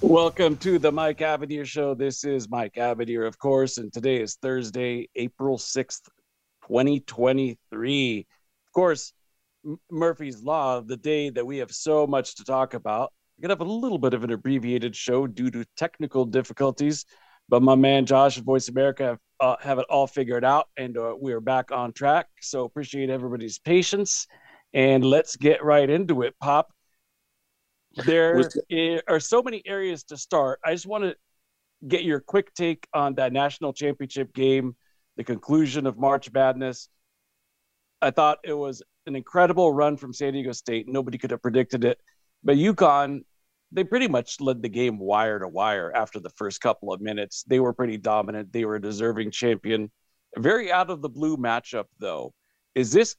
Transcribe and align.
Welcome 0.00 0.58
to 0.58 0.78
the 0.78 0.92
Mike 0.92 1.18
Abadir 1.18 1.64
Show. 1.66 1.92
This 1.92 2.22
is 2.22 2.48
Mike 2.48 2.74
Abadir, 2.74 3.26
of 3.26 3.36
course, 3.36 3.78
and 3.78 3.92
today 3.92 4.20
is 4.20 4.36
Thursday, 4.36 5.08
April 5.16 5.58
6th, 5.58 6.02
2023. 6.68 8.18
Of 8.20 8.72
course, 8.72 9.12
Murphy's 9.90 10.40
Law, 10.40 10.82
the 10.82 10.96
day 10.96 11.30
that 11.30 11.44
we 11.44 11.58
have 11.58 11.72
so 11.72 12.06
much 12.06 12.36
to 12.36 12.44
talk 12.44 12.74
about. 12.74 13.12
We're 13.36 13.48
going 13.48 13.58
to 13.58 13.60
have 13.60 13.68
a 13.68 13.72
little 13.72 13.98
bit 13.98 14.14
of 14.14 14.22
an 14.22 14.30
abbreviated 14.30 14.94
show 14.94 15.26
due 15.26 15.50
to 15.50 15.64
technical 15.76 16.24
difficulties, 16.24 17.04
but 17.48 17.60
my 17.60 17.74
man 17.74 18.06
Josh 18.06 18.38
at 18.38 18.44
Voice 18.44 18.68
America 18.68 19.04
have, 19.04 19.18
uh, 19.40 19.56
have 19.60 19.80
it 19.80 19.86
all 19.90 20.06
figured 20.06 20.44
out, 20.44 20.68
and 20.76 20.96
uh, 20.96 21.16
we 21.20 21.32
are 21.32 21.40
back 21.40 21.72
on 21.72 21.92
track. 21.92 22.28
So 22.40 22.64
appreciate 22.64 23.10
everybody's 23.10 23.58
patience, 23.58 24.28
and 24.72 25.04
let's 25.04 25.34
get 25.34 25.64
right 25.64 25.90
into 25.90 26.22
it, 26.22 26.36
Pop. 26.40 26.70
There 27.96 28.42
are 29.08 29.20
so 29.20 29.42
many 29.42 29.62
areas 29.66 30.04
to 30.04 30.16
start. 30.16 30.60
I 30.64 30.72
just 30.72 30.86
want 30.86 31.04
to 31.04 31.16
get 31.86 32.04
your 32.04 32.20
quick 32.20 32.54
take 32.54 32.86
on 32.92 33.14
that 33.14 33.32
national 33.32 33.72
championship 33.72 34.34
game, 34.34 34.76
the 35.16 35.24
conclusion 35.24 35.86
of 35.86 35.98
March 35.98 36.30
Madness. 36.32 36.88
I 38.00 38.10
thought 38.10 38.38
it 38.44 38.52
was 38.52 38.82
an 39.06 39.16
incredible 39.16 39.72
run 39.72 39.96
from 39.96 40.12
San 40.12 40.34
Diego 40.34 40.52
State. 40.52 40.86
Nobody 40.88 41.18
could 41.18 41.30
have 41.30 41.42
predicted 41.42 41.84
it. 41.84 41.98
But 42.44 42.56
UConn, 42.56 43.22
they 43.72 43.84
pretty 43.84 44.08
much 44.08 44.40
led 44.40 44.62
the 44.62 44.68
game 44.68 44.98
wire 44.98 45.38
to 45.40 45.48
wire 45.48 45.92
after 45.94 46.20
the 46.20 46.30
first 46.30 46.60
couple 46.60 46.92
of 46.92 47.00
minutes. 47.00 47.42
They 47.46 47.58
were 47.58 47.72
pretty 47.72 47.96
dominant. 47.96 48.52
They 48.52 48.64
were 48.64 48.76
a 48.76 48.80
deserving 48.80 49.32
champion. 49.32 49.90
A 50.36 50.40
very 50.40 50.70
out 50.70 50.90
of 50.90 51.02
the 51.02 51.08
blue 51.08 51.36
matchup, 51.36 51.86
though. 51.98 52.32
Is 52.74 52.92
this 52.92 53.16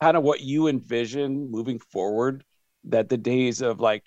kind 0.00 0.16
of 0.16 0.22
what 0.22 0.40
you 0.40 0.68
envision 0.68 1.50
moving 1.50 1.80
forward? 1.80 2.44
That 2.88 3.08
the 3.08 3.16
days 3.16 3.62
of 3.62 3.80
like 3.80 4.06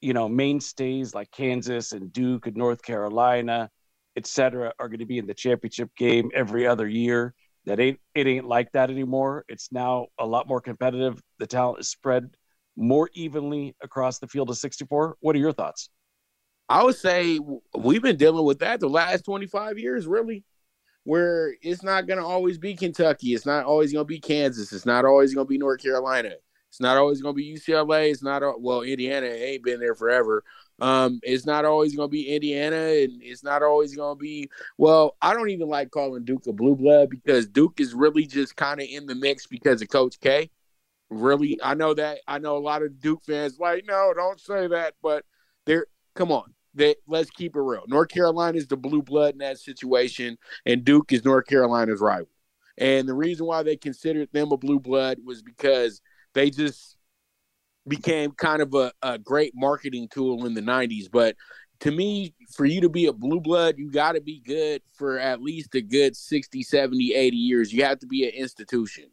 you 0.00 0.12
know 0.12 0.28
mainstays 0.28 1.14
like 1.14 1.30
Kansas 1.30 1.92
and 1.92 2.12
Duke 2.12 2.46
and 2.46 2.56
North 2.56 2.82
Carolina, 2.82 3.70
et 4.16 4.26
cetera, 4.26 4.72
are 4.78 4.88
going 4.88 5.00
to 5.00 5.06
be 5.06 5.18
in 5.18 5.26
the 5.26 5.34
championship 5.34 5.90
game 5.96 6.30
every 6.34 6.66
other 6.66 6.88
year. 6.88 7.34
That 7.64 7.80
ain't 7.80 7.98
it 8.14 8.26
ain't 8.26 8.46
like 8.46 8.72
that 8.72 8.90
anymore. 8.90 9.44
It's 9.48 9.72
now 9.72 10.06
a 10.18 10.26
lot 10.26 10.48
more 10.48 10.60
competitive. 10.60 11.20
The 11.38 11.46
talent 11.46 11.80
is 11.80 11.88
spread 11.88 12.30
more 12.76 13.10
evenly 13.14 13.74
across 13.82 14.18
the 14.18 14.28
field 14.28 14.50
of 14.50 14.58
64. 14.58 15.16
What 15.20 15.34
are 15.34 15.38
your 15.38 15.52
thoughts? 15.52 15.90
I 16.68 16.82
would 16.82 16.96
say 16.96 17.38
we've 17.76 18.02
been 18.02 18.16
dealing 18.16 18.44
with 18.44 18.58
that 18.58 18.80
the 18.80 18.88
last 18.88 19.24
25 19.24 19.78
years, 19.78 20.06
really, 20.06 20.44
where 21.04 21.54
it's 21.62 21.82
not 21.82 22.06
going 22.06 22.18
to 22.18 22.24
always 22.24 22.58
be 22.58 22.74
Kentucky. 22.74 23.34
It's 23.34 23.46
not 23.46 23.64
always 23.64 23.92
going 23.92 24.04
to 24.04 24.08
be 24.08 24.18
Kansas. 24.18 24.72
It's 24.72 24.86
not 24.86 25.04
always 25.04 25.32
going 25.32 25.46
to 25.46 25.48
be 25.48 25.58
North 25.58 25.80
Carolina. 25.80 26.32
It's 26.76 26.80
not 26.82 26.98
always 26.98 27.22
going 27.22 27.34
to 27.34 27.36
be 27.36 27.54
UCLA. 27.54 28.10
It's 28.10 28.22
not 28.22 28.60
well 28.60 28.82
Indiana 28.82 29.28
ain't 29.28 29.64
been 29.64 29.80
there 29.80 29.94
forever. 29.94 30.44
Um, 30.78 31.20
it's 31.22 31.46
not 31.46 31.64
always 31.64 31.96
going 31.96 32.08
to 32.08 32.12
be 32.12 32.28
Indiana, 32.28 32.76
and 32.76 33.22
it's 33.22 33.42
not 33.42 33.62
always 33.62 33.96
going 33.96 34.14
to 34.14 34.20
be. 34.20 34.50
Well, 34.76 35.16
I 35.22 35.32
don't 35.32 35.48
even 35.48 35.68
like 35.68 35.90
calling 35.90 36.26
Duke 36.26 36.46
a 36.46 36.52
blue 36.52 36.76
blood 36.76 37.08
because 37.08 37.46
Duke 37.46 37.80
is 37.80 37.94
really 37.94 38.26
just 38.26 38.56
kind 38.56 38.78
of 38.78 38.86
in 38.90 39.06
the 39.06 39.14
mix 39.14 39.46
because 39.46 39.80
of 39.80 39.88
Coach 39.88 40.20
K. 40.20 40.50
Really, 41.08 41.58
I 41.62 41.72
know 41.72 41.94
that. 41.94 42.18
I 42.28 42.40
know 42.40 42.58
a 42.58 42.60
lot 42.60 42.82
of 42.82 43.00
Duke 43.00 43.24
fans 43.24 43.58
like, 43.58 43.86
no, 43.86 44.12
don't 44.14 44.38
say 44.38 44.66
that. 44.66 44.96
But 45.02 45.24
they're 45.64 45.86
come 46.14 46.30
on. 46.30 46.52
They, 46.74 46.96
let's 47.06 47.30
keep 47.30 47.56
it 47.56 47.60
real. 47.60 47.84
North 47.88 48.10
Carolina 48.10 48.58
is 48.58 48.66
the 48.66 48.76
blue 48.76 49.00
blood 49.00 49.32
in 49.32 49.38
that 49.38 49.58
situation, 49.58 50.36
and 50.66 50.84
Duke 50.84 51.10
is 51.10 51.24
North 51.24 51.46
Carolina's 51.46 52.02
rival. 52.02 52.28
And 52.76 53.08
the 53.08 53.14
reason 53.14 53.46
why 53.46 53.62
they 53.62 53.78
considered 53.78 54.28
them 54.32 54.52
a 54.52 54.58
blue 54.58 54.78
blood 54.78 55.16
was 55.24 55.40
because 55.40 56.02
they 56.36 56.50
just 56.50 56.98
became 57.88 58.30
kind 58.32 58.60
of 58.60 58.74
a, 58.74 58.92
a 59.02 59.18
great 59.18 59.52
marketing 59.54 60.06
tool 60.12 60.44
in 60.44 60.52
the 60.52 60.60
90s. 60.60 61.10
But 61.10 61.34
to 61.80 61.90
me, 61.90 62.34
for 62.52 62.66
you 62.66 62.82
to 62.82 62.90
be 62.90 63.06
a 63.06 63.12
blue 63.12 63.40
blood, 63.40 63.76
you 63.78 63.90
got 63.90 64.12
to 64.12 64.20
be 64.20 64.40
good 64.40 64.82
for 64.92 65.18
at 65.18 65.40
least 65.40 65.74
a 65.74 65.80
good 65.80 66.14
60, 66.14 66.62
70, 66.62 67.14
80 67.14 67.36
years. 67.36 67.72
You 67.72 67.84
have 67.84 67.98
to 68.00 68.06
be 68.06 68.24
an 68.24 68.34
institution. 68.34 69.06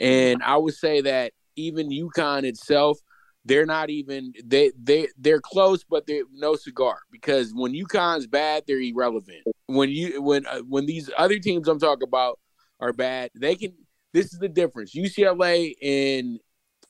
And 0.00 0.42
I 0.42 0.56
would 0.56 0.74
say 0.74 1.02
that 1.02 1.32
even 1.56 1.90
UConn 1.90 2.44
itself, 2.44 2.98
they're 3.44 3.66
not 3.66 3.90
even 3.90 4.32
they 4.44 4.72
they 4.82 5.08
they're 5.18 5.40
close, 5.40 5.82
but 5.82 6.06
they're 6.06 6.24
no 6.32 6.56
cigar 6.56 6.98
because 7.10 7.52
when 7.54 7.72
UConn's 7.72 8.26
bad, 8.26 8.64
they're 8.66 8.80
irrelevant. 8.80 9.44
When 9.66 9.88
you 9.88 10.20
when 10.20 10.46
uh, 10.46 10.60
when 10.60 10.84
these 10.84 11.10
other 11.16 11.38
teams 11.38 11.66
I'm 11.66 11.78
talking 11.78 12.06
about 12.06 12.38
are 12.80 12.92
bad, 12.92 13.30
they 13.34 13.54
can. 13.54 13.72
This 14.12 14.32
is 14.32 14.40
the 14.40 14.48
difference. 14.48 14.94
UCLA 14.94 15.72
and 15.82 16.38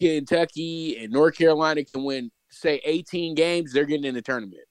Kentucky 0.00 0.96
and 0.98 1.12
North 1.12 1.36
Carolina 1.36 1.84
can 1.84 2.04
win, 2.04 2.30
say, 2.50 2.80
18 2.84 3.34
games, 3.34 3.72
they're 3.72 3.84
getting 3.84 4.04
in 4.04 4.14
the 4.14 4.22
tournament. 4.22 4.62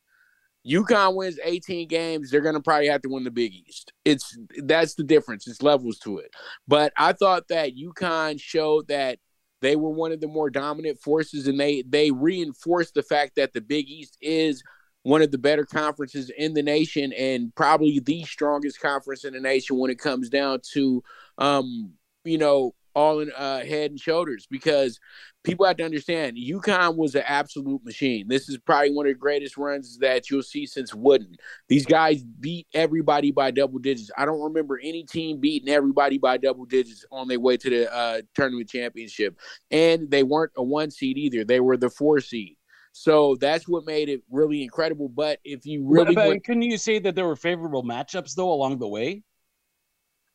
UConn 0.67 1.15
wins 1.15 1.39
18 1.43 1.87
games, 1.87 2.29
they're 2.29 2.41
gonna 2.41 2.61
probably 2.61 2.87
have 2.87 3.01
to 3.01 3.09
win 3.09 3.23
the 3.23 3.31
Big 3.31 3.53
East. 3.53 3.93
It's 4.03 4.37
that's 4.57 4.95
the 4.95 5.03
difference. 5.03 5.47
It's 5.47 5.61
levels 5.61 5.99
to 5.99 6.17
it. 6.17 6.31
But 6.67 6.91
I 6.97 7.13
thought 7.13 7.47
that 7.47 7.77
UConn 7.77 8.39
showed 8.39 8.87
that 8.89 9.19
they 9.61 9.75
were 9.75 9.89
one 9.89 10.11
of 10.11 10.19
the 10.19 10.27
more 10.27 10.49
dominant 10.49 10.99
forces, 10.99 11.47
and 11.47 11.59
they 11.59 11.83
they 11.87 12.11
reinforced 12.11 12.93
the 12.93 13.03
fact 13.03 13.35
that 13.35 13.53
the 13.53 13.61
Big 13.61 13.89
East 13.89 14.17
is 14.21 14.61
one 15.03 15.21
of 15.21 15.31
the 15.31 15.37
better 15.37 15.65
conferences 15.65 16.29
in 16.37 16.53
the 16.53 16.61
nation 16.61 17.13
and 17.13 17.55
probably 17.55 17.99
the 17.99 18.23
strongest 18.23 18.81
conference 18.81 19.23
in 19.23 19.33
the 19.33 19.39
nation 19.39 19.77
when 19.77 19.89
it 19.89 19.97
comes 19.97 20.29
down 20.29 20.59
to 20.73 21.01
um, 21.37 21.93
you 22.25 22.37
know 22.37 22.73
all 22.99 23.21
in 23.21 23.31
uh, 23.31 23.59
head 23.59 23.91
and 23.91 23.99
shoulders 23.99 24.45
because 24.51 24.99
people 25.43 25.65
have 25.65 25.77
to 25.77 25.85
understand 25.85 26.37
UConn 26.37 26.97
was 26.97 27.15
an 27.15 27.23
absolute 27.25 27.83
machine. 27.85 28.27
This 28.27 28.49
is 28.49 28.57
probably 28.57 28.91
one 28.91 29.05
of 29.05 29.11
the 29.13 29.17
greatest 29.17 29.57
runs 29.57 29.97
that 29.99 30.29
you'll 30.29 30.43
see 30.43 30.65
since 30.65 30.93
Wooden. 30.93 31.35
These 31.69 31.85
guys 31.85 32.23
beat 32.23 32.67
everybody 32.73 33.31
by 33.31 33.51
double 33.51 33.79
digits. 33.79 34.11
I 34.17 34.25
don't 34.25 34.41
remember 34.41 34.79
any 34.83 35.03
team 35.03 35.39
beating 35.39 35.69
everybody 35.69 36.17
by 36.17 36.37
double 36.37 36.65
digits 36.65 37.05
on 37.09 37.29
their 37.29 37.39
way 37.39 37.55
to 37.55 37.69
the 37.69 37.93
uh, 37.93 38.21
tournament 38.35 38.69
championship. 38.69 39.39
And 39.71 40.11
they 40.11 40.23
weren't 40.23 40.51
a 40.57 40.63
one 40.63 40.91
seed 40.91 41.17
either, 41.17 41.45
they 41.45 41.61
were 41.61 41.77
the 41.77 41.89
four 41.89 42.19
seed. 42.19 42.57
So 42.91 43.37
that's 43.39 43.65
what 43.65 43.85
made 43.85 44.09
it 44.09 44.23
really 44.29 44.61
incredible. 44.61 45.07
But 45.07 45.39
if 45.45 45.65
you 45.65 45.87
really 45.87 46.15
but, 46.15 46.27
went, 46.27 46.43
couldn't 46.43 46.63
you 46.63 46.77
say 46.77 46.99
that 46.99 47.15
there 47.15 47.25
were 47.25 47.37
favorable 47.37 47.83
matchups 47.83 48.35
though 48.35 48.51
along 48.51 48.79
the 48.79 48.87
way? 48.87 49.23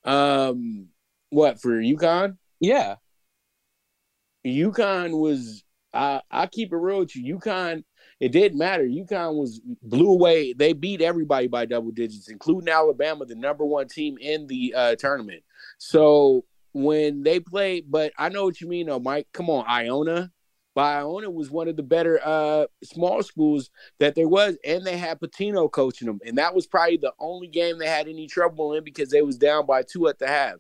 Um, 0.05 0.89
what 1.29 1.61
for 1.61 1.73
UConn? 1.73 2.39
Yeah. 2.61 2.97
UConn 4.47 5.19
was 5.19 5.65
I 5.93 6.21
I 6.31 6.47
keep 6.47 6.73
it 6.73 6.77
real 6.77 7.01
with 7.01 7.17
you. 7.17 7.39
UConn, 7.39 7.85
it 8.21 8.33
didn't 8.33 8.59
matter. 8.59 8.85
UConn 8.85 9.37
was 9.37 9.61
blew 9.83 10.11
away. 10.11 10.53
They 10.53 10.73
beat 10.73 11.01
everybody 11.01 11.47
by 11.47 11.67
double 11.67 11.93
digits, 11.93 12.29
including 12.29 12.69
Alabama, 12.69 13.25
the 13.25 13.35
number 13.35 13.65
one 13.65 13.89
team 13.89 14.19
in 14.21 14.47
the 14.47 14.75
uh, 14.77 14.97
tournament. 14.97 15.43
So 15.79 16.45
when 16.73 17.23
they 17.23 17.41
played, 17.41 17.91
but 17.91 18.13
I 18.19 18.29
know 18.29 18.45
what 18.45 18.61
you 18.61 18.69
mean, 18.69 18.87
though, 18.87 19.01
Mike. 19.01 19.29
Come 19.33 19.49
on, 19.49 19.65
Iona. 19.67 20.31
But 20.75 20.97
Iona 20.97 21.31
was 21.31 21.53
one 21.53 21.69
of 21.69 21.77
the 21.77 21.85
better 21.85 22.21
uh, 22.25 22.67
small 22.83 23.23
schools 23.23 23.71
that 24.01 24.17
there 24.17 24.29
was, 24.29 24.59
and 24.65 24.85
they 24.85 24.97
had 24.97 25.21
Pitino 25.21 25.71
coaching 25.71 26.07
them, 26.07 26.19
and 26.27 26.37
that 26.39 26.53
was 26.53 26.67
probably 26.67 26.97
the 26.97 27.13
only 27.21 27.47
game 27.47 27.79
they 27.79 27.87
had 27.87 28.09
any 28.09 28.27
trouble 28.27 28.75
in 28.75 28.83
because 28.83 29.11
they 29.11 29.23
was 29.23 29.39
down 29.39 29.67
by 29.67 29.83
two 29.83 30.09
at 30.09 30.19
the 30.19 30.27
half. 30.27 30.57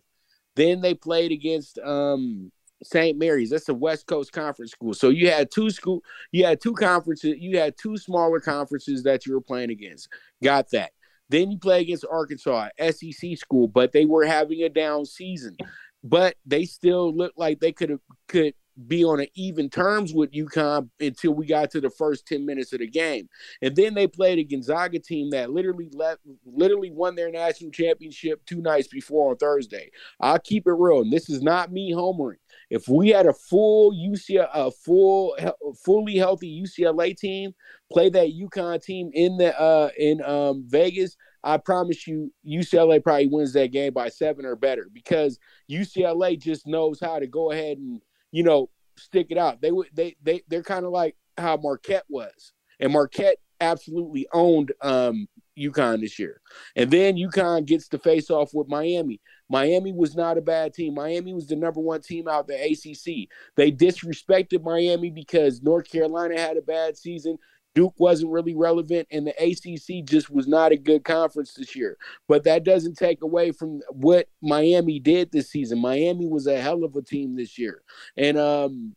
Then 0.57 0.81
they 0.81 0.95
played 0.95 1.33
against 1.33 1.79
um, 1.79 2.51
St. 2.83 3.19
Mary's. 3.19 3.51
That's 3.51 3.69
a 3.69 3.75
West 3.75 4.07
Coast 4.07 4.33
Conference 4.33 4.71
school. 4.71 4.95
So 4.95 5.09
you 5.09 5.31
had 5.31 5.51
two 5.51 5.71
school, 5.71 6.03
you 6.33 6.45
had 6.45 6.61
two 6.61 6.75
conferences, 6.75 7.37
you 7.39 7.59
had 7.59 7.77
two 7.77 7.97
smaller 7.97 8.41
conferences 8.41 9.03
that 9.05 9.27
you 9.27 9.35
were 9.35 9.41
playing 9.41 9.71
against. 9.71 10.09
Got 10.43 10.71
that. 10.71 10.93
Then 11.31 11.51
you 11.51 11.59
play 11.59 11.81
against 11.81 12.05
Arkansas, 12.11 12.69
SEC 12.79 13.37
school, 13.37 13.67
but 13.67 13.93
they 13.93 14.05
were 14.05 14.25
having 14.25 14.63
a 14.63 14.69
down 14.69 15.07
season. 15.07 15.57
But 16.03 16.37
they 16.45 16.67
still 16.67 17.15
looked 17.15 17.39
like 17.39 17.61
they 17.61 17.73
could 17.73 17.91
have 17.91 18.01
could 18.29 18.55
be 18.87 19.05
on 19.05 19.21
an 19.21 19.29
even 19.35 19.71
terms 19.71 20.13
with 20.13 20.33
UConn 20.33 20.89
until 21.01 21.33
we 21.33 21.47
got 21.47 21.71
to 21.71 21.81
the 21.81 21.91
first 21.91 22.27
10 22.27 22.45
minutes 22.45 22.73
of 22.73 22.81
the 22.81 22.87
game. 22.87 23.29
And 23.63 23.75
then 23.77 23.95
they 23.95 24.07
played 24.07 24.39
a 24.39 24.45
Gonzaga 24.45 24.99
team 24.99 25.31
that 25.31 25.51
literally 25.51 25.91
left 25.93 26.21
literally 26.45 26.91
won 26.91 27.15
their 27.15 27.31
national 27.31 27.71
championship 27.71 28.45
two 28.47 28.61
nights 28.61 28.89
before 28.89 29.31
on 29.31 29.37
Thursday. 29.37 29.91
I'll 30.21 30.39
keep 30.39 30.67
it 30.67 30.73
real. 30.73 31.03
And 31.03 31.13
this 31.13 31.31
is 31.31 31.43
not 31.43 31.73
me 31.73 31.93
homering. 31.93 32.37
If 32.71 32.89
we 32.89 33.11
had 33.11 33.27
a 33.27 33.33
full 33.33 33.93
UCLA, 33.93 34.49
a 34.53 34.71
full 34.71 35.37
fully 35.85 36.17
healthy 36.17 36.63
UCLA 36.63 37.17
team, 37.17 37.55
play 37.93 38.09
that 38.11 38.33
UConn 38.33 38.83
team 38.83 39.11
in 39.15 39.37
the 39.37 39.59
uh 39.59 39.91
in 39.99 40.23
um 40.25 40.65
Vegas, 40.67 41.17
I 41.45 41.59
promise 41.59 42.07
you, 42.07 42.33
UCLA 42.47 43.03
probably 43.03 43.29
wins 43.29 43.53
that 43.53 43.71
game 43.71 43.93
by 43.93 44.09
seven 44.09 44.47
or 44.47 44.57
better 44.57 44.89
because 44.93 45.39
UCLA 45.71 46.41
just 46.41 46.67
knows 46.67 46.99
how 47.01 47.19
to 47.19 47.27
go 47.27 47.53
ahead 47.53 47.77
and 47.77 48.01
you 48.35 48.43
know 48.43 48.69
stick 48.99 49.29
it 49.31 49.39
out. 49.39 49.63
They 49.63 49.71
would 49.71 49.89
they 49.95 50.17
they 50.23 50.43
they're 50.49 50.63
kind 50.63 50.85
of 50.85 50.91
like 50.91 51.17
how 51.39 51.57
Marquette 51.57 52.05
was, 52.09 52.53
and 52.81 52.93
Marquette 52.93 53.39
absolutely 53.61 54.27
owned 54.33 54.73
um 54.83 55.29
UConn 55.57 56.01
this 56.01 56.19
year. 56.19 56.41
And 56.75 56.91
then 56.91 57.17
UConn 57.17 57.65
gets 57.65 57.87
to 57.89 57.99
face 57.99 58.29
off 58.31 58.51
with 58.53 58.69
Miami. 58.69 59.21
Miami 59.49 59.93
was 59.93 60.17
not 60.17 60.37
a 60.37 60.41
bad 60.43 60.75
team. 60.75 60.95
Miami 60.95 61.33
was 61.33 61.47
the 61.47 61.55
number 61.55 61.81
one 61.81 62.01
team 62.01 62.27
out 62.27 62.49
the 62.49 62.55
ACC. 62.55 63.29
They 63.55 63.71
disrespected 63.71 64.65
Miami 64.65 65.11
because 65.11 65.63
North 65.63 65.89
Carolina 65.89 66.41
had 66.41 66.57
a 66.57 66.63
bad 66.63 66.97
season. 66.97 67.39
Duke 67.75 67.95
wasn't 67.99 68.31
really 68.31 68.55
relevant, 68.55 69.09
and 69.11 69.27
the 69.27 69.33
ACC 69.33 70.05
just 70.05 70.31
was 70.31 70.47
not 70.47 70.73
a 70.73 70.77
good 70.77 71.05
conference 71.05 71.55
this 71.55 71.75
year. 71.75 71.97
But 72.29 72.45
that 72.45 72.65
doesn't 72.65 72.97
take 72.97 73.23
away 73.23 73.51
from 73.51 73.81
what 73.91 74.29
Miami 74.41 75.01
did 75.01 75.33
this 75.33 75.51
season. 75.51 75.81
Miami 75.81 76.29
was 76.29 76.47
a 76.47 76.61
hell 76.61 76.85
of 76.85 76.95
a 76.95 77.03
team 77.03 77.35
this 77.35 77.59
year. 77.59 77.83
And, 78.17 78.39
um, 78.39 78.95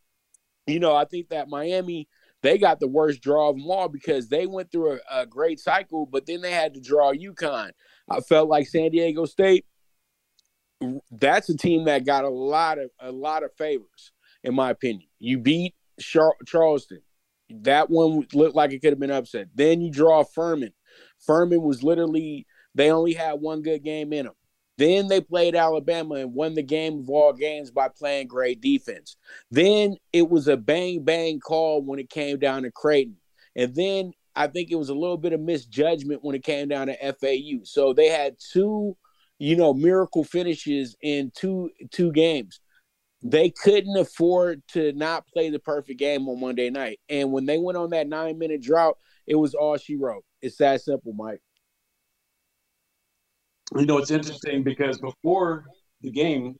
you 0.68 0.80
know, 0.80 0.96
I 0.96 1.06
think 1.06 1.30
that 1.30 1.50
Miami 1.50 2.08
they 2.44 2.58
got 2.58 2.80
the 2.80 2.88
worst 2.88 3.22
draw 3.22 3.50
of 3.50 3.58
them 3.58 3.70
all 3.70 3.90
because 3.90 4.30
they 4.30 4.46
went 4.46 4.72
through 4.72 5.00
a, 5.10 5.22
a 5.22 5.26
great 5.26 5.60
cycle, 5.60 6.06
but 6.06 6.26
then 6.26 6.42
they 6.42 6.52
had 6.52 6.74
to 6.76 6.80
draw 6.80 7.12
UConn. 7.12 7.72
I 8.10 8.20
felt 8.22 8.48
like 8.48 8.68
San 8.68 8.92
Diego 8.92 9.26
State. 9.26 9.66
That's 11.12 11.50
a 11.50 11.58
team 11.58 11.86
that 11.86 12.06
got 12.06 12.24
a 12.24 12.30
lot 12.30 12.78
of 12.78 12.92
a 13.00 13.12
lot 13.12 13.44
of 13.44 13.52
favors, 13.58 14.12
in 14.44 14.54
my 14.54 14.70
opinion. 14.70 15.10
You 15.20 15.40
beat 15.40 15.74
Char- 16.00 16.38
Charleston. 16.46 17.02
That 17.50 17.90
one 17.90 18.28
looked 18.34 18.56
like 18.56 18.72
it 18.72 18.80
could 18.80 18.92
have 18.92 19.00
been 19.00 19.12
upset. 19.12 19.48
Then 19.56 19.82
you 19.82 19.92
draw 19.92 20.24
Furman. 20.24 20.74
Furman 21.20 21.62
was 21.62 21.84
literally 21.84 22.46
they 22.76 22.92
only 22.92 23.14
had 23.14 23.34
one 23.34 23.62
good 23.62 23.84
game 23.84 24.14
in 24.14 24.26
them. 24.26 24.36
Then 24.78 25.08
they 25.08 25.22
played 25.22 25.56
Alabama 25.56 26.16
and 26.16 26.36
won 26.36 26.54
the 26.54 26.62
game 26.62 27.00
of 27.00 27.10
all 27.10 27.34
games 27.34 27.72
by 27.72 27.90
playing 27.90 28.28
great 28.28 28.62
defense. 28.62 29.18
Then 29.50 29.98
it 30.14 30.30
was 30.30 30.48
a 30.48 30.56
bang 30.56 31.04
bang 31.04 31.40
call 31.40 31.82
when 31.82 32.00
it 32.00 32.10
came 32.10 32.38
down 32.38 32.64
to 32.64 32.72
Creighton. 32.72 33.18
And 33.56 33.74
then 33.74 34.14
I 34.36 34.46
think 34.46 34.70
it 34.70 34.76
was 34.76 34.90
a 34.90 34.96
little 34.96 35.18
bit 35.18 35.34
of 35.34 35.42
misjudgment 35.42 36.24
when 36.24 36.36
it 36.36 36.44
came 36.44 36.68
down 36.68 36.88
to 36.88 37.14
FAU. 37.14 37.64
So 37.64 37.92
they 37.92 38.08
had 38.08 38.36
two, 38.40 38.96
you 39.40 39.56
know, 39.56 39.74
miracle 39.74 40.24
finishes 40.24 40.96
in 41.02 41.32
two 41.36 41.72
two 41.92 42.12
games. 42.12 42.60
They 43.30 43.50
couldn't 43.50 43.98
afford 43.98 44.62
to 44.70 44.94
not 44.94 45.28
play 45.28 45.50
the 45.50 45.60
perfect 45.60 46.00
game 46.00 46.28
on 46.28 46.40
Monday 46.40 46.70
night. 46.70 47.00
And 47.10 47.32
when 47.32 47.46
they 47.46 47.58
went 47.58 47.78
on 47.78 47.90
that 47.92 48.08
nine 48.08 48.38
minute 48.38 48.62
drought, 48.62 48.98
it 49.26 49.36
was 49.36 49.54
all 49.54 49.78
she 49.78 49.96
wrote. 49.96 50.24
It's 50.42 50.58
that 50.58 50.82
simple, 50.82 51.14
Mike 51.14 51.42
you 53.76 53.86
know, 53.86 53.98
it's 53.98 54.12
interesting 54.12 54.64
because 54.64 55.00
before 55.00 55.66
the 56.02 56.12
game, 56.12 56.56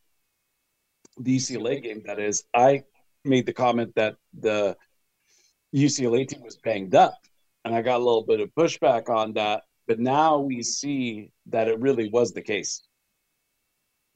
the 1.20 1.38
UCLA 1.38 1.82
game, 1.82 2.04
that 2.06 2.20
is, 2.20 2.44
I 2.54 2.84
made 3.24 3.46
the 3.46 3.54
comment 3.54 3.94
that 3.96 4.16
the 4.38 4.76
UCLA 5.76 6.28
team 6.28 6.44
was 6.44 6.58
banged 6.58 6.96
up, 6.96 7.18
and 7.64 7.74
I 7.74 7.82
got 7.82 7.98
a 7.98 8.04
little 8.04 8.26
bit 8.26 8.40
of 8.40 8.50
pushback 8.56 9.10
on 9.10 9.34
that. 9.34 9.64
But 9.88 10.00
now 10.00 10.40
we 10.40 10.62
see 10.64 11.32
that 11.48 11.68
it 11.68 11.80
really 11.80 12.10
was 12.10 12.34
the 12.34 12.42
case. 12.42 12.84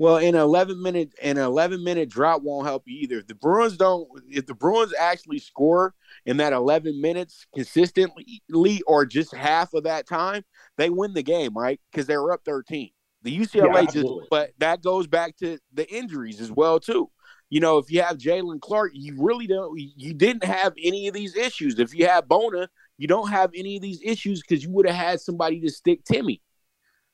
Well, 0.01 0.17
in 0.17 0.33
an 0.33 0.41
eleven 0.41 0.81
minute 0.81 1.13
an 1.21 1.37
eleven 1.37 1.83
minute 1.83 2.09
drought 2.09 2.41
won't 2.41 2.65
help 2.65 2.85
you 2.87 3.01
either. 3.01 3.19
If 3.19 3.27
the 3.27 3.35
Bruins 3.35 3.77
don't, 3.77 4.09
if 4.27 4.47
the 4.47 4.55
Bruins 4.55 4.95
actually 4.99 5.37
score 5.37 5.93
in 6.25 6.37
that 6.37 6.53
eleven 6.53 6.99
minutes 6.99 7.45
consistently, 7.53 8.41
or 8.87 9.05
just 9.05 9.31
half 9.31 9.75
of 9.75 9.83
that 9.83 10.07
time, 10.07 10.43
they 10.75 10.89
win 10.89 11.13
the 11.13 11.21
game, 11.21 11.53
right? 11.55 11.79
Because 11.91 12.07
they 12.07 12.17
were 12.17 12.31
up 12.31 12.41
thirteen. 12.43 12.89
The 13.21 13.37
UCLA 13.37 13.75
yeah, 13.75 13.91
just, 13.91 14.07
but 14.31 14.53
that 14.57 14.81
goes 14.81 15.05
back 15.05 15.37
to 15.37 15.59
the 15.71 15.87
injuries 15.93 16.41
as 16.41 16.51
well 16.51 16.79
too. 16.79 17.11
You 17.51 17.59
know, 17.59 17.77
if 17.77 17.91
you 17.91 18.01
have 18.01 18.17
Jalen 18.17 18.59
Clark, 18.59 18.93
you 18.95 19.15
really 19.19 19.45
don't. 19.45 19.79
You 19.79 20.15
didn't 20.15 20.45
have 20.45 20.73
any 20.83 21.09
of 21.09 21.13
these 21.13 21.35
issues. 21.35 21.77
If 21.77 21.93
you 21.93 22.07
have 22.07 22.27
Bona, 22.27 22.69
you 22.97 23.07
don't 23.07 23.29
have 23.29 23.51
any 23.53 23.75
of 23.75 23.83
these 23.83 24.01
issues 24.03 24.41
because 24.41 24.63
you 24.63 24.71
would 24.71 24.87
have 24.87 24.95
had 24.95 25.21
somebody 25.21 25.61
to 25.61 25.69
stick 25.69 26.03
Timme. 26.05 26.41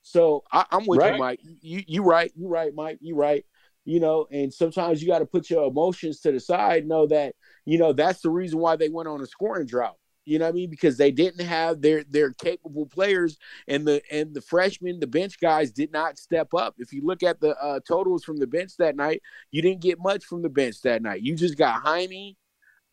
So 0.07 0.44
I, 0.51 0.65
am 0.71 0.86
with 0.88 1.00
right. 1.00 1.13
you, 1.13 1.19
Mike. 1.19 1.39
You 1.62 1.83
you 1.86 2.04
right. 2.04 2.31
You 2.36 2.48
right, 2.48 2.74
Mike. 2.74 3.00
You 3.01 3.15
right. 3.15 3.45
You 3.83 4.00
know, 4.00 4.27
and 4.31 4.54
sometimes 4.54 5.01
you 5.01 5.07
got 5.07 5.19
to 5.19 5.25
put 5.25 5.50
your 5.50 5.68
emotions 5.68 6.21
to 6.21 6.31
the 6.31 6.39
side. 6.39 6.88
Know 6.88 7.07
that 7.07 7.36
you 7.65 7.77
know 7.77 7.94
that's 7.94 8.21
the 8.21 8.30
reason 8.30 8.59
why 8.59 8.77
they 8.77 8.89
went 8.89 9.09
on 9.09 9.21
a 9.21 9.25
scoring 9.25 9.68
drought. 9.68 9.98
You 10.24 10.39
know 10.39 10.45
what 10.45 10.51
I 10.51 10.54
mean? 10.54 10.69
Because 10.69 10.98
they 10.98 11.12
didn't 11.12 11.45
have 11.45 11.81
their 11.81 12.04
their 12.06 12.31
capable 12.33 12.86
players, 12.86 13.38
and 13.68 13.86
the 13.86 14.01
and 14.09 14.33
the 14.33 14.42
freshmen, 14.42 15.00
the 15.00 15.07
bench 15.07 15.39
guys, 15.42 15.71
did 15.71 15.92
not 15.92 16.18
step 16.18 16.53
up. 16.53 16.75
If 16.77 16.94
you 16.94 17.01
look 17.06 17.24
at 17.24 17.42
the 17.42 17.57
uh, 17.57 17.81
totals 17.86 18.24
from 18.24 18.38
the 18.38 18.48
bench 18.48 18.77
that 18.80 18.95
night, 18.95 19.21
you 19.51 19.62
didn't 19.62 19.81
get 19.81 20.00
much 20.00 20.24
from 20.24 20.42
the 20.42 20.50
bench 20.50 20.81
that 20.83 21.01
night. 21.01 21.21
You 21.21 21.36
just 21.36 21.57
got 21.57 21.81
Jaime. 21.81 22.38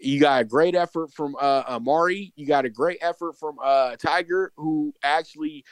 You 0.01 0.21
got 0.21 0.43
a 0.43 0.45
great 0.45 0.75
effort 0.75 1.13
from 1.13 1.37
uh, 1.41 1.63
Amari. 1.69 2.33
You 2.37 2.47
got 2.47 2.65
a 2.65 2.71
great 2.71 2.99
effort 3.01 3.39
from 3.39 3.57
uh, 3.63 3.97
Tyger, 3.97 4.49
who 4.57 4.93
actually 5.03 5.65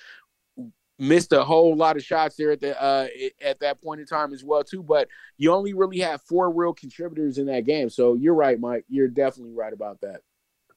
missed 1.02 1.32
a 1.32 1.42
whole 1.42 1.74
lot 1.74 1.96
of 1.96 2.04
shots 2.04 2.36
there 2.36 2.52
at 2.52 2.60
the 2.60 2.80
uh, 2.80 3.08
at 3.42 3.58
that 3.60 3.82
point 3.82 4.00
in 4.00 4.06
time 4.06 4.32
as 4.32 4.44
well 4.44 4.62
too. 4.62 4.82
But 4.82 5.08
you 5.36 5.52
only 5.52 5.74
really 5.74 5.98
have 5.98 6.22
four 6.22 6.50
real 6.50 6.72
contributors 6.72 7.38
in 7.38 7.46
that 7.46 7.66
game. 7.66 7.90
So 7.90 8.14
you're 8.14 8.34
right, 8.34 8.58
Mike. 8.58 8.84
You're 8.88 9.08
definitely 9.08 9.54
right 9.54 9.72
about 9.72 10.00
that. 10.02 10.20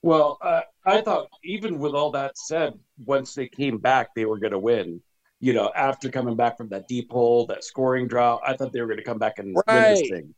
Well, 0.02 0.38
uh, 0.42 0.62
I 0.86 1.02
thought 1.02 1.30
even 1.44 1.80
with 1.80 1.94
all 1.94 2.12
that 2.12 2.38
said, 2.38 2.74
once 3.06 3.34
they 3.34 3.48
came 3.48 3.78
back, 3.78 4.14
they 4.16 4.26
were 4.26 4.40
going 4.40 4.54
to 4.54 4.60
win. 4.60 5.02
You 5.40 5.54
know, 5.54 5.72
after 5.76 6.10
coming 6.10 6.36
back 6.36 6.58
from 6.58 6.70
that 6.70 6.88
deep 6.88 7.12
hole, 7.12 7.46
that 7.48 7.64
scoring 7.64 8.08
drought, 8.08 8.42
I 8.46 8.56
thought 8.56 8.74
they 8.74 8.82
were 8.82 8.88
going 8.88 8.98
to 8.98 9.04
come 9.04 9.20
back 9.20 9.38
and 9.38 9.56
right. 9.68 9.94
win 9.94 9.94
this 9.94 10.10
thing. 10.10 10.36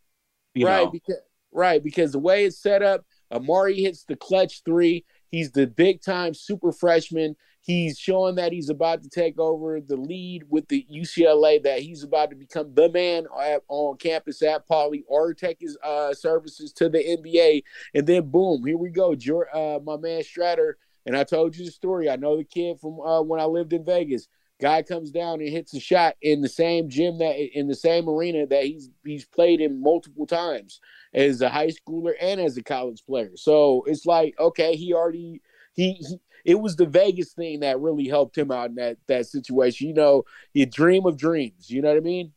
right, 0.65 0.85
know? 0.85 0.91
because 0.91 1.17
right 1.51 1.83
because 1.83 2.11
the 2.11 2.19
way 2.19 2.45
it's 2.45 2.61
set 2.61 2.83
up, 2.83 3.05
Amari 3.31 3.81
hits 3.81 4.03
the 4.03 4.15
clutch 4.15 4.63
three. 4.65 5.05
He's 5.29 5.51
the 5.51 5.67
big 5.67 6.01
time 6.01 6.33
super 6.33 6.71
freshman. 6.71 7.35
He's 7.61 7.99
showing 7.99 8.35
that 8.35 8.53
he's 8.53 8.69
about 8.69 9.03
to 9.03 9.09
take 9.09 9.37
over 9.37 9.81
the 9.81 9.97
lead 9.97 10.45
with 10.49 10.69
the 10.69 10.85
UCLA, 10.89 11.61
that 11.63 11.81
he's 11.81 12.01
about 12.01 12.29
to 12.29 12.35
become 12.37 12.73
the 12.73 12.89
man 12.89 13.25
at, 13.41 13.61
on 13.67 13.97
campus 13.97 14.41
at 14.41 14.67
Pauley 14.69 15.03
or 15.07 15.33
take 15.33 15.57
his 15.59 15.77
uh, 15.83 16.13
services 16.13 16.71
to 16.73 16.87
the 16.87 16.99
NBA. 16.99 17.63
And 17.93 18.07
then, 18.07 18.29
boom, 18.29 18.65
here 18.65 18.77
we 18.77 18.89
go. 18.89 19.13
Uh, 19.53 19.79
my 19.83 19.97
man 19.97 20.21
Strawther. 20.21 20.73
And 21.05 21.15
I 21.15 21.23
told 21.23 21.55
you 21.55 21.65
the 21.65 21.71
story. 21.71 22.09
I 22.09 22.17
know 22.17 22.37
the 22.37 22.43
kid 22.43 22.79
from 22.79 22.99
uh, 22.99 23.21
when 23.21 23.39
I 23.39 23.45
lived 23.45 23.73
in 23.73 23.85
Vegas. 23.85 24.27
Guy 24.59 24.81
comes 24.81 25.11
down 25.11 25.39
and 25.39 25.49
hits 25.49 25.73
a 25.75 25.79
shot 25.79 26.15
in 26.21 26.41
the 26.41 26.49
same 26.49 26.89
gym 26.89 27.19
that 27.19 27.35
in 27.57 27.67
the 27.67 27.75
same 27.75 28.09
arena 28.09 28.47
that 28.47 28.63
he's 28.63 28.89
he's 29.05 29.25
played 29.25 29.61
in 29.61 29.81
multiple 29.81 30.25
times 30.25 30.79
as 31.13 31.41
a 31.41 31.49
high 31.49 31.67
schooler 31.67 32.13
and 32.19 32.41
as 32.41 32.57
a 32.57 32.63
college 32.63 33.05
player. 33.05 33.31
So 33.35 33.83
it's 33.85 34.05
like, 34.05 34.33
okay, 34.39 34.75
he 34.75 34.93
already 34.93 35.41
he, 35.73 35.93
he 35.93 36.17
it 36.43 36.55
was 36.55 36.75
the 36.75 36.85
Vegas 36.85 37.33
thing 37.33 37.59
that 37.59 37.79
really 37.79 38.07
helped 38.07 38.37
him 38.37 38.51
out 38.51 38.69
in 38.69 38.75
that 38.75 38.97
that 39.07 39.27
situation. 39.27 39.89
You 39.89 39.93
know, 39.93 40.23
you 40.53 40.65
dream 40.65 41.05
of 41.05 41.17
dreams. 41.17 41.69
You 41.69 41.81
know 41.81 41.89
what 41.89 41.97
I 41.97 42.01
mean? 42.01 42.31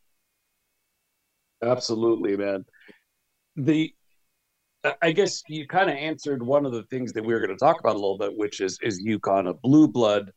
Absolutely, 1.63 2.37
man. 2.37 2.65
The 3.55 3.93
I 5.01 5.11
guess 5.11 5.43
you 5.47 5.67
kind 5.67 5.89
of 5.89 5.95
answered 5.95 6.41
one 6.41 6.65
of 6.65 6.71
the 6.71 6.83
things 6.83 7.13
that 7.13 7.23
we 7.23 7.33
were 7.33 7.39
going 7.39 7.51
to 7.51 7.55
talk 7.55 7.79
about 7.79 7.95
a 7.95 7.99
little 7.99 8.17
bit, 8.17 8.35
which 8.35 8.61
is 8.61 8.79
is 8.81 9.03
UConn 9.03 9.49
a 9.49 9.53
blue 9.53 9.87
blood. 9.87 10.31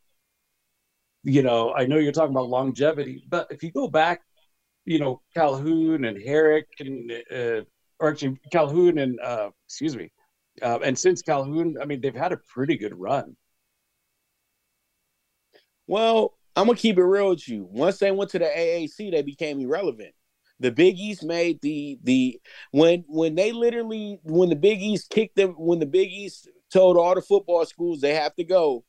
You 1.25 1.43
know, 1.43 1.73
I 1.73 1.87
know 1.87 1.97
you're 1.97 2.13
talking 2.13 2.35
about 2.35 2.49
longevity, 2.49 3.25
but 3.29 3.49
if 3.51 3.63
you 3.63 3.73
go 3.73 3.89
back, 3.89 4.21
you 4.85 4.99
know, 4.99 5.23
Calhoun 5.35 6.05
and 6.05 6.23
Herrick 6.23 6.69
and 6.81 7.11
uh, 7.33 7.63
or 7.99 8.11
actually 8.11 8.39
Calhoun 8.53 8.99
and 8.99 9.19
uh, 9.21 9.51
excuse 9.67 9.97
me, 9.97 10.11
uh, 10.63 10.79
and 10.85 10.99
since 10.99 11.23
Calhoun, 11.23 11.77
I 11.81 11.87
mean, 11.87 12.01
they've 12.01 12.15
had 12.15 12.33
a 12.33 12.39
pretty 12.53 12.77
good 12.77 12.95
run. 12.95 13.37
Well, 15.87 16.35
I'm 16.57 16.67
gonna 16.67 16.79
keep 16.79 16.99
it 16.99 17.05
real 17.05 17.31
with 17.31 17.49
you. 17.49 17.67
Once 17.71 17.99
they 17.99 18.11
went 18.11 18.31
to 18.31 18.39
the 18.39 18.47
AAC, 18.47 19.11
they 19.11 19.23
became 19.23 19.61
irrelevant. 19.61 20.15
The 20.61 20.71
Big 20.71 20.99
East 20.99 21.25
made 21.25 21.61
the 21.63 21.99
the 22.03 22.41
when 22.71 23.05
when 23.09 23.35
they 23.35 23.53
literally 23.53 24.19
when 24.23 24.51
the 24.51 24.57
Big 24.57 24.81
East 24.81 25.11
kicked 25.11 25.37
them 25.37 25.55
when 25.59 25.81
the 25.81 25.87
Big 25.87 26.11
East 26.11 26.49
told 26.73 26.97
all 26.97 27.15
the 27.15 27.23
football 27.23 27.65
schools 27.67 28.01
they 28.01 28.15
have 28.15 28.35
to 28.37 28.45
go. 28.45 28.85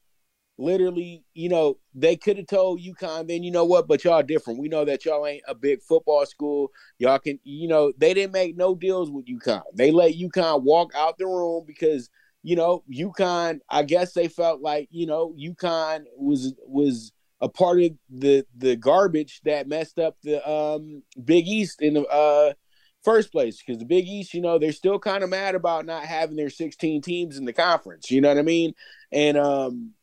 Literally, 0.57 1.25
you 1.33 1.49
know, 1.49 1.77
they 1.93 2.15
could 2.15 2.37
have 2.37 2.47
told 2.47 2.79
UConn, 2.79 3.27
then 3.27 3.43
you 3.43 3.51
know 3.51 3.65
what, 3.65 3.87
but 3.87 4.03
y'all 4.03 4.23
different. 4.23 4.59
We 4.59 4.69
know 4.69 4.85
that 4.85 5.03
y'all 5.03 5.27
ain't 5.27 5.43
a 5.47 5.53
big 5.53 5.81
football 5.81 6.25
school. 6.25 6.71
Y'all 6.97 7.19
can, 7.19 7.39
you 7.43 7.67
know, 7.67 7.91
they 7.97 8.13
didn't 8.13 8.31
make 8.31 8.55
no 8.55 8.73
deals 8.73 9.11
with 9.11 9.25
UConn. 9.25 9.63
They 9.73 9.91
let 9.91 10.13
UConn 10.15 10.63
walk 10.63 10.93
out 10.95 11.17
the 11.17 11.25
room 11.25 11.65
because 11.67 12.09
you 12.45 12.55
know, 12.55 12.83
UConn, 12.93 13.59
I 13.67 13.81
guess 13.81 14.13
they 14.13 14.27
felt 14.27 14.61
like, 14.61 14.87
you 14.91 15.07
know, 15.07 15.33
UConn 15.35 16.03
was 16.15 16.53
was 16.67 17.11
a 17.41 17.49
part 17.49 17.81
of 17.81 17.91
the 18.07 18.45
the 18.55 18.75
garbage 18.75 19.41
that 19.45 19.67
messed 19.67 19.97
up 19.97 20.15
the 20.21 20.47
um 20.47 21.01
Big 21.23 21.47
East 21.47 21.81
in 21.81 21.95
the 21.95 22.05
uh 22.05 22.53
first 23.03 23.31
place 23.31 23.63
because 23.65 23.79
the 23.79 23.85
Big 23.85 24.07
East, 24.07 24.35
you 24.35 24.41
know, 24.41 24.59
they're 24.59 24.71
still 24.71 24.99
kind 24.99 25.23
of 25.23 25.29
mad 25.31 25.55
about 25.55 25.87
not 25.87 26.03
having 26.03 26.35
their 26.35 26.51
16 26.51 27.01
teams 27.01 27.37
in 27.39 27.45
the 27.45 27.53
conference. 27.53 28.11
You 28.11 28.21
know 28.21 28.29
what 28.29 28.37
I 28.37 28.43
mean? 28.43 28.75
And 29.11 29.37
um, 29.37 29.94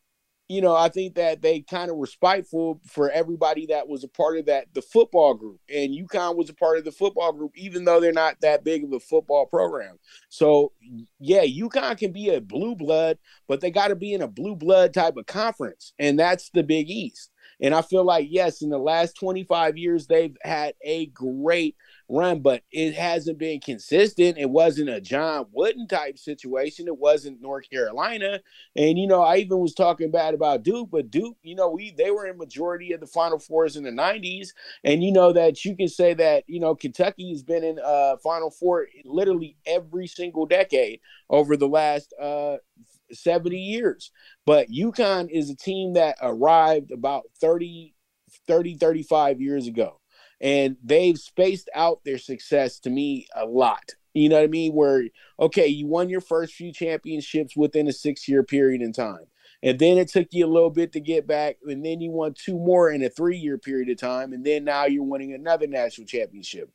you 0.53 0.61
know, 0.61 0.75
I 0.75 0.89
think 0.89 1.15
that 1.15 1.41
they 1.41 1.61
kind 1.61 1.89
of 1.89 1.97
were 1.97 2.05
spiteful 2.05 2.79
for 2.85 3.09
everybody 3.09 3.65
that 3.67 3.87
was 3.87 4.03
a 4.03 4.07
part 4.07 4.37
of 4.37 4.45
that 4.45 4.67
the 4.73 4.81
football 4.81 5.33
group, 5.33 5.59
and 5.73 5.91
UConn 5.91 6.35
was 6.35 6.49
a 6.49 6.53
part 6.53 6.77
of 6.77 6.85
the 6.85 6.91
football 6.91 7.33
group, 7.33 7.51
even 7.55 7.85
though 7.85 7.99
they're 7.99 8.11
not 8.11 8.39
that 8.41 8.63
big 8.63 8.83
of 8.83 8.93
a 8.93 8.99
football 8.99 9.45
program. 9.45 9.97
So, 10.29 10.71
yeah, 11.19 11.43
UConn 11.43 11.97
can 11.97 12.11
be 12.11 12.29
a 12.29 12.41
blue 12.41 12.75
blood, 12.75 13.17
but 13.47 13.61
they 13.61 13.71
got 13.71 13.87
to 13.87 13.95
be 13.95 14.13
in 14.13 14.21
a 14.21 14.27
blue 14.27 14.55
blood 14.55 14.93
type 14.93 15.17
of 15.17 15.25
conference, 15.25 15.93
and 15.97 16.19
that's 16.19 16.49
the 16.51 16.63
Big 16.63 16.89
East. 16.89 17.31
And 17.59 17.73
I 17.73 17.81
feel 17.81 18.03
like 18.03 18.27
yes, 18.29 18.61
in 18.61 18.69
the 18.69 18.77
last 18.77 19.13
25 19.19 19.77
years, 19.77 20.07
they've 20.07 20.35
had 20.43 20.73
a 20.83 21.07
great 21.07 21.75
run, 22.13 22.39
but 22.39 22.61
it 22.71 22.93
hasn't 22.93 23.37
been 23.37 23.59
consistent. 23.59 24.37
It 24.37 24.49
wasn't 24.49 24.89
a 24.89 25.01
John 25.01 25.47
Wooden 25.51 25.87
type 25.87 26.17
situation. 26.17 26.87
It 26.87 26.97
wasn't 26.97 27.41
North 27.41 27.69
Carolina. 27.69 28.39
And 28.75 28.97
you 28.99 29.07
know, 29.07 29.21
I 29.21 29.37
even 29.37 29.59
was 29.59 29.73
talking 29.73 30.11
bad 30.11 30.33
about 30.33 30.63
Duke, 30.63 30.89
but 30.91 31.11
Duke, 31.11 31.37
you 31.41 31.55
know, 31.55 31.69
we 31.69 31.91
they 31.91 32.11
were 32.11 32.27
in 32.27 32.37
majority 32.37 32.93
of 32.93 32.99
the 32.99 33.07
Final 33.07 33.39
Fours 33.39 33.75
in 33.75 33.83
the 33.83 33.91
'90s, 33.91 34.49
and 34.83 35.03
you 35.03 35.11
know 35.11 35.33
that 35.33 35.65
you 35.65 35.75
can 35.75 35.87
say 35.87 36.13
that 36.13 36.43
you 36.47 36.59
know 36.59 36.75
Kentucky 36.75 37.31
has 37.31 37.43
been 37.43 37.63
in 37.63 37.79
uh 37.83 38.17
Final 38.17 38.51
Four 38.51 38.87
literally 39.03 39.57
every 39.65 40.07
single 40.07 40.45
decade 40.45 40.99
over 41.29 41.57
the 41.57 41.67
last 41.67 42.13
uh 42.21 42.57
70 43.11 43.57
years. 43.57 44.11
But 44.45 44.69
UConn 44.69 45.29
is 45.29 45.49
a 45.49 45.55
team 45.55 45.93
that 45.93 46.17
arrived 46.21 46.91
about 46.91 47.23
30, 47.39 47.93
30, 48.47 48.75
35 48.77 49.41
years 49.41 49.67
ago 49.67 49.99
and 50.41 50.77
they've 50.83 51.17
spaced 51.17 51.69
out 51.73 52.03
their 52.03 52.17
success 52.17 52.79
to 52.81 52.89
me 52.89 53.27
a 53.35 53.45
lot. 53.45 53.91
You 54.13 54.29
know 54.29 54.35
what 54.35 54.43
I 54.43 54.47
mean? 54.47 54.73
Where 54.73 55.03
okay, 55.39 55.67
you 55.67 55.87
won 55.87 56.09
your 56.09 56.21
first 56.21 56.53
few 56.53 56.71
championships 56.71 57.57
within 57.57 57.87
a 57.87 57.93
six 57.93 58.27
year 58.27 58.43
period 58.43 58.81
in 58.81 58.93
time. 58.93 59.25
And 59.63 59.79
then 59.79 59.97
it 59.97 60.09
took 60.09 60.27
you 60.31 60.45
a 60.45 60.51
little 60.51 60.69
bit 60.69 60.91
to 60.91 60.99
get 60.99 61.25
back, 61.25 61.55
and 61.65 61.85
then 61.85 62.01
you 62.01 62.11
won 62.11 62.33
two 62.33 62.57
more 62.57 62.91
in 62.91 63.01
a 63.01 63.09
three 63.09 63.37
year 63.37 63.57
period 63.57 63.89
of 63.89 63.97
time, 63.97 64.33
and 64.33 64.45
then 64.45 64.65
now 64.65 64.85
you're 64.85 65.03
winning 65.03 65.33
another 65.33 65.67
national 65.67 66.05
championship. 66.05 66.69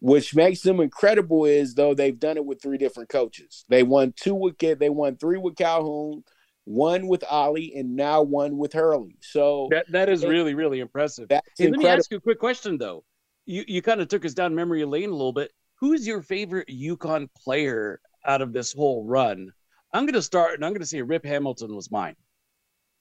Which 0.00 0.34
makes 0.34 0.62
them 0.62 0.80
incredible 0.80 1.44
is 1.44 1.74
though 1.74 1.94
they've 1.94 2.18
done 2.18 2.36
it 2.36 2.44
with 2.44 2.60
three 2.60 2.78
different 2.78 3.08
coaches. 3.08 3.64
They 3.68 3.84
won 3.84 4.14
two 4.16 4.34
with 4.34 4.58
they 4.58 4.90
won 4.90 5.16
three 5.16 5.38
with 5.38 5.54
Calhoun, 5.54 6.24
one 6.64 7.08
with 7.08 7.24
Ollie, 7.28 7.72
and 7.76 7.96
now 7.96 8.22
one 8.22 8.56
with 8.56 8.72
Hurley. 8.72 9.16
So 9.20 9.68
that 9.70 9.90
that 9.92 10.08
is 10.08 10.24
really 10.24 10.54
really 10.54 10.80
impressive. 10.80 11.28
That's 11.28 11.46
hey, 11.58 11.68
let 11.68 11.78
me 11.78 11.86
ask 11.86 12.10
you 12.10 12.18
a 12.18 12.20
quick 12.20 12.38
question 12.38 12.78
though. 12.78 13.04
You 13.46 13.64
you 13.66 13.82
kind 13.82 14.00
of 14.00 14.08
took 14.08 14.24
us 14.24 14.34
down 14.34 14.54
memory 14.54 14.84
lane 14.84 15.10
a 15.10 15.12
little 15.12 15.32
bit. 15.32 15.52
Who's 15.80 16.06
your 16.06 16.22
favorite 16.22 16.68
UConn 16.68 17.28
player 17.36 18.00
out 18.24 18.40
of 18.40 18.52
this 18.52 18.72
whole 18.72 19.04
run? 19.04 19.50
I'm 19.92 20.04
going 20.04 20.14
to 20.14 20.22
start, 20.22 20.54
and 20.54 20.64
I'm 20.64 20.70
going 20.70 20.80
to 20.80 20.86
say 20.86 21.02
Rip 21.02 21.24
Hamilton 21.24 21.74
was 21.74 21.90
mine. 21.90 22.16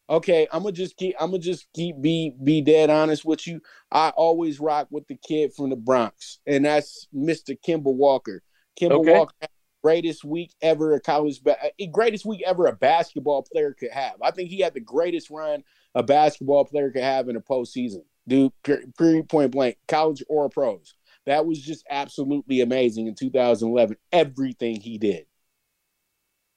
Okay, 0.10 0.46
I'm 0.52 0.64
gonna 0.64 0.74
just 0.74 0.98
keep. 0.98 1.16
I'm 1.22 1.30
gonna 1.30 1.40
just 1.40 1.68
keep 1.74 2.02
be 2.02 2.34
be 2.44 2.60
dead 2.60 2.90
honest 2.90 3.24
with 3.24 3.48
you. 3.48 3.62
I 3.92 4.10
always 4.10 4.60
rock 4.60 4.88
with 4.90 5.08
the 5.08 5.16
kid 5.16 5.54
from 5.56 5.70
the 5.70 5.78
Bronx, 5.78 6.40
and 6.46 6.66
that's 6.66 7.08
Mr. 7.16 7.56
Kemba 7.66 7.84
Walker. 7.84 8.42
Kemba 8.78 9.00
okay. 9.00 9.14
Walker 9.14 9.34
greatest 9.84 10.24
week 10.24 10.54
ever 10.62 10.94
a 10.94 11.00
college 11.00 11.42
ba- 11.44 11.58
eh, 11.80 11.86
greatest 11.92 12.26
week 12.26 12.42
ever 12.46 12.68
a 12.68 12.74
basketball 12.74 13.44
player 13.44 13.74
could 13.74 13.92
have. 13.92 14.16
I 14.22 14.32
think 14.32 14.50
he 14.50 14.60
had 14.60 14.74
the 14.74 14.80
greatest 14.80 15.30
run 15.30 15.64
a 15.96 16.04
basketball 16.04 16.66
player 16.66 16.92
could 16.92 17.04
have 17.04 17.30
in 17.30 17.36
a 17.36 17.42
postseason. 17.42 18.04
Dude, 18.28 18.54
period, 18.64 19.28
point 19.28 19.52
blank, 19.52 19.78
college 19.88 20.24
or 20.30 20.50
pros. 20.50 20.96
That 21.26 21.46
was 21.46 21.62
just 21.62 21.86
absolutely 21.90 22.62
amazing 22.62 23.08
in 23.08 23.16
2011. 23.16 23.98
Everything 24.12 24.80
he 24.80 24.98
did. 24.98 25.26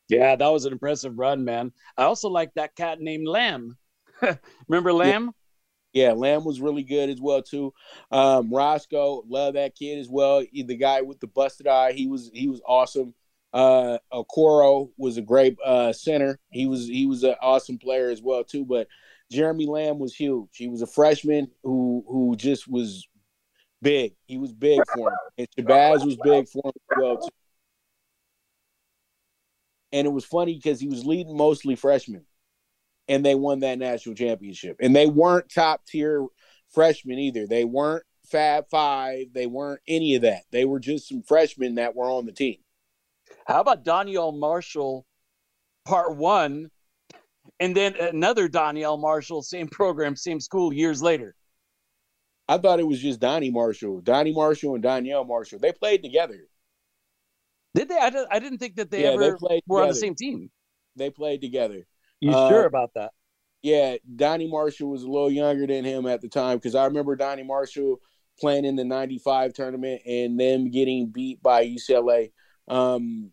Yeah, 0.08 0.36
that 0.36 0.48
was 0.48 0.66
an 0.66 0.72
impressive 0.72 1.18
run, 1.18 1.44
man. 1.44 1.72
I 1.96 2.04
also 2.04 2.28
like 2.28 2.52
that 2.54 2.76
cat 2.76 3.00
named 3.00 3.26
Lamb. 3.26 3.78
Remember 4.68 4.92
Lamb? 4.92 5.32
Yeah, 5.94 6.12
Lamb 6.12 6.44
was 6.44 6.60
really 6.60 6.82
good 6.82 7.08
as 7.08 7.20
well 7.20 7.40
too. 7.40 7.72
Um, 8.10 8.52
Roscoe, 8.52 9.22
love 9.28 9.54
that 9.54 9.76
kid 9.76 10.00
as 10.00 10.08
well. 10.08 10.44
The 10.52 10.76
guy 10.76 11.00
with 11.02 11.20
the 11.20 11.28
busted 11.28 11.68
eye, 11.68 11.92
he 11.92 12.08
was 12.08 12.30
he 12.34 12.48
was 12.48 12.60
awesome. 12.66 13.14
Uh, 13.52 13.98
Okoro 14.12 14.90
was 14.98 15.16
a 15.16 15.22
great 15.22 15.56
uh, 15.64 15.92
center. 15.92 16.40
He 16.50 16.66
was 16.66 16.88
he 16.88 17.06
was 17.06 17.22
an 17.22 17.36
awesome 17.40 17.78
player 17.78 18.10
as 18.10 18.20
well 18.20 18.42
too. 18.42 18.64
But 18.64 18.88
Jeremy 19.30 19.66
Lamb 19.66 20.00
was 20.00 20.16
huge. 20.16 20.48
He 20.56 20.66
was 20.66 20.82
a 20.82 20.86
freshman 20.86 21.48
who 21.62 22.04
who 22.08 22.34
just 22.34 22.66
was 22.66 23.06
big. 23.80 24.14
He 24.26 24.36
was 24.36 24.52
big 24.52 24.80
for 24.92 25.10
him, 25.10 25.16
and 25.38 25.48
Shabazz 25.56 26.04
was 26.04 26.16
big 26.16 26.48
for 26.48 26.62
him 26.64 26.72
as 26.90 26.98
well 26.98 27.16
too. 27.18 27.28
And 29.92 30.08
it 30.08 30.10
was 30.10 30.24
funny 30.24 30.56
because 30.56 30.80
he 30.80 30.88
was 30.88 31.06
leading 31.06 31.36
mostly 31.36 31.76
freshmen 31.76 32.26
and 33.08 33.24
they 33.24 33.34
won 33.34 33.60
that 33.60 33.78
national 33.78 34.14
championship. 34.14 34.76
And 34.80 34.94
they 34.94 35.06
weren't 35.06 35.52
top 35.52 35.84
tier 35.86 36.26
freshmen 36.70 37.18
either. 37.18 37.46
They 37.46 37.64
weren't 37.64 38.04
Fab 38.30 38.68
Five. 38.70 39.26
They 39.32 39.46
weren't 39.46 39.80
any 39.86 40.14
of 40.14 40.22
that. 40.22 40.42
They 40.50 40.64
were 40.64 40.80
just 40.80 41.08
some 41.08 41.22
freshmen 41.22 41.76
that 41.76 41.94
were 41.94 42.10
on 42.10 42.26
the 42.26 42.32
team. 42.32 42.56
How 43.46 43.60
about 43.60 43.84
Donyell 43.84 44.38
Marshall, 44.38 45.04
part 45.84 46.16
one, 46.16 46.70
and 47.60 47.76
then 47.76 47.94
another 47.96 48.48
Donyell 48.48 48.98
Marshall, 48.98 49.42
same 49.42 49.68
program, 49.68 50.16
same 50.16 50.40
school, 50.40 50.72
years 50.72 51.02
later? 51.02 51.34
I 52.48 52.58
thought 52.58 52.80
it 52.80 52.86
was 52.86 53.00
just 53.00 53.20
Donny 53.20 53.50
Marshall, 53.50 54.00
Donny 54.00 54.32
Marshall, 54.32 54.74
and 54.74 54.84
Donyell 54.84 55.26
Marshall. 55.26 55.58
They 55.58 55.72
played 55.72 56.02
together. 56.02 56.46
Did 57.74 57.88
they? 57.88 57.96
I 57.96 58.38
didn't 58.38 58.58
think 58.58 58.76
that 58.76 58.90
they 58.90 59.02
yeah, 59.02 59.10
ever 59.10 59.38
they 59.48 59.62
were 59.66 59.80
together. 59.80 59.82
on 59.82 59.88
the 59.88 59.94
same 59.94 60.14
team. 60.14 60.50
They 60.96 61.10
played 61.10 61.40
together. 61.40 61.86
You 62.20 62.30
uh, 62.30 62.48
sure 62.48 62.64
about 62.64 62.90
that? 62.94 63.12
Yeah, 63.62 63.96
Donny 64.14 64.46
Marshall 64.46 64.90
was 64.90 65.04
a 65.04 65.08
little 65.08 65.30
younger 65.30 65.66
than 65.66 65.84
him 65.84 66.06
at 66.06 66.20
the 66.20 66.28
time 66.28 66.58
because 66.58 66.74
I 66.74 66.84
remember 66.84 67.16
Donny 67.16 67.42
Marshall 67.42 68.00
playing 68.38 68.64
in 68.64 68.76
the 68.76 68.84
95 68.84 69.54
tournament 69.54 70.02
and 70.06 70.38
them 70.38 70.70
getting 70.70 71.06
beat 71.06 71.42
by 71.42 71.66
UCLA 71.66 72.32
um, 72.68 73.30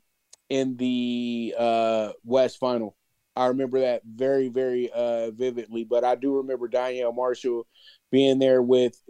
in 0.50 0.78
the 0.78 1.56
uh, 1.58 2.12
West 2.24 2.60
Final. 2.60 2.96
I 3.36 3.48
remember 3.48 3.82
that 3.82 4.04
very, 4.06 4.50
very 4.50 4.90
uh, 4.94 5.32
vividly. 5.32 5.84
But 5.84 6.04
I 6.04 6.16
do 6.16 6.38
remember 6.38 6.68
Donyell 6.68 7.16
Marshall 7.16 7.66
being 8.12 8.40
there 8.40 8.62
with 8.62 9.02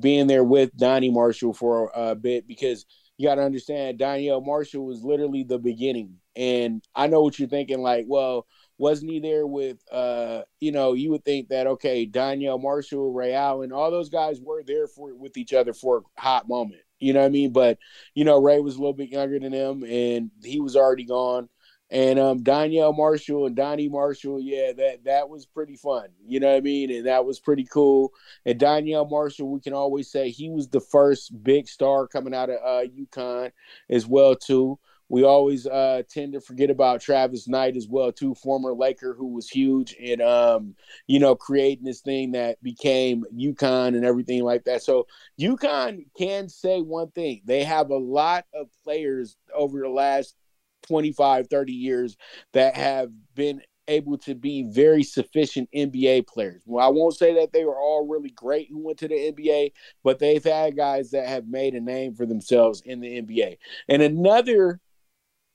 being 0.00 0.26
there 0.26 0.44
with 0.44 0.76
Donnie 0.76 1.10
Marshall 1.10 1.54
for 1.54 1.90
a 1.94 2.14
bit 2.14 2.46
because 2.46 2.84
you 3.16 3.28
got 3.28 3.36
to 3.36 3.42
understand 3.42 3.98
Donyell 3.98 4.44
Marshall 4.44 4.86
was 4.86 5.02
literally 5.02 5.44
the 5.44 5.58
beginning. 5.58 6.16
And 6.36 6.84
I 6.94 7.06
know 7.06 7.22
what 7.22 7.38
you're 7.38 7.48
thinking, 7.48 7.80
like, 7.80 8.04
well, 8.08 8.46
wasn't 8.78 9.10
he 9.10 9.18
there 9.18 9.46
with 9.46 9.78
uh 9.92 10.42
you 10.60 10.72
know 10.72 10.92
you 10.94 11.10
would 11.10 11.24
think 11.24 11.48
that 11.48 11.66
okay 11.66 12.06
Donyell 12.06 12.62
Marshall 12.62 13.12
Ray 13.12 13.34
Allen 13.34 13.72
all 13.72 13.90
those 13.90 14.08
guys 14.08 14.40
were 14.40 14.62
there 14.62 14.86
for 14.86 15.14
with 15.14 15.36
each 15.36 15.52
other 15.52 15.74
for 15.74 15.98
a 16.16 16.20
hot 16.20 16.48
moment. 16.48 16.82
You 17.00 17.12
know 17.12 17.20
what 17.20 17.26
I 17.26 17.30
mean? 17.30 17.52
But 17.52 17.78
you 18.14 18.24
know 18.24 18.40
Ray 18.40 18.60
was 18.60 18.76
a 18.76 18.78
little 18.78 18.94
bit 18.94 19.10
younger 19.10 19.38
than 19.38 19.52
him 19.52 19.82
and 19.84 20.30
he 20.42 20.60
was 20.60 20.76
already 20.76 21.04
gone. 21.04 21.48
And 21.90 22.18
um 22.18 22.44
Donyell 22.44 22.96
Marshall 22.96 23.46
and 23.46 23.56
Donny 23.56 23.88
Marshall 23.88 24.40
yeah 24.40 24.72
that 24.72 25.04
that 25.04 25.28
was 25.28 25.44
pretty 25.44 25.76
fun. 25.76 26.08
You 26.24 26.38
know 26.38 26.50
what 26.50 26.58
I 26.58 26.60
mean? 26.60 26.92
And 26.92 27.06
that 27.06 27.24
was 27.24 27.40
pretty 27.40 27.64
cool. 27.64 28.12
And 28.46 28.60
Donyell 28.60 29.10
Marshall 29.10 29.50
we 29.50 29.60
can 29.60 29.74
always 29.74 30.10
say 30.10 30.30
he 30.30 30.50
was 30.50 30.68
the 30.68 30.80
first 30.80 31.42
big 31.42 31.68
star 31.68 32.06
coming 32.06 32.34
out 32.34 32.50
of 32.50 32.58
uh 32.64 32.86
UConn 32.88 33.50
as 33.90 34.06
well 34.06 34.36
too 34.36 34.78
we 35.08 35.24
always 35.24 35.66
uh, 35.66 36.02
tend 36.08 36.34
to 36.34 36.40
forget 36.40 36.70
about 36.70 37.00
Travis 37.00 37.48
Knight 37.48 37.76
as 37.76 37.88
well, 37.88 38.12
too, 38.12 38.34
former 38.34 38.74
Laker 38.74 39.14
who 39.14 39.28
was 39.28 39.48
huge 39.48 39.92
in 39.94 40.20
um, 40.20 40.74
you 41.06 41.18
know, 41.18 41.34
creating 41.34 41.84
this 41.84 42.00
thing 42.00 42.32
that 42.32 42.62
became 42.62 43.24
UConn 43.34 43.88
and 43.88 44.04
everything 44.04 44.42
like 44.42 44.64
that. 44.64 44.82
So 44.82 45.06
UConn 45.40 46.06
can 46.16 46.48
say 46.48 46.80
one 46.80 47.10
thing. 47.10 47.42
They 47.44 47.64
have 47.64 47.90
a 47.90 47.96
lot 47.96 48.44
of 48.54 48.68
players 48.84 49.36
over 49.54 49.80
the 49.80 49.88
last 49.88 50.34
25, 50.82 51.48
30 51.48 51.72
years 51.72 52.16
that 52.52 52.76
have 52.76 53.10
been 53.34 53.62
able 53.88 54.18
to 54.18 54.34
be 54.34 54.64
very 54.64 55.02
sufficient 55.02 55.68
NBA 55.74 56.26
players. 56.26 56.62
Well, 56.66 56.86
I 56.86 56.90
won't 56.90 57.16
say 57.16 57.34
that 57.36 57.52
they 57.52 57.64
were 57.64 57.78
all 57.78 58.06
really 58.06 58.30
great 58.30 58.68
who 58.70 58.78
went 58.78 58.98
to 58.98 59.08
the 59.08 59.32
NBA, 59.32 59.72
but 60.04 60.18
they've 60.18 60.44
had 60.44 60.76
guys 60.76 61.10
that 61.12 61.26
have 61.26 61.48
made 61.48 61.74
a 61.74 61.80
name 61.80 62.14
for 62.14 62.26
themselves 62.26 62.82
in 62.84 63.00
the 63.00 63.22
NBA. 63.22 63.56
And 63.88 64.02
another 64.02 64.80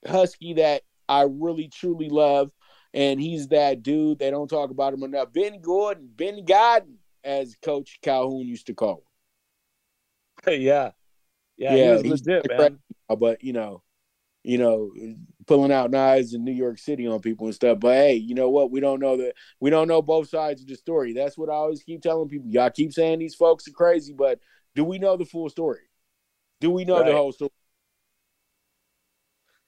Husky 0.05 0.53
that 0.55 0.83
I 1.07 1.24
really 1.24 1.67
truly 1.67 2.10
love, 2.10 2.51
and 2.93 3.19
he's 3.19 3.50
that 3.50 3.83
dude. 3.83 4.19
They 4.19 4.31
don't 4.31 4.50
talk 4.50 4.72
about 4.72 4.93
him 4.93 5.03
enough. 5.03 5.33
Ben 5.33 5.62
Gordon, 5.62 6.10
Ben 6.15 6.45
Godden, 6.45 6.98
as 7.24 7.55
Coach 7.62 8.00
Calhoun 8.01 8.45
used 8.45 8.67
to 8.67 8.74
call 8.74 9.03
him. 10.45 10.62
yeah, 10.62 10.91
yeah, 11.57 11.75
yeah, 11.75 11.98
he 12.01 12.10
was 12.10 12.25
legit, 12.25 12.48
man. 12.57 12.79
But 13.07 13.43
you 13.43 13.53
know, 13.53 13.83
you 14.43 14.57
know, 14.57 14.91
pulling 15.48 15.72
out 15.72 15.91
knives 15.91 16.33
in 16.33 16.43
New 16.43 16.51
York 16.51 16.77
City 16.77 17.07
on 17.07 17.22
people 17.22 17.48
and 17.48 17.55
stuff. 17.55 17.79
But 17.79 17.95
hey, 17.95 18.15
you 18.15 18.36
know 18.36 18.50
what? 18.50 18.72
We 18.72 18.79
don't 18.79 19.00
know 19.00 19.17
that. 19.17 19.33
We 19.60 19.69
don't 19.69 19.88
know 19.88 20.01
both 20.01 20.29
sides 20.29 20.62
of 20.62 20.67
the 20.67 20.75
story. 20.75 21.13
That's 21.13 21.38
what 21.38 21.50
I 21.50 21.53
always 21.53 21.83
keep 21.83 22.01
telling 22.01 22.29
people. 22.29 22.50
Y'all 22.50 22.69
keep 22.69 22.91
saying 22.91 23.19
these 23.19 23.36
folks 23.36 23.67
are 23.67 23.72
crazy, 23.72 24.13
but 24.13 24.39
do 24.75 24.83
we 24.83 25.00
know 25.00 25.15
the 25.15 25.25
full 25.25 25.50
story? 25.50 25.89
Do 26.60 26.72
we 26.72 26.86
know 26.86 27.00
right. 27.00 27.07
the 27.07 27.15
whole 27.15 27.31
story? 27.31 27.51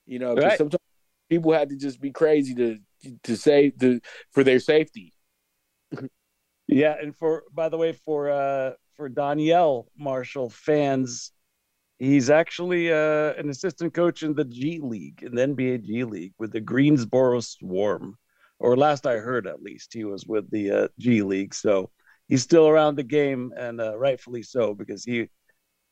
You 0.05 0.19
know, 0.19 0.35
right. 0.35 0.57
sometimes 0.57 0.81
people 1.29 1.51
had 1.51 1.69
to 1.69 1.75
just 1.75 1.99
be 1.99 2.11
crazy 2.11 2.53
to 2.55 2.79
to 3.23 3.35
say 3.35 3.71
to 3.71 3.99
for 4.31 4.43
their 4.43 4.59
safety. 4.59 5.13
yeah, 6.67 6.95
and 7.01 7.15
for 7.15 7.43
by 7.53 7.69
the 7.69 7.77
way, 7.77 7.93
for 7.93 8.29
uh 8.29 8.71
for 8.95 9.09
Donyell 9.09 9.85
Marshall 9.97 10.49
fans, 10.49 11.31
he's 11.97 12.29
actually 12.29 12.91
uh 12.91 13.33
an 13.33 13.49
assistant 13.49 13.93
coach 13.93 14.23
in 14.23 14.35
the 14.35 14.45
G 14.45 14.79
League, 14.81 15.23
in 15.23 15.35
the 15.35 15.47
NBA 15.47 15.83
G 15.83 16.03
League 16.03 16.33
with 16.37 16.51
the 16.51 16.61
Greensboro 16.61 17.39
Swarm. 17.39 18.17
Or 18.57 18.77
last 18.77 19.05
I 19.05 19.17
heard 19.17 19.47
at 19.47 19.61
least, 19.61 19.93
he 19.93 20.05
was 20.05 20.25
with 20.25 20.49
the 20.49 20.71
uh, 20.71 20.87
G 20.97 21.21
League. 21.23 21.53
So 21.53 21.91
he's 22.27 22.41
still 22.41 22.67
around 22.67 22.95
the 22.95 23.03
game 23.03 23.51
and 23.57 23.81
uh, 23.81 23.97
rightfully 23.97 24.43
so 24.43 24.73
because 24.73 25.03
he 25.03 25.27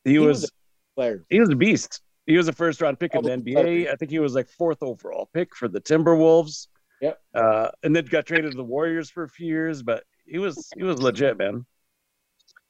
he, 0.04 0.12
he 0.12 0.18
was, 0.18 0.42
was 0.42 0.52
player. 0.96 1.24
He 1.28 1.40
was 1.40 1.50
a 1.50 1.56
beast. 1.56 2.00
He 2.26 2.36
was 2.36 2.48
a 2.48 2.52
first 2.52 2.80
round 2.80 2.98
pick 2.98 3.14
in 3.14 3.22
the 3.22 3.30
NBA. 3.30 3.90
I 3.90 3.96
think 3.96 4.10
he 4.10 4.18
was 4.18 4.34
like 4.34 4.48
fourth 4.48 4.82
overall 4.82 5.28
pick 5.32 5.54
for 5.54 5.68
the 5.68 5.80
Timberwolves. 5.80 6.68
Yep. 7.02 7.20
Uh, 7.34 7.68
and 7.82 7.94
then 7.94 8.06
got 8.06 8.24
traded 8.24 8.52
to 8.52 8.56
the 8.56 8.64
Warriors 8.64 9.10
for 9.10 9.24
a 9.24 9.28
few 9.28 9.46
years, 9.46 9.82
but 9.82 10.04
he 10.24 10.38
was 10.38 10.70
he 10.76 10.82
was 10.82 11.02
legit, 11.02 11.36
man. 11.36 11.66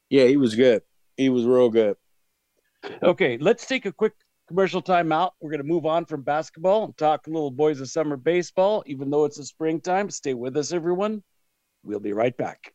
Yeah, 0.09 0.25
he 0.25 0.37
was 0.37 0.55
good. 0.55 0.81
He 1.15 1.29
was 1.29 1.45
real 1.45 1.69
good. 1.69 1.95
Okay, 3.01 3.37
let's 3.37 3.65
take 3.65 3.85
a 3.85 3.91
quick 3.91 4.13
commercial 4.47 4.81
timeout. 4.81 5.31
We're 5.39 5.51
going 5.51 5.61
to 5.61 5.67
move 5.67 5.85
on 5.85 6.05
from 6.05 6.21
basketball 6.21 6.83
and 6.83 6.97
talk 6.97 7.27
a 7.27 7.29
little 7.29 7.49
boys 7.49 7.79
of 7.81 7.89
summer 7.89 8.17
baseball, 8.17 8.83
even 8.85 9.09
though 9.09 9.25
it's 9.25 9.37
the 9.37 9.45
springtime. 9.45 10.09
Stay 10.09 10.33
with 10.33 10.55
us, 10.57 10.71
everyone. 10.71 11.23
We'll 11.83 11.99
be 11.99 12.13
right 12.13 12.35
back. 12.35 12.74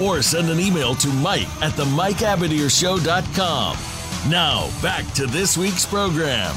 or 0.00 0.22
send 0.22 0.48
an 0.50 0.60
email 0.60 0.94
to 0.96 1.08
Mike 1.08 1.48
at 1.62 1.74
the 1.76 1.84
MikeAbadirShow.com. 1.84 3.76
Now, 4.30 4.70
back 4.82 5.10
to 5.14 5.26
this 5.26 5.56
week's 5.56 5.86
program. 5.86 6.54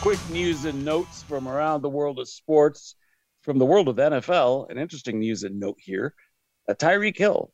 Quick 0.00 0.18
news 0.30 0.64
and 0.64 0.84
notes 0.84 1.22
from 1.22 1.46
around 1.46 1.82
the 1.82 1.90
world 1.90 2.18
of 2.18 2.28
sports. 2.28 2.94
From 3.42 3.58
the 3.58 3.66
world 3.66 3.88
of 3.88 3.96
NFL, 3.96 4.70
an 4.70 4.78
interesting 4.78 5.18
news 5.18 5.42
and 5.44 5.58
note 5.58 5.78
here. 5.78 6.14
Uh, 6.68 6.74
Tyreek 6.74 7.16
Hill, 7.16 7.52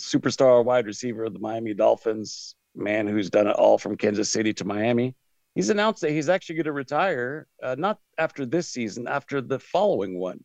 superstar 0.00 0.64
wide 0.64 0.86
receiver 0.86 1.24
of 1.24 1.32
the 1.32 1.38
Miami 1.38 1.74
Dolphins, 1.74 2.54
man 2.74 3.06
who's 3.06 3.30
done 3.30 3.46
it 3.46 3.56
all 3.56 3.78
from 3.78 3.96
Kansas 3.96 4.30
City 4.30 4.52
to 4.54 4.64
Miami. 4.64 5.14
He's 5.54 5.70
announced 5.70 6.00
that 6.02 6.12
he's 6.12 6.28
actually 6.28 6.56
going 6.56 6.64
to 6.64 6.72
retire, 6.72 7.46
uh, 7.62 7.76
not 7.78 7.98
after 8.18 8.46
this 8.46 8.68
season, 8.68 9.06
after 9.06 9.40
the 9.40 9.58
following 9.58 10.18
one. 10.18 10.42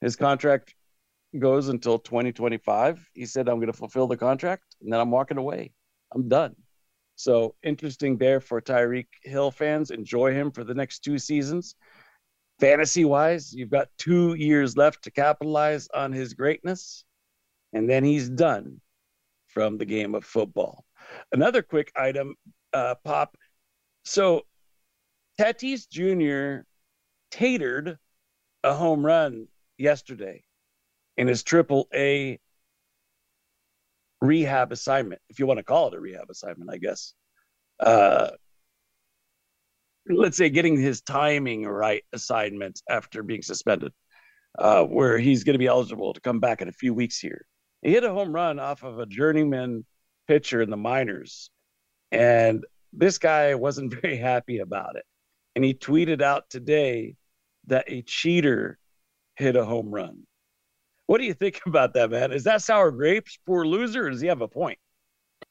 His 0.00 0.16
contract 0.16 0.74
goes 1.36 1.68
until 1.68 1.98
2025. 1.98 3.08
He 3.14 3.26
said, 3.26 3.48
I'm 3.48 3.56
going 3.56 3.66
to 3.66 3.72
fulfill 3.72 4.06
the 4.06 4.16
contract 4.16 4.76
and 4.80 4.92
then 4.92 5.00
I'm 5.00 5.10
walking 5.10 5.38
away. 5.38 5.72
I'm 6.14 6.28
done. 6.28 6.54
So 7.16 7.54
interesting 7.62 8.18
there 8.18 8.40
for 8.40 8.60
Tyreek 8.60 9.06
Hill 9.22 9.50
fans. 9.50 9.90
Enjoy 9.90 10.32
him 10.32 10.50
for 10.50 10.64
the 10.64 10.74
next 10.74 11.00
two 11.00 11.18
seasons. 11.18 11.74
Fantasy 12.60 13.04
wise, 13.04 13.52
you've 13.52 13.70
got 13.70 13.88
two 13.98 14.34
years 14.34 14.76
left 14.76 15.04
to 15.04 15.10
capitalize 15.10 15.88
on 15.92 16.12
his 16.12 16.32
greatness, 16.32 17.04
and 17.74 17.88
then 17.88 18.02
he's 18.02 18.30
done 18.30 18.80
from 19.48 19.76
the 19.76 19.84
game 19.84 20.14
of 20.14 20.24
football. 20.24 20.84
Another 21.32 21.62
quick 21.62 21.92
item, 21.96 22.34
uh, 22.72 22.94
Pop. 23.04 23.36
So 24.04 24.42
Tatis 25.38 25.86
Jr. 25.88 26.64
tatered 27.30 27.98
a 28.62 28.74
home 28.74 29.04
run 29.04 29.48
yesterday 29.76 30.45
in 31.16 31.28
his 31.28 31.42
triple 31.42 31.88
A 31.94 32.38
rehab 34.20 34.72
assignment, 34.72 35.20
if 35.28 35.38
you 35.38 35.46
want 35.46 35.58
to 35.58 35.64
call 35.64 35.88
it 35.88 35.94
a 35.94 36.00
rehab 36.00 36.30
assignment, 36.30 36.70
I 36.70 36.78
guess. 36.78 37.14
Uh, 37.78 38.30
let's 40.08 40.36
say 40.36 40.48
getting 40.48 40.76
his 40.76 41.00
timing 41.02 41.66
right 41.66 42.04
assignment 42.12 42.80
after 42.88 43.22
being 43.22 43.42
suspended, 43.42 43.92
uh, 44.58 44.84
where 44.84 45.18
he's 45.18 45.44
going 45.44 45.54
to 45.54 45.58
be 45.58 45.66
eligible 45.66 46.12
to 46.12 46.20
come 46.20 46.40
back 46.40 46.62
in 46.62 46.68
a 46.68 46.72
few 46.72 46.94
weeks 46.94 47.18
here. 47.18 47.46
He 47.82 47.92
hit 47.92 48.04
a 48.04 48.12
home 48.12 48.32
run 48.32 48.58
off 48.58 48.82
of 48.82 48.98
a 48.98 49.06
journeyman 49.06 49.84
pitcher 50.26 50.62
in 50.62 50.70
the 50.70 50.76
minors, 50.76 51.50
and 52.10 52.64
this 52.92 53.18
guy 53.18 53.54
wasn't 53.54 53.94
very 54.02 54.16
happy 54.16 54.58
about 54.58 54.96
it. 54.96 55.04
And 55.54 55.64
he 55.64 55.74
tweeted 55.74 56.20
out 56.20 56.50
today 56.50 57.16
that 57.66 57.84
a 57.88 58.02
cheater 58.02 58.78
hit 59.36 59.56
a 59.56 59.64
home 59.64 59.90
run. 59.90 60.22
What 61.06 61.18
do 61.18 61.24
you 61.24 61.34
think 61.34 61.60
about 61.66 61.94
that, 61.94 62.10
man? 62.10 62.32
Is 62.32 62.44
that 62.44 62.62
sour 62.62 62.90
grapes? 62.90 63.38
Poor 63.46 63.64
loser, 63.64 64.06
or 64.06 64.10
does 64.10 64.20
he 64.20 64.26
have 64.28 64.42
a 64.42 64.48
point? 64.48 64.78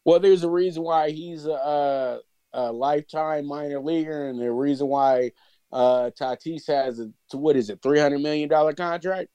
Well, 0.03 0.19
there's 0.19 0.43
a 0.43 0.49
reason 0.49 0.83
why 0.83 1.11
he's 1.11 1.45
a, 1.45 2.19
a 2.53 2.71
lifetime 2.71 3.45
minor 3.45 3.79
leaguer, 3.79 4.29
and 4.29 4.39
the 4.39 4.51
reason 4.51 4.87
why 4.87 5.31
uh, 5.71 6.11
Tatis 6.19 6.67
has 6.67 6.99
a 6.99 7.11
what 7.37 7.55
is 7.55 7.69
it, 7.69 7.81
three 7.81 7.99
hundred 7.99 8.19
million 8.19 8.49
dollar 8.49 8.73
contract? 8.73 9.29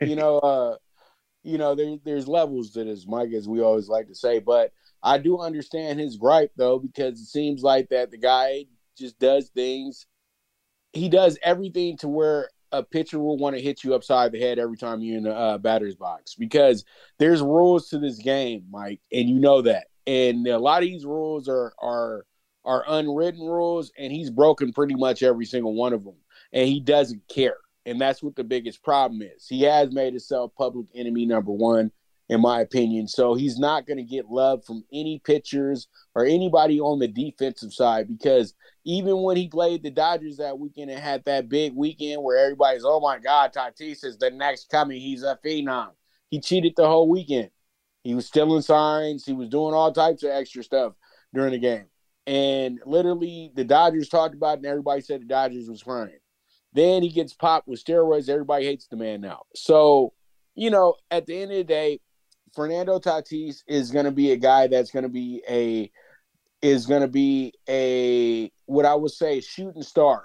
You 0.00 0.16
know, 0.16 0.38
uh, 0.38 0.76
you 1.42 1.58
know, 1.58 1.74
there, 1.74 1.96
there's 2.04 2.28
levels 2.28 2.70
to 2.72 2.84
this, 2.84 3.06
Mike, 3.06 3.32
as 3.32 3.48
we 3.48 3.60
always 3.60 3.88
like 3.88 4.08
to 4.08 4.14
say. 4.14 4.38
But 4.38 4.72
I 5.02 5.18
do 5.18 5.38
understand 5.38 6.00
his 6.00 6.16
gripe 6.16 6.52
though, 6.56 6.78
because 6.78 7.20
it 7.20 7.26
seems 7.26 7.62
like 7.62 7.88
that 7.90 8.10
the 8.10 8.18
guy 8.18 8.66
just 8.96 9.18
does 9.18 9.48
things. 9.48 10.06
He 10.92 11.08
does 11.08 11.38
everything 11.42 11.96
to 11.98 12.08
where 12.08 12.50
a 12.78 12.82
pitcher 12.82 13.18
will 13.18 13.38
want 13.38 13.56
to 13.56 13.62
hit 13.62 13.84
you 13.84 13.94
upside 13.94 14.32
the 14.32 14.40
head 14.40 14.58
every 14.58 14.76
time 14.76 15.00
you're 15.00 15.18
in 15.18 15.24
the 15.24 15.34
uh, 15.34 15.58
batter's 15.58 15.94
box 15.94 16.34
because 16.34 16.84
there's 17.18 17.40
rules 17.40 17.88
to 17.88 17.98
this 17.98 18.18
game, 18.18 18.64
Mike, 18.70 19.00
and 19.12 19.28
you 19.28 19.38
know 19.38 19.62
that. 19.62 19.86
And 20.06 20.46
a 20.46 20.58
lot 20.58 20.82
of 20.82 20.88
these 20.88 21.06
rules 21.06 21.48
are 21.48 21.72
are 21.80 22.26
are 22.64 22.84
unwritten 22.86 23.40
rules, 23.46 23.92
and 23.98 24.12
he's 24.12 24.30
broken 24.30 24.72
pretty 24.72 24.94
much 24.94 25.22
every 25.22 25.46
single 25.46 25.74
one 25.74 25.92
of 25.92 26.04
them, 26.04 26.16
and 26.52 26.68
he 26.68 26.80
doesn't 26.80 27.26
care. 27.28 27.56
And 27.86 28.00
that's 28.00 28.22
what 28.22 28.36
the 28.36 28.44
biggest 28.44 28.82
problem 28.82 29.22
is. 29.22 29.46
He 29.46 29.62
has 29.62 29.92
made 29.92 30.14
himself 30.14 30.52
public 30.56 30.86
enemy 30.94 31.26
number 31.26 31.52
one 31.52 31.90
in 32.28 32.40
my 32.40 32.60
opinion. 32.60 33.06
So 33.06 33.34
he's 33.34 33.58
not 33.58 33.86
going 33.86 33.98
to 33.98 34.02
get 34.02 34.30
love 34.30 34.64
from 34.64 34.84
any 34.92 35.20
pitchers 35.24 35.88
or 36.14 36.24
anybody 36.24 36.80
on 36.80 36.98
the 36.98 37.08
defensive 37.08 37.72
side 37.72 38.08
because 38.08 38.54
even 38.84 39.22
when 39.22 39.36
he 39.36 39.48
played 39.48 39.82
the 39.82 39.90
Dodgers 39.90 40.38
that 40.38 40.58
weekend 40.58 40.90
and 40.90 41.00
had 41.00 41.24
that 41.24 41.48
big 41.48 41.74
weekend 41.74 42.22
where 42.22 42.38
everybody's, 42.38 42.84
oh 42.84 43.00
my 43.00 43.18
God, 43.18 43.52
Tatis 43.52 44.04
is 44.04 44.16
the 44.18 44.30
next 44.30 44.70
coming. 44.70 45.00
He's 45.00 45.22
a 45.22 45.38
phenom. 45.44 45.90
He 46.30 46.40
cheated 46.40 46.74
the 46.76 46.86
whole 46.86 47.08
weekend. 47.08 47.50
He 48.02 48.14
was 48.14 48.26
stealing 48.26 48.62
signs. 48.62 49.24
He 49.24 49.32
was 49.32 49.48
doing 49.48 49.74
all 49.74 49.92
types 49.92 50.22
of 50.22 50.30
extra 50.30 50.62
stuff 50.62 50.94
during 51.32 51.52
the 51.52 51.58
game. 51.58 51.86
And 52.26 52.80
literally, 52.86 53.50
the 53.54 53.64
Dodgers 53.64 54.08
talked 54.08 54.34
about 54.34 54.54
it, 54.54 54.58
and 54.58 54.66
everybody 54.66 55.02
said 55.02 55.20
the 55.20 55.26
Dodgers 55.26 55.68
was 55.68 55.82
crying. 55.82 56.18
Then 56.72 57.02
he 57.02 57.10
gets 57.10 57.34
popped 57.34 57.68
with 57.68 57.84
steroids. 57.84 58.28
Everybody 58.28 58.66
hates 58.66 58.86
the 58.86 58.96
man 58.96 59.20
now. 59.20 59.42
So, 59.54 60.12
you 60.54 60.70
know, 60.70 60.94
at 61.10 61.26
the 61.26 61.40
end 61.40 61.52
of 61.52 61.58
the 61.58 61.64
day, 61.64 62.00
Fernando 62.54 62.98
Tatis 62.98 63.62
is 63.66 63.90
going 63.90 64.04
to 64.04 64.10
be 64.10 64.32
a 64.32 64.36
guy 64.36 64.66
that's 64.66 64.90
going 64.90 65.02
to 65.02 65.08
be 65.08 65.42
a 65.48 65.90
is 66.62 66.86
going 66.86 67.02
to 67.02 67.08
be 67.08 67.52
a 67.68 68.50
what 68.66 68.86
I 68.86 68.94
would 68.94 69.10
say 69.10 69.40
shooting 69.40 69.82
star, 69.82 70.24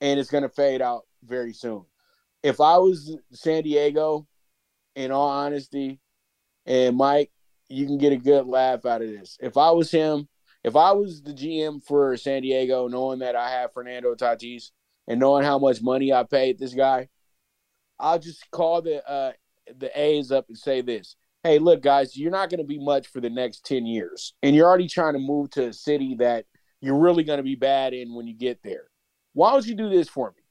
and 0.00 0.20
it's 0.20 0.30
going 0.30 0.42
to 0.42 0.48
fade 0.48 0.82
out 0.82 1.02
very 1.24 1.52
soon. 1.52 1.84
If 2.42 2.60
I 2.60 2.78
was 2.78 3.16
San 3.32 3.64
Diego, 3.64 4.26
in 4.94 5.10
all 5.10 5.28
honesty, 5.28 6.00
and 6.66 6.96
Mike, 6.96 7.30
you 7.68 7.86
can 7.86 7.98
get 7.98 8.12
a 8.12 8.16
good 8.16 8.46
laugh 8.46 8.84
out 8.84 9.02
of 9.02 9.08
this. 9.08 9.38
If 9.40 9.56
I 9.56 9.70
was 9.70 9.90
him, 9.90 10.28
if 10.64 10.76
I 10.76 10.92
was 10.92 11.22
the 11.22 11.32
GM 11.32 11.84
for 11.84 12.16
San 12.16 12.42
Diego, 12.42 12.88
knowing 12.88 13.20
that 13.20 13.36
I 13.36 13.50
have 13.50 13.72
Fernando 13.72 14.14
Tatis 14.14 14.70
and 15.06 15.20
knowing 15.20 15.44
how 15.44 15.58
much 15.58 15.80
money 15.82 16.12
I 16.12 16.24
paid 16.24 16.58
this 16.58 16.74
guy, 16.74 17.08
I'll 17.98 18.18
just 18.18 18.50
call 18.50 18.82
the 18.82 19.08
uh, 19.08 19.32
the 19.76 19.90
A's 19.98 20.32
up 20.32 20.46
and 20.48 20.58
say 20.58 20.80
this: 20.80 21.16
hey, 21.48 21.58
look, 21.58 21.82
guys, 21.82 22.16
you're 22.16 22.30
not 22.30 22.50
going 22.50 22.58
to 22.58 22.66
be 22.66 22.78
much 22.78 23.06
for 23.06 23.20
the 23.20 23.30
next 23.30 23.64
10 23.64 23.86
years. 23.86 24.34
And 24.42 24.54
you're 24.54 24.66
already 24.66 24.86
trying 24.86 25.14
to 25.14 25.18
move 25.18 25.50
to 25.50 25.68
a 25.68 25.72
city 25.72 26.16
that 26.18 26.44
you're 26.80 26.98
really 26.98 27.24
going 27.24 27.38
to 27.38 27.42
be 27.42 27.54
bad 27.54 27.94
in 27.94 28.14
when 28.14 28.26
you 28.26 28.34
get 28.34 28.62
there. 28.62 28.84
Why 29.32 29.52
don't 29.52 29.66
you 29.66 29.74
do 29.74 29.88
this 29.88 30.08
for 30.08 30.28
me? 30.36 30.42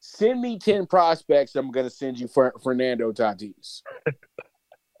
Send 0.00 0.40
me 0.40 0.58
10 0.58 0.86
prospects. 0.86 1.54
I'm 1.54 1.70
going 1.70 1.86
to 1.86 1.90
send 1.90 2.18
you 2.18 2.26
for 2.26 2.52
Fernando 2.62 3.12
Tatis. 3.12 3.82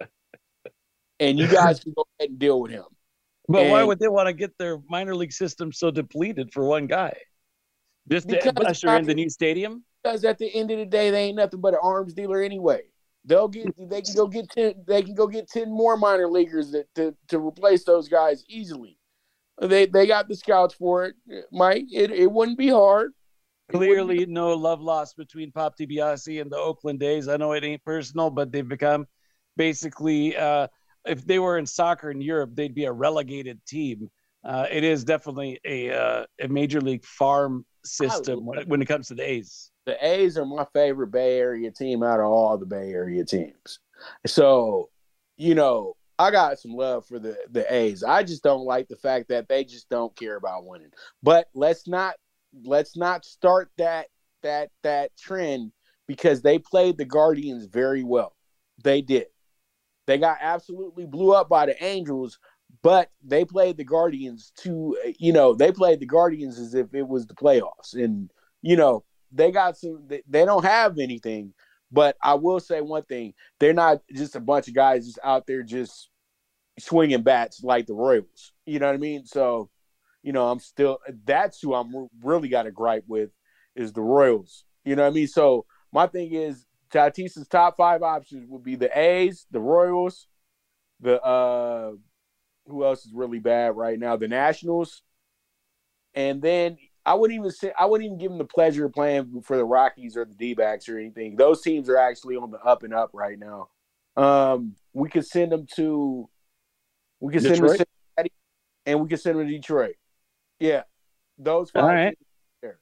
and 1.20 1.38
you 1.38 1.48
guys 1.48 1.80
can 1.80 1.92
go 1.92 2.06
ahead 2.18 2.30
and 2.30 2.38
deal 2.38 2.60
with 2.60 2.70
him. 2.70 2.84
But 3.48 3.62
and, 3.62 3.72
why 3.72 3.82
would 3.82 3.98
they 3.98 4.08
want 4.08 4.28
to 4.28 4.32
get 4.32 4.56
their 4.58 4.78
minor 4.88 5.16
league 5.16 5.32
system 5.32 5.72
so 5.72 5.90
depleted 5.90 6.52
for 6.52 6.64
one 6.64 6.86
guy? 6.86 7.14
Just 8.08 8.28
to 8.28 8.60
usher 8.64 8.94
in 8.96 9.06
the 9.06 9.14
new 9.14 9.28
stadium? 9.28 9.82
Because 10.02 10.24
at 10.24 10.38
the 10.38 10.52
end 10.54 10.70
of 10.70 10.78
the 10.78 10.86
day, 10.86 11.10
they 11.10 11.24
ain't 11.24 11.36
nothing 11.36 11.60
but 11.60 11.74
an 11.74 11.80
arms 11.82 12.14
dealer 12.14 12.40
anyway. 12.40 12.82
They'll 13.24 13.48
get 13.48 13.72
they 13.78 14.02
can 14.02 14.14
go 14.14 14.26
get 14.26 14.50
ten 14.50 14.74
they 14.86 15.02
can 15.02 15.14
go 15.14 15.26
get 15.26 15.48
ten 15.48 15.70
more 15.70 15.96
minor 15.96 16.28
leaguers 16.28 16.72
that, 16.72 16.92
to 16.96 17.14
to 17.28 17.38
replace 17.38 17.84
those 17.84 18.08
guys 18.08 18.44
easily. 18.48 18.98
They 19.60 19.86
they 19.86 20.06
got 20.06 20.28
the 20.28 20.34
scouts 20.34 20.74
for 20.74 21.04
it, 21.04 21.14
Mike. 21.52 21.86
It 21.92 22.10
it 22.10 22.30
wouldn't 22.30 22.58
be 22.58 22.68
hard. 22.68 23.12
Clearly, 23.70 24.26
no 24.26 24.54
love 24.54 24.80
lost 24.80 25.16
between 25.16 25.52
Pop 25.52 25.78
DiBiase 25.78 26.40
and 26.40 26.50
the 26.50 26.56
Oakland 26.56 27.02
A's. 27.02 27.28
I 27.28 27.36
know 27.36 27.52
it 27.52 27.64
ain't 27.64 27.84
personal, 27.84 28.28
but 28.28 28.52
they've 28.52 28.68
become 28.68 29.06
basically 29.56 30.36
uh, 30.36 30.66
if 31.06 31.24
they 31.24 31.38
were 31.38 31.58
in 31.58 31.66
soccer 31.66 32.10
in 32.10 32.20
Europe, 32.20 32.50
they'd 32.54 32.74
be 32.74 32.84
a 32.84 32.92
relegated 32.92 33.64
team. 33.66 34.10
Uh, 34.44 34.66
it 34.70 34.84
is 34.84 35.04
definitely 35.04 35.60
a 35.64 35.90
uh, 35.92 36.26
a 36.40 36.48
major 36.48 36.80
league 36.80 37.04
farm 37.04 37.64
system 37.84 38.46
when 38.46 38.60
it, 38.60 38.68
when 38.68 38.80
it 38.80 38.86
comes 38.86 39.08
to 39.08 39.14
the 39.14 39.28
A's 39.28 39.72
the 39.86 40.06
A's 40.06 40.38
are 40.38 40.44
my 40.44 40.66
favorite 40.72 41.08
Bay 41.08 41.38
Area 41.38 41.70
team 41.70 42.02
out 42.02 42.20
of 42.20 42.26
all 42.26 42.56
the 42.56 42.66
Bay 42.66 42.92
Area 42.92 43.24
teams. 43.24 43.80
So, 44.26 44.90
you 45.36 45.54
know, 45.54 45.96
I 46.18 46.30
got 46.30 46.58
some 46.58 46.72
love 46.72 47.06
for 47.06 47.18
the 47.18 47.36
the 47.50 47.72
A's. 47.72 48.02
I 48.02 48.22
just 48.22 48.42
don't 48.42 48.64
like 48.64 48.88
the 48.88 48.96
fact 48.96 49.28
that 49.28 49.48
they 49.48 49.64
just 49.64 49.88
don't 49.88 50.14
care 50.16 50.36
about 50.36 50.66
winning. 50.66 50.92
But 51.22 51.48
let's 51.54 51.88
not 51.88 52.14
let's 52.64 52.96
not 52.96 53.24
start 53.24 53.70
that 53.78 54.06
that 54.42 54.70
that 54.82 55.16
trend 55.16 55.72
because 56.06 56.42
they 56.42 56.58
played 56.58 56.98
the 56.98 57.04
Guardians 57.04 57.66
very 57.66 58.04
well. 58.04 58.36
They 58.84 59.02
did. 59.02 59.26
They 60.06 60.18
got 60.18 60.38
absolutely 60.40 61.06
blew 61.06 61.32
up 61.32 61.48
by 61.48 61.66
the 61.66 61.82
Angels, 61.82 62.38
but 62.82 63.10
they 63.24 63.44
played 63.44 63.76
the 63.76 63.84
Guardians 63.84 64.52
to 64.58 64.96
you 65.18 65.32
know, 65.32 65.54
they 65.54 65.72
played 65.72 66.00
the 66.00 66.06
Guardians 66.06 66.58
as 66.58 66.74
if 66.74 66.94
it 66.94 67.06
was 67.06 67.26
the 67.26 67.34
playoffs 67.34 67.94
and 67.94 68.30
you 68.62 68.76
know, 68.76 69.04
they 69.32 69.50
got 69.50 69.76
some. 69.76 70.08
They, 70.08 70.44
don't 70.44 70.64
have 70.64 70.98
anything, 70.98 71.54
but 71.90 72.16
I 72.22 72.34
will 72.34 72.60
say 72.60 72.80
one 72.80 73.02
thing: 73.04 73.34
they're 73.58 73.72
not 73.72 74.02
just 74.12 74.36
a 74.36 74.40
bunch 74.40 74.68
of 74.68 74.74
guys 74.74 75.06
just 75.06 75.18
out 75.24 75.46
there 75.46 75.62
just 75.62 76.10
swinging 76.78 77.22
bats 77.22 77.62
like 77.62 77.86
the 77.86 77.94
Royals. 77.94 78.52
You 78.66 78.78
know 78.78 78.86
what 78.86 78.94
I 78.94 78.98
mean? 78.98 79.26
So, 79.26 79.70
you 80.22 80.32
know, 80.32 80.48
I'm 80.48 80.60
still. 80.60 80.98
That's 81.24 81.60
who 81.60 81.74
I'm 81.74 82.08
really 82.22 82.48
got 82.48 82.66
a 82.66 82.70
gripe 82.70 83.04
with 83.06 83.30
is 83.74 83.92
the 83.92 84.02
Royals. 84.02 84.64
You 84.84 84.96
know 84.96 85.02
what 85.02 85.10
I 85.10 85.14
mean? 85.14 85.28
So 85.28 85.64
my 85.92 86.06
thing 86.06 86.32
is 86.32 86.66
Tatis's 86.90 87.48
top 87.48 87.76
five 87.76 88.02
options 88.02 88.48
would 88.48 88.62
be 88.62 88.76
the 88.76 88.96
A's, 88.98 89.46
the 89.50 89.60
Royals, 89.60 90.28
the 91.00 91.20
uh 91.22 91.92
who 92.66 92.84
else 92.84 93.04
is 93.04 93.12
really 93.12 93.38
bad 93.38 93.76
right 93.76 93.98
now? 93.98 94.16
The 94.16 94.28
Nationals. 94.28 95.02
And 96.14 96.42
then 96.42 96.78
I 97.04 97.14
wouldn't 97.14 97.38
even 97.38 97.50
say 97.50 97.72
I 97.78 97.86
wouldn't 97.86 98.06
even 98.06 98.18
give 98.18 98.30
them 98.30 98.38
the 98.38 98.44
pleasure 98.44 98.86
of 98.86 98.92
playing 98.92 99.42
for 99.42 99.56
the 99.56 99.64
Rockies 99.64 100.16
or 100.16 100.24
the 100.24 100.34
D 100.34 100.54
backs 100.54 100.88
or 100.88 100.98
anything. 100.98 101.36
Those 101.36 101.62
teams 101.62 101.88
are 101.88 101.96
actually 101.96 102.36
on 102.36 102.50
the 102.50 102.58
up 102.58 102.82
and 102.82 102.94
up 102.94 103.10
right 103.12 103.38
now. 103.38 103.68
Um, 104.16 104.76
we 104.92 105.08
could 105.08 105.26
send 105.26 105.52
them 105.52 105.66
to 105.76 106.28
we 107.20 107.32
could 107.32 107.42
send 107.42 107.56
them 107.56 107.68
to 107.68 107.70
Cincinnati 107.70 108.32
and 108.86 109.00
we 109.00 109.08
could 109.08 109.20
send 109.20 109.38
them 109.38 109.46
to 109.46 109.52
Detroit. 109.52 109.96
Yeah. 110.60 110.82
Those 111.38 111.70
five 111.70 111.82
All 111.82 111.88
right. 111.88 112.18
There. 112.60 112.78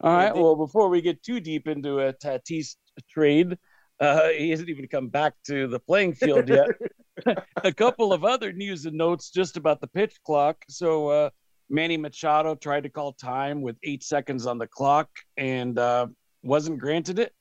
All 0.00 0.14
right. 0.14 0.32
Then, 0.32 0.42
well, 0.42 0.56
before 0.56 0.88
we 0.88 1.02
get 1.02 1.22
too 1.22 1.40
deep 1.40 1.66
into 1.66 1.98
a 2.00 2.12
Tatis 2.12 2.76
trade, 3.10 3.58
uh, 3.98 4.28
he 4.28 4.50
hasn't 4.50 4.68
even 4.70 4.86
come 4.88 5.08
back 5.08 5.34
to 5.46 5.66
the 5.66 5.78
playing 5.78 6.14
field 6.14 6.48
yet. 6.48 6.68
a 7.64 7.72
couple 7.72 8.12
of 8.12 8.24
other 8.24 8.52
news 8.52 8.86
and 8.86 8.96
notes 8.96 9.30
just 9.30 9.56
about 9.56 9.80
the 9.80 9.86
pitch 9.86 10.16
clock. 10.24 10.64
So 10.68 11.08
uh, 11.08 11.30
Manny 11.68 11.96
Machado 11.96 12.54
tried 12.54 12.82
to 12.82 12.88
call 12.88 13.12
time 13.12 13.62
with 13.62 13.76
eight 13.82 14.02
seconds 14.02 14.46
on 14.46 14.58
the 14.58 14.66
clock 14.66 15.08
and 15.36 15.78
uh, 15.78 16.06
wasn't 16.42 16.78
granted 16.78 17.18
it. 17.18 17.32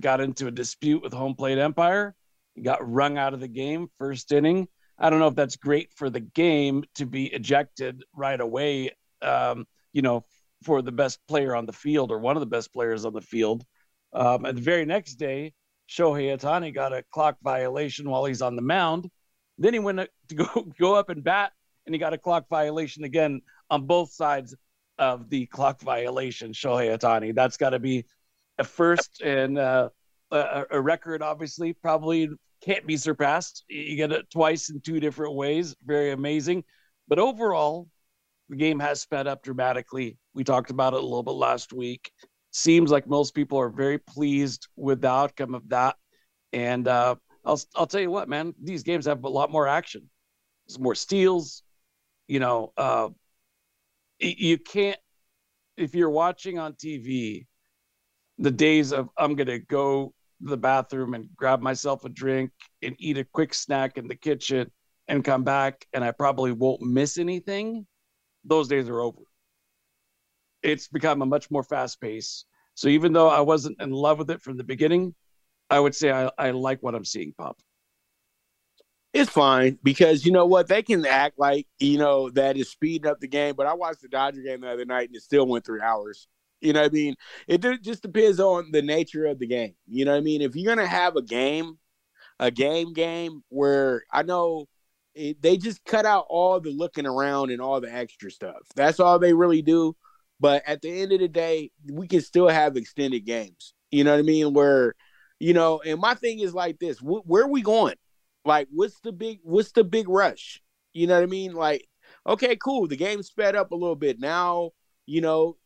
Got 0.00 0.20
into 0.20 0.46
a 0.46 0.50
dispute 0.50 1.02
with 1.02 1.12
home 1.12 1.34
plate 1.34 1.58
umpire. 1.58 2.14
Got 2.62 2.88
rung 2.88 3.18
out 3.18 3.34
of 3.34 3.40
the 3.40 3.48
game 3.48 3.88
first 3.98 4.32
inning. 4.32 4.68
I 4.98 5.10
don't 5.10 5.18
know 5.18 5.28
if 5.28 5.34
that's 5.34 5.56
great 5.56 5.92
for 5.96 6.10
the 6.10 6.20
game 6.20 6.84
to 6.96 7.06
be 7.06 7.26
ejected 7.26 8.04
right 8.14 8.40
away. 8.40 8.90
Um, 9.22 9.66
you 9.92 10.02
know, 10.02 10.24
for 10.62 10.82
the 10.82 10.92
best 10.92 11.18
player 11.26 11.54
on 11.56 11.66
the 11.66 11.72
field 11.72 12.10
or 12.10 12.18
one 12.18 12.36
of 12.36 12.40
the 12.40 12.46
best 12.46 12.72
players 12.72 13.04
on 13.04 13.12
the 13.12 13.20
field. 13.20 13.64
Um, 14.12 14.44
and 14.44 14.58
the 14.58 14.62
very 14.62 14.84
next 14.84 15.14
day, 15.14 15.52
Shohei 15.90 16.38
Ohtani 16.38 16.72
got 16.72 16.92
a 16.92 17.02
clock 17.10 17.36
violation 17.42 18.08
while 18.08 18.24
he's 18.24 18.42
on 18.42 18.56
the 18.56 18.62
mound. 18.62 19.10
Then 19.58 19.74
he 19.74 19.80
went 19.80 19.98
to 20.28 20.34
go 20.34 20.66
go 20.78 20.94
up 20.94 21.08
and 21.10 21.24
bat 21.24 21.52
and 21.86 21.94
he 21.94 21.98
got 21.98 22.12
a 22.12 22.18
clock 22.18 22.48
violation 22.48 23.04
again 23.04 23.40
on 23.68 23.86
both 23.86 24.12
sides 24.12 24.54
of 24.98 25.28
the 25.30 25.46
clock 25.46 25.80
violation. 25.80 26.52
Shohei 26.52 26.96
Ohtani. 26.96 27.34
That's 27.34 27.56
got 27.56 27.70
to 27.70 27.78
be 27.78 28.04
a 28.58 28.64
first 28.64 29.22
and 29.22 29.58
uh, 29.58 29.88
a, 30.30 30.64
a, 30.70 30.80
record. 30.80 31.22
Obviously, 31.22 31.72
probably 31.72 32.28
can't 32.62 32.86
be 32.86 32.96
surpassed. 32.96 33.64
You 33.68 33.96
get 33.96 34.12
it 34.12 34.30
twice 34.30 34.70
in 34.70 34.80
two 34.80 35.00
different 35.00 35.34
ways. 35.34 35.74
Very 35.84 36.12
amazing. 36.12 36.64
But 37.08 37.18
overall, 37.18 37.88
the 38.50 38.56
game 38.56 38.78
has 38.78 39.00
sped 39.00 39.26
up 39.26 39.42
dramatically. 39.42 40.18
We 40.34 40.44
talked 40.44 40.70
about 40.70 40.92
it 40.92 41.00
a 41.00 41.02
little 41.02 41.22
bit 41.22 41.32
last 41.32 41.72
week. 41.72 42.12
Seems 42.52 42.90
like 42.90 43.06
most 43.06 43.34
people 43.34 43.58
are 43.58 43.68
very 43.68 43.98
pleased 43.98 44.68
with 44.76 45.00
the 45.02 45.08
outcome 45.10 45.54
of 45.54 45.68
that. 45.68 45.96
And 46.52 46.88
uh, 46.88 47.14
I'll 47.44 47.60
I'll 47.76 47.86
tell 47.86 48.00
you 48.00 48.10
what, 48.10 48.28
man, 48.28 48.54
these 48.62 48.82
games 48.82 49.06
have 49.06 49.24
a 49.24 49.28
lot 49.28 49.50
more 49.52 49.68
action. 49.68 50.10
There's 50.66 50.78
more 50.78 50.94
steals, 50.94 51.62
you 52.28 52.40
know, 52.40 52.72
uh, 52.76 53.10
you 54.18 54.58
can't 54.58 54.98
if 55.76 55.94
you're 55.94 56.10
watching 56.10 56.58
on 56.58 56.74
TV, 56.74 57.46
the 58.38 58.50
days 58.50 58.92
of 58.92 59.08
I'm 59.18 59.34
gonna 59.36 59.58
go 59.58 60.14
to 60.42 60.48
the 60.50 60.56
bathroom 60.56 61.14
and 61.14 61.28
grab 61.36 61.60
myself 61.60 62.04
a 62.04 62.08
drink 62.08 62.50
and 62.82 62.96
eat 62.98 63.18
a 63.18 63.24
quick 63.24 63.54
snack 63.54 63.98
in 63.98 64.08
the 64.08 64.14
kitchen 64.16 64.70
and 65.08 65.24
come 65.24 65.44
back 65.44 65.86
and 65.92 66.04
I 66.04 66.12
probably 66.12 66.52
won't 66.52 66.82
miss 66.82 67.18
anything. 67.18 67.86
Those 68.44 68.68
days 68.68 68.88
are 68.88 69.00
over. 69.00 69.22
It's 70.62 70.88
become 70.88 71.22
a 71.22 71.26
much 71.26 71.50
more 71.50 71.62
fast 71.62 72.00
pace. 72.00 72.44
So 72.74 72.88
even 72.88 73.12
though 73.12 73.28
I 73.28 73.40
wasn't 73.40 73.80
in 73.80 73.90
love 73.90 74.18
with 74.18 74.30
it 74.30 74.40
from 74.40 74.56
the 74.56 74.64
beginning, 74.64 75.14
I 75.68 75.80
would 75.80 75.94
say 75.94 76.10
I, 76.10 76.30
I 76.38 76.50
like 76.50 76.82
what 76.82 76.94
I'm 76.94 77.04
seeing, 77.04 77.32
Pop. 77.36 77.58
It's 79.12 79.30
fine 79.30 79.78
because 79.82 80.24
you 80.24 80.30
know 80.30 80.46
what 80.46 80.68
they 80.68 80.82
can 80.82 81.04
act 81.04 81.36
like 81.36 81.66
you 81.80 81.98
know 81.98 82.30
that 82.30 82.56
is 82.56 82.70
speeding 82.70 83.10
up 83.10 83.18
the 83.20 83.26
game. 83.26 83.54
But 83.56 83.66
I 83.66 83.74
watched 83.74 84.02
the 84.02 84.08
Dodger 84.08 84.42
game 84.42 84.60
the 84.60 84.70
other 84.70 84.84
night 84.84 85.08
and 85.08 85.16
it 85.16 85.22
still 85.22 85.46
went 85.46 85.64
three 85.64 85.80
hours. 85.80 86.28
You 86.60 86.72
know 86.74 86.82
what 86.82 86.92
I 86.92 86.94
mean? 86.94 87.14
It 87.48 87.62
just 87.82 88.02
depends 88.02 88.38
on 88.38 88.70
the 88.70 88.82
nature 88.82 89.26
of 89.26 89.38
the 89.38 89.46
game. 89.46 89.74
You 89.88 90.04
know 90.04 90.12
what 90.12 90.18
I 90.18 90.22
mean? 90.22 90.42
If 90.42 90.54
you're 90.54 90.74
gonna 90.74 90.86
have 90.86 91.16
a 91.16 91.22
game, 91.22 91.78
a 92.38 92.50
game 92.50 92.92
game 92.92 93.42
where 93.48 94.04
I 94.12 94.22
know 94.22 94.68
it, 95.14 95.42
they 95.42 95.56
just 95.56 95.84
cut 95.84 96.06
out 96.06 96.26
all 96.28 96.60
the 96.60 96.70
looking 96.70 97.06
around 97.06 97.50
and 97.50 97.60
all 97.60 97.80
the 97.80 97.92
extra 97.92 98.30
stuff. 98.30 98.60
That's 98.76 99.00
all 99.00 99.18
they 99.18 99.32
really 99.32 99.62
do. 99.62 99.96
But 100.40 100.62
at 100.66 100.80
the 100.82 101.02
end 101.02 101.12
of 101.12 101.20
the 101.20 101.28
day, 101.28 101.70
we 101.92 102.08
can 102.08 102.20
still 102.22 102.48
have 102.48 102.76
extended 102.76 103.26
games. 103.26 103.74
You 103.90 104.04
know 104.04 104.12
what 104.12 104.20
I 104.20 104.22
mean? 104.22 104.54
Where, 104.54 104.94
you 105.38 105.52
know, 105.52 105.80
and 105.84 106.00
my 106.00 106.14
thing 106.14 106.40
is 106.40 106.54
like 106.54 106.78
this: 106.78 106.98
wh- 106.98 107.26
where 107.28 107.44
are 107.44 107.50
we 107.50 107.62
going? 107.62 107.96
Like, 108.44 108.68
what's 108.70 108.98
the 109.00 109.12
big 109.12 109.40
what's 109.42 109.72
the 109.72 109.84
big 109.84 110.08
rush? 110.08 110.62
You 110.92 111.06
know 111.06 111.14
what 111.14 111.22
I 111.22 111.26
mean? 111.26 111.52
Like, 111.54 111.86
okay, 112.26 112.56
cool. 112.56 112.88
The 112.88 112.96
game 112.96 113.22
sped 113.22 113.54
up 113.54 113.72
a 113.72 113.76
little 113.76 113.96
bit. 113.96 114.18
Now, 114.18 114.70
you 115.06 115.20
know, 115.20 115.56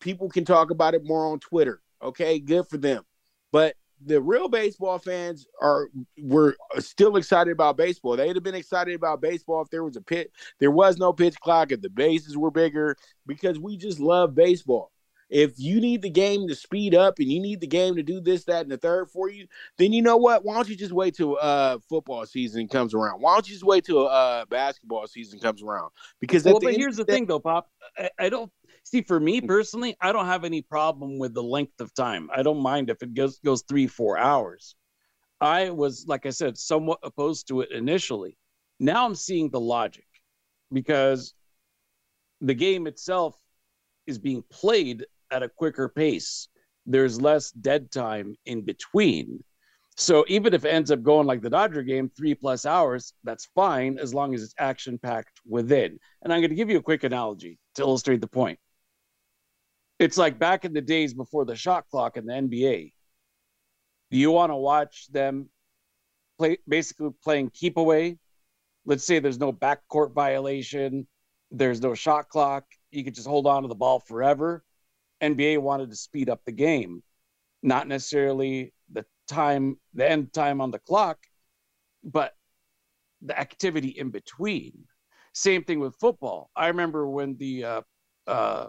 people 0.00 0.28
can 0.28 0.44
talk 0.44 0.70
about 0.70 0.94
it 0.94 1.04
more 1.04 1.26
on 1.26 1.40
Twitter. 1.40 1.82
Okay, 2.02 2.40
good 2.40 2.66
for 2.68 2.78
them. 2.78 3.04
But 3.52 3.76
the 4.04 4.20
real 4.20 4.48
baseball 4.48 4.98
fans 4.98 5.46
are 5.60 5.88
were 6.18 6.56
still 6.78 7.16
excited 7.16 7.52
about 7.52 7.76
baseball. 7.76 8.16
They'd 8.16 8.36
have 8.36 8.42
been 8.42 8.54
excited 8.54 8.94
about 8.94 9.20
baseball 9.20 9.62
if 9.62 9.70
there 9.70 9.84
was 9.84 9.96
a 9.96 10.02
pit. 10.02 10.32
There 10.58 10.70
was 10.70 10.98
no 10.98 11.12
pitch 11.12 11.38
clock, 11.40 11.72
if 11.72 11.80
the 11.80 11.90
bases 11.90 12.36
were 12.36 12.50
bigger, 12.50 12.96
because 13.26 13.58
we 13.58 13.76
just 13.76 14.00
love 14.00 14.34
baseball. 14.34 14.90
If 15.32 15.52
you 15.56 15.80
need 15.80 16.02
the 16.02 16.10
game 16.10 16.46
to 16.48 16.54
speed 16.54 16.94
up 16.94 17.18
and 17.18 17.32
you 17.32 17.40
need 17.40 17.62
the 17.62 17.66
game 17.66 17.96
to 17.96 18.02
do 18.02 18.20
this, 18.20 18.44
that, 18.44 18.62
and 18.62 18.70
the 18.70 18.76
third 18.76 19.08
for 19.08 19.30
you, 19.30 19.46
then 19.78 19.90
you 19.90 20.02
know 20.02 20.18
what? 20.18 20.44
Why 20.44 20.54
don't 20.54 20.68
you 20.68 20.76
just 20.76 20.92
wait 20.92 21.14
till 21.14 21.38
uh 21.40 21.78
football 21.88 22.26
season 22.26 22.68
comes 22.68 22.92
around? 22.92 23.22
Why 23.22 23.34
don't 23.34 23.48
you 23.48 23.54
just 23.54 23.64
wait 23.64 23.86
till 23.86 24.08
uh 24.08 24.44
basketball 24.44 25.06
season 25.06 25.38
comes 25.38 25.62
around? 25.62 25.90
Because 26.20 26.44
well, 26.44 26.60
but 26.60 26.74
here's 26.74 26.96
the 26.96 27.06
thing, 27.06 27.24
though, 27.24 27.40
Pop. 27.40 27.70
I, 27.96 28.10
I 28.18 28.28
don't 28.28 28.52
see. 28.84 29.02
For 29.02 29.20
me 29.20 29.40
hmm. 29.40 29.46
personally, 29.46 29.96
I 30.00 30.12
don't 30.12 30.26
have 30.26 30.44
any 30.44 30.62
problem 30.62 31.18
with 31.18 31.34
the 31.34 31.42
length 31.42 31.80
of 31.80 31.94
time. 31.94 32.28
I 32.34 32.42
don't 32.42 32.60
mind 32.60 32.90
if 32.90 33.02
it 33.02 33.14
goes 33.14 33.38
goes 33.38 33.62
three, 33.62 33.86
four 33.86 34.18
hours. 34.18 34.74
I 35.40 35.70
was, 35.70 36.06
like 36.06 36.24
I 36.24 36.30
said, 36.30 36.56
somewhat 36.56 37.00
opposed 37.02 37.48
to 37.48 37.62
it 37.62 37.72
initially. 37.72 38.36
Now 38.78 39.04
I'm 39.04 39.16
seeing 39.16 39.50
the 39.50 39.60
logic 39.60 40.06
because 40.72 41.34
the 42.40 42.54
game 42.54 42.86
itself 42.86 43.36
is 44.06 44.18
being 44.18 44.44
played 44.50 45.04
at 45.30 45.42
a 45.42 45.48
quicker 45.48 45.88
pace. 45.88 46.48
There's 46.86 47.20
less 47.20 47.50
dead 47.50 47.90
time 47.90 48.36
in 48.46 48.62
between. 48.62 49.42
So 49.96 50.24
even 50.28 50.54
if 50.54 50.64
it 50.64 50.70
ends 50.70 50.90
up 50.90 51.02
going 51.02 51.26
like 51.26 51.42
the 51.42 51.50
Dodger 51.50 51.82
game, 51.82 52.10
three 52.16 52.34
plus 52.34 52.64
hours, 52.64 53.12
that's 53.24 53.48
fine 53.54 53.98
as 53.98 54.14
long 54.14 54.34
as 54.34 54.42
it's 54.42 54.54
action 54.58 54.98
packed 54.98 55.40
within. 55.46 55.98
And 56.22 56.32
I'm 56.32 56.40
going 56.40 56.50
to 56.50 56.56
give 56.56 56.70
you 56.70 56.78
a 56.78 56.82
quick 56.82 57.04
analogy 57.04 57.58
to 57.74 57.82
illustrate 57.82 58.20
the 58.20 58.26
point. 58.26 58.58
It's 60.02 60.18
like 60.18 60.36
back 60.36 60.64
in 60.64 60.72
the 60.72 60.80
days 60.80 61.14
before 61.14 61.44
the 61.44 61.54
shot 61.54 61.88
clock 61.88 62.16
in 62.16 62.26
the 62.26 62.32
NBA. 62.32 62.92
You 64.10 64.32
want 64.32 64.50
to 64.50 64.56
watch 64.56 65.06
them 65.12 65.48
play 66.38 66.58
basically 66.66 67.10
playing 67.22 67.50
keep 67.54 67.76
away? 67.76 68.18
Let's 68.84 69.04
say 69.04 69.20
there's 69.20 69.38
no 69.38 69.52
backcourt 69.52 70.12
violation, 70.12 71.06
there's 71.52 71.80
no 71.80 71.94
shot 71.94 72.28
clock, 72.28 72.64
you 72.90 73.04
could 73.04 73.14
just 73.14 73.28
hold 73.28 73.46
on 73.46 73.62
to 73.62 73.68
the 73.68 73.76
ball 73.76 74.00
forever. 74.00 74.64
NBA 75.22 75.58
wanted 75.58 75.90
to 75.90 75.96
speed 75.96 76.28
up 76.28 76.40
the 76.44 76.50
game, 76.50 77.04
not 77.62 77.86
necessarily 77.86 78.74
the 78.90 79.06
time, 79.28 79.76
the 79.94 80.10
end 80.10 80.32
time 80.32 80.60
on 80.60 80.72
the 80.72 80.80
clock, 80.80 81.18
but 82.02 82.34
the 83.20 83.38
activity 83.38 83.90
in 83.90 84.10
between. 84.10 84.72
Same 85.32 85.62
thing 85.62 85.78
with 85.78 85.94
football. 86.00 86.50
I 86.56 86.66
remember 86.66 87.08
when 87.08 87.36
the 87.36 87.64
uh, 87.64 87.82
uh, 88.26 88.66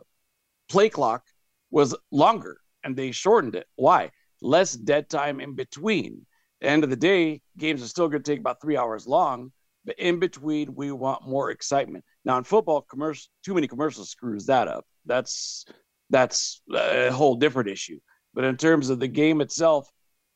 play 0.70 0.90
clock 0.90 1.24
was 1.72 1.96
longer 2.12 2.58
and 2.84 2.96
they 2.96 3.12
shortened 3.12 3.56
it. 3.56 3.68
Why? 3.76 4.12
Less 4.42 4.74
dead 4.74 5.10
time 5.10 5.40
in 5.40 5.56
between. 5.56 6.26
the 6.62 6.68
end 6.68 6.84
of 6.84 6.90
the 6.90 6.96
day, 6.96 7.42
games 7.58 7.82
are 7.82 7.88
still 7.88 8.08
going 8.08 8.22
to 8.24 8.32
take 8.32 8.40
about 8.40 8.62
three 8.62 8.78
hours 8.78 9.08
long, 9.08 9.52
but 9.86 9.98
in 10.00 10.20
between, 10.20 10.76
we 10.76 10.92
want 10.92 11.28
more 11.28 11.52
excitement. 11.52 12.04
Now, 12.26 12.38
in 12.38 12.44
football, 12.44 12.82
commercial, 12.82 13.30
too 13.44 13.54
many 13.54 13.68
commercials 13.68 14.10
screws 14.10 14.46
that 14.46 14.68
up. 14.68 14.86
That's 15.06 15.66
that's 16.10 16.62
a 16.74 17.10
whole 17.10 17.36
different 17.36 17.70
issue. 17.70 18.00
But 18.34 18.46
in 18.46 18.58
terms 18.58 18.90
of 18.90 19.00
the 19.00 19.08
game 19.08 19.42
itself, 19.42 19.90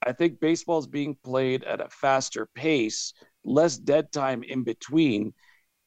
I 0.05 0.11
think 0.11 0.39
baseball 0.39 0.79
is 0.79 0.87
being 0.87 1.17
played 1.23 1.63
at 1.63 1.81
a 1.81 1.89
faster 1.89 2.47
pace, 2.55 3.13
less 3.43 3.77
dead 3.77 4.11
time 4.11 4.43
in 4.43 4.63
between. 4.63 5.33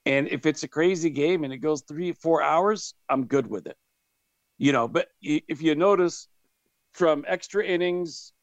And 0.06 0.28
if 0.28 0.46
it's 0.46 0.62
a 0.62 0.68
crazy 0.68 1.10
game 1.10 1.44
and 1.44 1.52
it 1.52 1.58
goes 1.58 1.82
three, 1.82 2.12
four 2.12 2.42
hours, 2.42 2.94
I'm 3.08 3.26
good 3.26 3.46
with 3.46 3.66
it. 3.66 3.76
You 4.60 4.72
know, 4.72 4.88
but 4.88 5.08
if 5.22 5.62
you 5.62 5.74
notice 5.74 6.28
from 6.92 7.24
extra 7.26 7.64
innings 7.64 8.34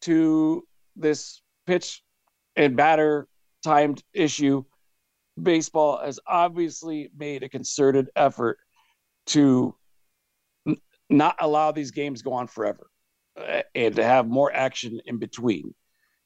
to 0.00 0.66
this 0.96 1.40
pitch 1.68 2.02
and 2.56 2.76
batter 2.76 3.28
timed 3.62 4.02
issue, 4.12 4.64
baseball 5.40 6.00
has 6.04 6.18
obviously 6.26 7.10
made 7.16 7.44
a 7.44 7.48
concerted 7.48 8.10
effort 8.16 8.58
to 9.26 9.76
not 11.08 11.36
allow 11.38 11.70
these 11.70 11.92
games 11.92 12.22
go 12.22 12.32
on 12.32 12.48
forever 12.48 12.90
uh, 13.36 13.62
and 13.76 13.94
to 13.94 14.02
have 14.02 14.26
more 14.26 14.52
action 14.52 15.00
in 15.04 15.18
between. 15.18 15.72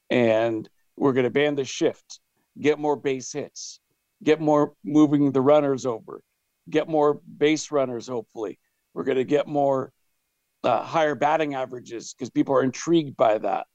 And 0.09 0.67
we're 0.97 1.13
going 1.13 1.25
to 1.25 1.31
ban 1.31 1.57
the 1.57 1.65
shift, 1.67 2.21
get 2.59 2.79
more 2.79 2.97
base 2.97 3.35
hits, 3.35 3.81
get 4.25 4.41
more 4.41 4.73
moving 4.83 5.31
the 5.31 5.43
runners 5.43 5.85
over, 5.85 6.23
get 6.71 6.89
more 6.89 7.21
base 7.37 7.71
runners, 7.71 8.09
hopefully. 8.09 8.59
We're 8.97 9.05
going 9.05 9.19
to 9.19 9.25
get 9.25 9.47
more 9.47 9.93
uh, 10.65 10.83
higher 10.83 11.15
batting 11.15 11.55
averages 11.55 12.15
because 12.15 12.31
people 12.31 12.57
are 12.57 12.63
intrigued 12.63 13.17
by 13.17 13.39
that. 13.39 13.67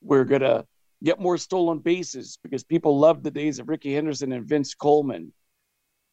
We're 0.00 0.24
going 0.24 0.40
to 0.40 0.66
get 1.04 1.20
more 1.20 1.36
stolen 1.36 1.78
bases 1.78 2.38
because 2.42 2.64
people 2.64 2.98
love 2.98 3.22
the 3.22 3.30
days 3.30 3.60
of 3.60 3.68
Rickey 3.68 3.94
Henderson 3.94 4.32
and 4.32 4.48
Vince 4.48 4.74
Coleman 4.74 5.32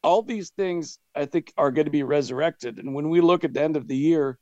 all 0.02 0.22
these 0.22 0.50
things 0.50 0.98
I 1.14 1.26
think 1.26 1.52
are 1.56 1.70
going 1.70 1.84
to 1.84 1.90
be 1.90 2.02
resurrected. 2.02 2.78
And 2.78 2.94
when 2.94 3.10
we 3.10 3.20
look 3.20 3.44
at 3.44 3.52
the 3.52 3.62
end 3.62 3.76
of 3.76 3.88
the 3.88 3.96
year, 3.96 4.38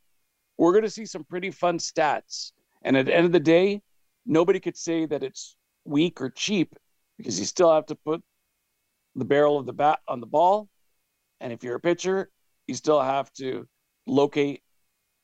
we're 0.57 0.72
going 0.72 0.85
to 0.85 0.90
see 0.90 1.07
some 1.07 1.24
pretty 1.24 1.50
fun 1.50 1.78
stats. 1.78 2.52
And 2.83 2.96
at 2.96 3.07
the 3.07 3.14
end 3.14 3.26
of 3.26 3.33
the 3.33 3.40
day, 3.40 3.83
nobody 4.26 4.61
could 4.61 4.76
say 4.76 5.07
that 5.07 5.22
it's 5.22 5.57
weak 5.85 6.20
or 6.20 6.31
cheap 6.31 6.74
because 7.16 7.38
you 7.38 7.46
still 7.46 7.72
have 7.72 7.87
to 7.87 7.96
put 7.96 8.22
the 9.16 9.24
barrel 9.24 9.59
of 9.59 9.66
the 9.66 9.72
bat 9.72 9.98
on 10.07 10.20
the 10.20 10.26
ball. 10.26 10.68
And 11.40 11.52
if 11.52 11.64
you're 11.64 11.76
a 11.76 11.81
pitcher, 11.81 12.31
you 12.66 12.74
still 12.74 13.00
have 13.00 13.33
to 13.35 13.66
locate 14.09 14.62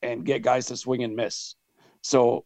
and 0.01 0.25
get 0.25 0.41
guys 0.41 0.67
to 0.67 0.77
swing 0.77 1.03
and 1.03 1.15
miss. 1.15 1.55
So 2.01 2.45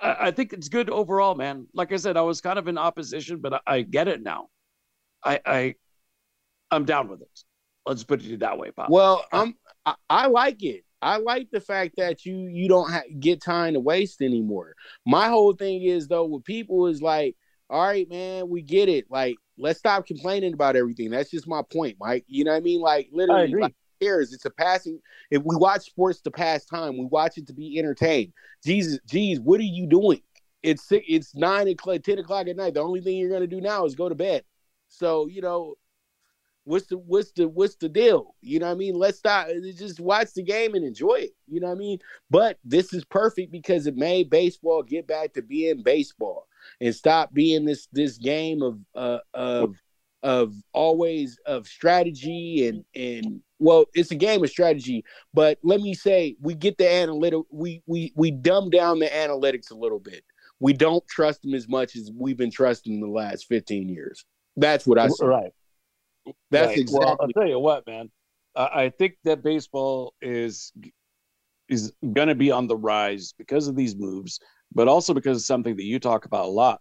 I, 0.00 0.16
I 0.20 0.30
think 0.30 0.52
it's 0.52 0.68
good 0.68 0.88
overall, 0.90 1.34
man. 1.34 1.66
Like 1.74 1.92
I 1.92 1.96
said, 1.96 2.16
I 2.16 2.22
was 2.22 2.40
kind 2.40 2.58
of 2.58 2.68
in 2.68 2.78
opposition, 2.78 3.38
but 3.38 3.54
I, 3.54 3.60
I 3.66 3.82
get 3.82 4.08
it 4.08 4.22
now. 4.22 4.48
I, 5.24 5.40
I 5.44 5.74
I'm 6.70 6.84
down 6.84 7.08
with 7.08 7.22
it. 7.22 7.40
Let's 7.86 8.04
put 8.04 8.24
it 8.24 8.40
that 8.40 8.58
way, 8.58 8.70
Pop. 8.70 8.90
Well, 8.90 9.24
I'm 9.32 9.54
I, 9.84 9.94
I 10.08 10.26
like 10.26 10.62
it. 10.62 10.84
I 11.02 11.16
like 11.16 11.48
the 11.50 11.60
fact 11.60 11.94
that 11.96 12.24
you 12.24 12.46
you 12.46 12.68
don't 12.68 12.90
ha- 12.90 13.02
get 13.18 13.42
time 13.42 13.74
to 13.74 13.80
waste 13.80 14.20
anymore. 14.20 14.74
My 15.06 15.28
whole 15.28 15.54
thing 15.54 15.82
is 15.82 16.08
though 16.08 16.26
with 16.26 16.44
people 16.44 16.86
is 16.86 17.02
like, 17.02 17.36
all 17.70 17.82
right, 17.82 18.08
man, 18.08 18.48
we 18.48 18.62
get 18.62 18.88
it. 18.88 19.06
Like, 19.10 19.36
let's 19.56 19.78
stop 19.78 20.06
complaining 20.06 20.52
about 20.52 20.76
everything. 20.76 21.10
That's 21.10 21.30
just 21.30 21.48
my 21.48 21.62
point, 21.72 21.96
Mike. 22.00 22.24
You 22.26 22.44
know 22.44 22.50
what 22.50 22.58
I 22.58 22.60
mean? 22.60 22.80
Like, 22.80 23.08
literally, 23.12 23.54
like, 23.54 23.74
cares? 24.00 24.32
It's 24.32 24.44
a 24.44 24.50
passing. 24.50 25.00
If 25.30 25.42
we 25.44 25.56
watch 25.56 25.82
sports 25.82 26.20
to 26.22 26.30
pass 26.30 26.64
time, 26.64 26.98
we 26.98 27.04
watch 27.04 27.38
it 27.38 27.46
to 27.48 27.52
be 27.52 27.78
entertained. 27.78 28.32
Jesus, 28.64 28.98
geez, 29.06 29.40
what 29.40 29.60
are 29.60 29.64
you 29.64 29.86
doing? 29.86 30.20
It's 30.62 30.86
it's 30.90 31.34
nine 31.34 31.68
o'clock, 31.68 32.02
ten 32.02 32.18
o'clock 32.18 32.48
at 32.48 32.56
night. 32.56 32.74
The 32.74 32.82
only 32.82 33.00
thing 33.00 33.16
you're 33.16 33.30
gonna 33.30 33.46
do 33.46 33.60
now 33.60 33.84
is 33.86 33.94
go 33.94 34.08
to 34.08 34.14
bed. 34.14 34.44
So 34.88 35.26
you 35.26 35.40
know, 35.40 35.76
what's 36.64 36.86
the 36.86 36.98
what's 36.98 37.32
the 37.32 37.48
what's 37.48 37.76
the 37.76 37.88
deal? 37.88 38.34
You 38.42 38.58
know 38.58 38.66
what 38.66 38.72
I 38.72 38.76
mean? 38.76 38.94
Let's 38.94 39.18
stop 39.18 39.48
just 39.76 40.00
watch 40.00 40.34
the 40.34 40.42
game 40.42 40.74
and 40.74 40.84
enjoy 40.84 41.14
it. 41.14 41.30
You 41.48 41.60
know 41.60 41.68
what 41.68 41.76
I 41.76 41.78
mean? 41.78 41.98
But 42.30 42.58
this 42.64 42.92
is 42.92 43.04
perfect 43.04 43.50
because 43.50 43.86
it 43.86 43.96
made 43.96 44.28
baseball 44.28 44.82
get 44.82 45.06
back 45.06 45.32
to 45.34 45.42
being 45.42 45.82
baseball 45.82 46.46
and 46.80 46.94
stop 46.94 47.32
being 47.32 47.64
this 47.64 47.88
this 47.92 48.18
game 48.18 48.62
of 48.62 48.78
uh, 48.94 49.18
of 49.34 49.76
of 50.22 50.54
always 50.72 51.38
of 51.46 51.66
strategy 51.66 52.68
and 52.68 52.84
and 52.94 53.40
well 53.60 53.84
it's 53.94 54.10
a 54.10 54.16
game 54.16 54.42
of 54.42 54.50
strategy 54.50 55.04
but 55.32 55.58
let 55.62 55.80
me 55.80 55.94
say 55.94 56.34
we 56.40 56.54
get 56.54 56.76
the 56.78 56.90
analytic 56.90 57.40
we 57.50 57.82
we 57.86 58.12
we 58.16 58.30
dumb 58.30 58.70
down 58.70 58.98
the 58.98 59.06
analytics 59.06 59.70
a 59.70 59.74
little 59.74 60.00
bit 60.00 60.24
we 60.58 60.72
don't 60.72 61.06
trust 61.08 61.42
them 61.42 61.54
as 61.54 61.68
much 61.68 61.94
as 61.94 62.10
we've 62.16 62.36
been 62.36 62.50
trusting 62.50 62.94
in 62.94 63.00
the 63.00 63.06
last 63.06 63.46
15 63.46 63.88
years 63.88 64.24
that's 64.56 64.86
what 64.86 64.98
i 64.98 65.06
say 65.06 65.26
right 65.26 65.52
that's 66.50 66.68
right. 66.68 66.78
exactly. 66.78 67.06
Well, 67.06 67.18
I'll 67.20 67.28
tell 67.28 67.48
you 67.48 67.58
what, 67.58 67.86
man. 67.86 68.10
I 68.56 68.88
think 68.88 69.16
that 69.24 69.42
baseball 69.42 70.14
is 70.20 70.72
is 71.68 71.92
going 72.12 72.28
to 72.28 72.34
be 72.34 72.50
on 72.50 72.66
the 72.66 72.76
rise 72.76 73.32
because 73.38 73.68
of 73.68 73.76
these 73.76 73.94
moves, 73.94 74.40
but 74.74 74.88
also 74.88 75.14
because 75.14 75.36
of 75.36 75.44
something 75.44 75.76
that 75.76 75.84
you 75.84 76.00
talk 76.00 76.24
about 76.24 76.46
a 76.46 76.48
lot. 76.48 76.80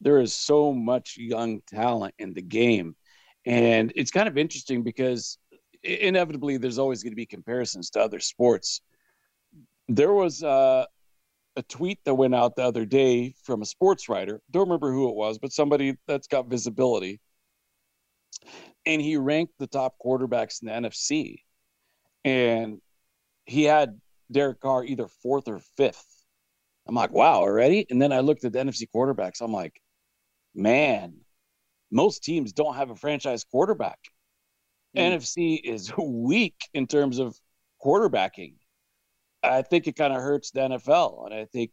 There 0.00 0.18
is 0.18 0.32
so 0.32 0.72
much 0.72 1.16
young 1.18 1.60
talent 1.68 2.14
in 2.18 2.32
the 2.32 2.40
game. 2.40 2.96
And 3.44 3.92
it's 3.94 4.10
kind 4.10 4.26
of 4.26 4.38
interesting 4.38 4.82
because 4.82 5.36
inevitably 5.84 6.56
there's 6.56 6.78
always 6.78 7.02
going 7.02 7.12
to 7.12 7.16
be 7.16 7.26
comparisons 7.26 7.90
to 7.90 8.00
other 8.00 8.20
sports. 8.20 8.80
There 9.88 10.12
was 10.12 10.42
uh, 10.42 10.86
a 11.56 11.62
tweet 11.62 11.98
that 12.04 12.14
went 12.14 12.34
out 12.34 12.56
the 12.56 12.62
other 12.64 12.84
day 12.84 13.34
from 13.44 13.62
a 13.62 13.66
sports 13.66 14.08
writer. 14.08 14.40
Don't 14.50 14.68
remember 14.68 14.92
who 14.92 15.08
it 15.08 15.14
was, 15.14 15.38
but 15.38 15.52
somebody 15.52 15.96
that's 16.06 16.26
got 16.26 16.48
visibility. 16.48 17.20
And 18.86 19.00
he 19.00 19.16
ranked 19.16 19.54
the 19.58 19.66
top 19.66 19.94
quarterbacks 20.04 20.62
in 20.62 20.68
the 20.68 20.88
NFC. 20.88 21.38
And 22.24 22.80
he 23.46 23.64
had 23.64 24.00
Derek 24.32 24.60
Carr 24.60 24.84
either 24.84 25.06
fourth 25.06 25.48
or 25.48 25.60
fifth. 25.76 26.06
I'm 26.86 26.94
like, 26.94 27.12
wow, 27.12 27.40
already? 27.40 27.86
And 27.88 28.00
then 28.00 28.12
I 28.12 28.20
looked 28.20 28.44
at 28.44 28.52
the 28.52 28.58
NFC 28.58 28.86
quarterbacks. 28.94 29.40
I'm 29.40 29.52
like, 29.52 29.80
man, 30.54 31.14
most 31.90 32.24
teams 32.24 32.52
don't 32.52 32.74
have 32.74 32.90
a 32.90 32.96
franchise 32.96 33.44
quarterback. 33.44 33.98
Mm. 34.96 35.14
NFC 35.14 35.60
is 35.62 35.92
weak 35.98 36.68
in 36.72 36.86
terms 36.86 37.18
of 37.18 37.38
quarterbacking. 37.84 38.54
I 39.42 39.62
think 39.62 39.86
it 39.86 39.96
kind 39.96 40.12
of 40.12 40.20
hurts 40.20 40.50
the 40.50 40.60
NFL. 40.60 41.26
And 41.26 41.34
I 41.34 41.44
think, 41.44 41.72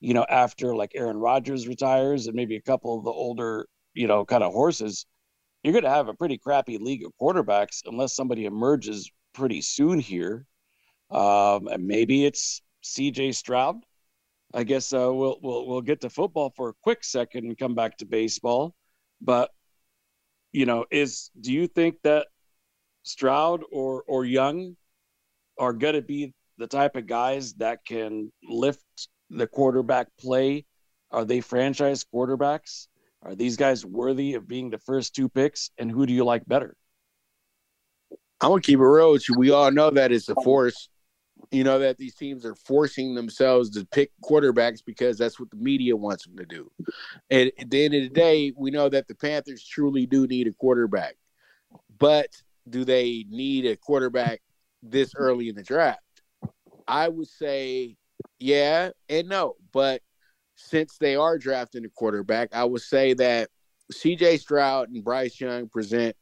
you 0.00 0.14
know, 0.14 0.26
after 0.28 0.74
like 0.74 0.92
Aaron 0.94 1.16
Rodgers 1.18 1.68
retires 1.68 2.26
and 2.26 2.34
maybe 2.34 2.56
a 2.56 2.62
couple 2.62 2.98
of 2.98 3.04
the 3.04 3.10
older, 3.10 3.66
you 3.94 4.08
know, 4.08 4.24
kind 4.24 4.42
of 4.42 4.52
horses, 4.52 5.06
you're 5.62 5.72
going 5.72 5.84
to 5.84 5.90
have 5.90 6.08
a 6.08 6.14
pretty 6.14 6.38
crappy 6.38 6.78
league 6.78 7.04
of 7.04 7.12
quarterbacks 7.20 7.82
unless 7.86 8.16
somebody 8.16 8.46
emerges 8.46 9.10
pretty 9.32 9.60
soon 9.60 10.00
here. 10.00 10.46
Um, 11.10 11.68
and 11.68 11.86
maybe 11.86 12.24
it's 12.24 12.62
CJ 12.84 13.34
Stroud. 13.34 13.76
I 14.54 14.64
guess 14.64 14.92
uh, 14.92 15.12
we'll 15.12 15.38
we'll 15.42 15.66
we'll 15.66 15.80
get 15.80 16.02
to 16.02 16.10
football 16.10 16.52
for 16.54 16.70
a 16.70 16.74
quick 16.82 17.04
second 17.04 17.44
and 17.44 17.56
come 17.56 17.74
back 17.74 17.96
to 17.98 18.06
baseball. 18.06 18.74
But 19.20 19.50
you 20.52 20.66
know, 20.66 20.84
is 20.90 21.30
do 21.40 21.52
you 21.52 21.66
think 21.66 21.96
that 22.02 22.26
Stroud 23.02 23.62
or 23.70 24.04
or 24.06 24.24
Young 24.24 24.76
are 25.58 25.72
going 25.72 25.94
to 25.94 26.02
be 26.02 26.34
the 26.58 26.66
type 26.66 26.96
of 26.96 27.06
guys 27.06 27.54
that 27.54 27.84
can 27.84 28.32
lift 28.48 29.08
the 29.30 29.46
quarterback 29.46 30.08
play? 30.18 30.64
Are 31.10 31.24
they 31.24 31.40
franchise 31.40 32.04
quarterbacks? 32.04 32.88
Are 33.22 33.34
these 33.34 33.56
guys 33.56 33.84
worthy 33.84 34.34
of 34.34 34.48
being 34.48 34.70
the 34.70 34.78
first 34.78 35.14
two 35.14 35.28
picks? 35.28 35.70
And 35.78 35.90
who 35.90 36.06
do 36.06 36.12
you 36.12 36.24
like 36.24 36.46
better? 36.46 36.76
I'm 38.40 38.50
gonna 38.50 38.60
keep 38.60 38.78
it 38.80 38.84
real 38.84 39.12
with 39.12 39.28
you. 39.28 39.36
We 39.36 39.50
all 39.50 39.70
know 39.70 39.90
that 39.90 40.10
it's 40.10 40.28
a 40.28 40.34
force. 40.34 40.88
You 41.50 41.64
know 41.64 41.78
that 41.80 41.98
these 41.98 42.14
teams 42.14 42.44
are 42.44 42.54
forcing 42.54 43.14
themselves 43.14 43.70
to 43.70 43.84
pick 43.86 44.10
quarterbacks 44.24 44.80
because 44.84 45.18
that's 45.18 45.38
what 45.38 45.50
the 45.50 45.56
media 45.56 45.96
wants 45.96 46.24
them 46.24 46.36
to 46.36 46.46
do. 46.46 46.70
And 47.30 47.52
at 47.58 47.70
the 47.70 47.84
end 47.84 47.94
of 47.94 48.02
the 48.02 48.08
day, 48.08 48.52
we 48.56 48.70
know 48.70 48.88
that 48.88 49.06
the 49.06 49.14
Panthers 49.14 49.64
truly 49.64 50.06
do 50.06 50.26
need 50.26 50.48
a 50.48 50.52
quarterback. 50.52 51.16
But 51.98 52.28
do 52.68 52.84
they 52.84 53.24
need 53.28 53.66
a 53.66 53.76
quarterback 53.76 54.40
this 54.82 55.14
early 55.16 55.48
in 55.48 55.54
the 55.54 55.62
draft? 55.62 56.00
I 56.86 57.08
would 57.08 57.28
say 57.28 57.96
yeah 58.38 58.90
and 59.08 59.28
no. 59.28 59.56
But 59.72 60.02
since 60.56 60.98
they 60.98 61.16
are 61.16 61.38
drafting 61.38 61.84
a 61.84 61.88
quarterback, 61.88 62.50
I 62.52 62.64
would 62.64 62.82
say 62.82 63.14
that 63.14 63.50
CJ 63.92 64.40
Stroud 64.40 64.90
and 64.90 65.04
Bryce 65.04 65.40
Young 65.40 65.68
present 65.68 66.16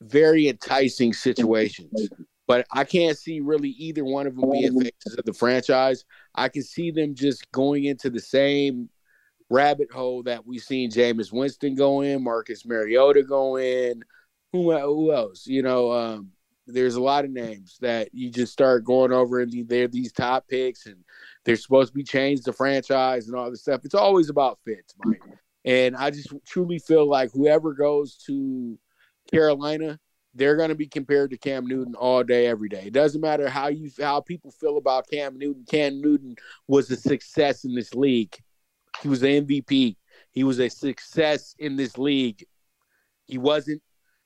very 0.00 0.48
enticing 0.48 1.12
situations. 1.12 2.08
But 2.46 2.66
I 2.72 2.84
can't 2.84 3.16
see 3.16 3.40
really 3.40 3.70
either 3.70 4.04
one 4.04 4.26
of 4.26 4.36
them 4.36 4.50
being 4.50 4.78
faces 4.78 5.16
of 5.16 5.24
the 5.24 5.32
franchise. 5.32 6.04
I 6.34 6.48
can 6.48 6.62
see 6.62 6.90
them 6.90 7.14
just 7.14 7.50
going 7.52 7.84
into 7.84 8.10
the 8.10 8.20
same 8.20 8.90
rabbit 9.48 9.92
hole 9.92 10.22
that 10.24 10.46
we've 10.46 10.62
seen 10.62 10.90
Jameis 10.90 11.32
Winston 11.32 11.74
go 11.74 12.00
in, 12.00 12.24
Marcus 12.24 12.66
Mariota 12.66 13.22
go 13.22 13.56
in, 13.56 14.02
who, 14.52 14.72
who 14.78 15.12
else? 15.12 15.46
You 15.46 15.62
know, 15.62 15.92
um, 15.92 16.30
there's 16.66 16.94
a 16.94 17.02
lot 17.02 17.24
of 17.24 17.30
names 17.30 17.78
that 17.80 18.08
you 18.12 18.30
just 18.30 18.52
start 18.52 18.84
going 18.84 19.12
over 19.12 19.40
and 19.40 19.68
they're 19.68 19.88
these 19.88 20.12
top 20.12 20.46
picks 20.48 20.86
and 20.86 20.96
they're 21.44 21.56
supposed 21.56 21.92
to 21.92 21.96
be 21.96 22.04
changed 22.04 22.44
the 22.44 22.52
franchise 22.52 23.26
and 23.26 23.36
all 23.36 23.50
this 23.50 23.62
stuff. 23.62 23.84
It's 23.84 23.94
always 23.94 24.28
about 24.28 24.58
fits, 24.64 24.94
Mike. 25.04 25.20
And 25.64 25.96
I 25.96 26.10
just 26.10 26.32
truly 26.46 26.78
feel 26.78 27.08
like 27.08 27.30
whoever 27.32 27.72
goes 27.72 28.16
to 28.26 28.78
Carolina, 29.30 29.98
they're 30.34 30.56
going 30.56 30.70
to 30.70 30.74
be 30.74 30.86
compared 30.86 31.30
to 31.30 31.38
Cam 31.38 31.66
Newton 31.66 31.94
all 31.94 32.24
day, 32.24 32.46
every 32.46 32.68
day. 32.68 32.84
It 32.86 32.92
doesn't 32.92 33.20
matter 33.20 33.48
how 33.48 33.68
you 33.68 33.90
how 34.00 34.20
people 34.20 34.50
feel 34.50 34.76
about 34.76 35.08
Cam 35.10 35.38
Newton. 35.38 35.64
Cam 35.68 36.00
Newton 36.00 36.36
was 36.66 36.90
a 36.90 36.96
success 36.96 37.64
in 37.64 37.74
this 37.74 37.94
league. 37.94 38.36
He 39.02 39.08
was 39.08 39.20
the 39.20 39.40
MVP. 39.40 39.96
He 40.30 40.44
was 40.44 40.58
a 40.58 40.68
success 40.68 41.54
in 41.58 41.76
this 41.76 41.98
league. 41.98 42.44
He 43.26 43.38
wasn't 43.38 43.82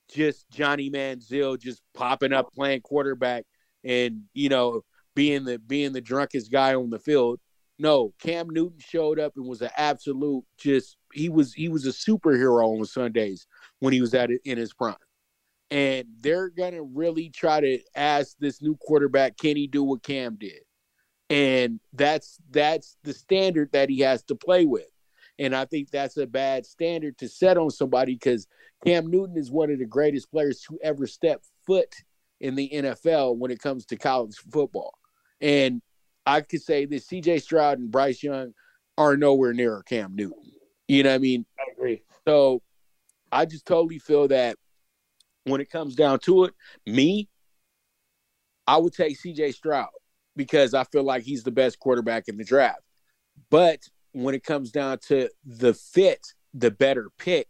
just 0.09 0.49
Johnny 0.49 0.89
Manziel 0.89 1.59
just 1.59 1.81
popping 1.93 2.33
up 2.33 2.53
playing 2.53 2.81
quarterback 2.81 3.45
and 3.83 4.23
you 4.33 4.49
know 4.49 4.81
being 5.15 5.45
the 5.45 5.59
being 5.59 5.93
the 5.93 6.01
drunkest 6.01 6.51
guy 6.51 6.75
on 6.75 6.89
the 6.89 6.99
field. 6.99 7.39
No, 7.79 8.13
Cam 8.19 8.49
Newton 8.49 8.79
showed 8.79 9.19
up 9.19 9.33
and 9.35 9.45
was 9.45 9.61
an 9.61 9.69
absolute 9.77 10.43
just 10.57 10.97
he 11.13 11.29
was 11.29 11.53
he 11.53 11.69
was 11.69 11.85
a 11.85 11.89
superhero 11.89 12.79
on 12.79 12.85
Sundays 12.85 13.47
when 13.79 13.93
he 13.93 14.01
was 14.01 14.13
at 14.13 14.31
it 14.31 14.41
in 14.45 14.57
his 14.57 14.73
prime. 14.73 14.95
And 15.69 16.05
they're 16.21 16.49
gonna 16.49 16.83
really 16.83 17.29
try 17.29 17.59
to 17.59 17.79
ask 17.95 18.35
this 18.39 18.61
new 18.61 18.75
quarterback, 18.77 19.37
can 19.37 19.57
he 19.57 19.67
do 19.67 19.83
what 19.83 20.03
Cam 20.03 20.35
did? 20.35 20.61
And 21.29 21.79
that's 21.93 22.37
that's 22.51 22.97
the 23.03 23.13
standard 23.13 23.71
that 23.73 23.89
he 23.89 23.99
has 23.99 24.23
to 24.23 24.35
play 24.35 24.65
with. 24.65 24.89
And 25.39 25.55
I 25.55 25.65
think 25.65 25.91
that's 25.91 26.17
a 26.17 26.25
bad 26.25 26.65
standard 26.65 27.17
to 27.19 27.29
set 27.29 27.57
on 27.57 27.69
somebody 27.69 28.13
because 28.13 28.47
Cam 28.85 29.07
Newton 29.07 29.37
is 29.37 29.51
one 29.51 29.71
of 29.71 29.79
the 29.79 29.85
greatest 29.85 30.31
players 30.31 30.61
to 30.61 30.79
ever 30.81 31.07
step 31.07 31.43
foot 31.65 31.93
in 32.39 32.55
the 32.55 32.69
NFL 32.73 33.37
when 33.37 33.51
it 33.51 33.59
comes 33.59 33.85
to 33.87 33.97
college 33.97 34.35
football. 34.51 34.93
And 35.41 35.81
I 36.25 36.41
could 36.41 36.61
say 36.61 36.85
that 36.85 37.03
CJ 37.03 37.41
Stroud 37.41 37.79
and 37.79 37.91
Bryce 37.91 38.23
Young 38.23 38.53
are 38.97 39.15
nowhere 39.15 39.53
near 39.53 39.83
Cam 39.83 40.15
Newton. 40.15 40.51
You 40.87 41.03
know 41.03 41.09
what 41.09 41.15
I 41.15 41.19
mean? 41.19 41.45
I 41.59 41.71
agree. 41.71 42.01
So 42.25 42.61
I 43.31 43.45
just 43.45 43.65
totally 43.65 43.99
feel 43.99 44.27
that 44.29 44.57
when 45.43 45.61
it 45.61 45.69
comes 45.69 45.95
down 45.95 46.19
to 46.19 46.45
it, 46.45 46.53
me, 46.85 47.29
I 48.65 48.77
would 48.77 48.93
take 48.93 49.19
CJ 49.19 49.53
Stroud 49.53 49.89
because 50.35 50.73
I 50.73 50.83
feel 50.85 51.03
like 51.03 51.23
he's 51.23 51.43
the 51.43 51.51
best 51.51 51.79
quarterback 51.79 52.27
in 52.27 52.37
the 52.37 52.43
draft. 52.43 52.81
But 53.49 53.87
when 54.23 54.35
it 54.35 54.43
comes 54.43 54.71
down 54.71 54.99
to 55.07 55.29
the 55.45 55.73
fit, 55.73 56.25
the 56.53 56.71
better 56.71 57.09
pick, 57.17 57.47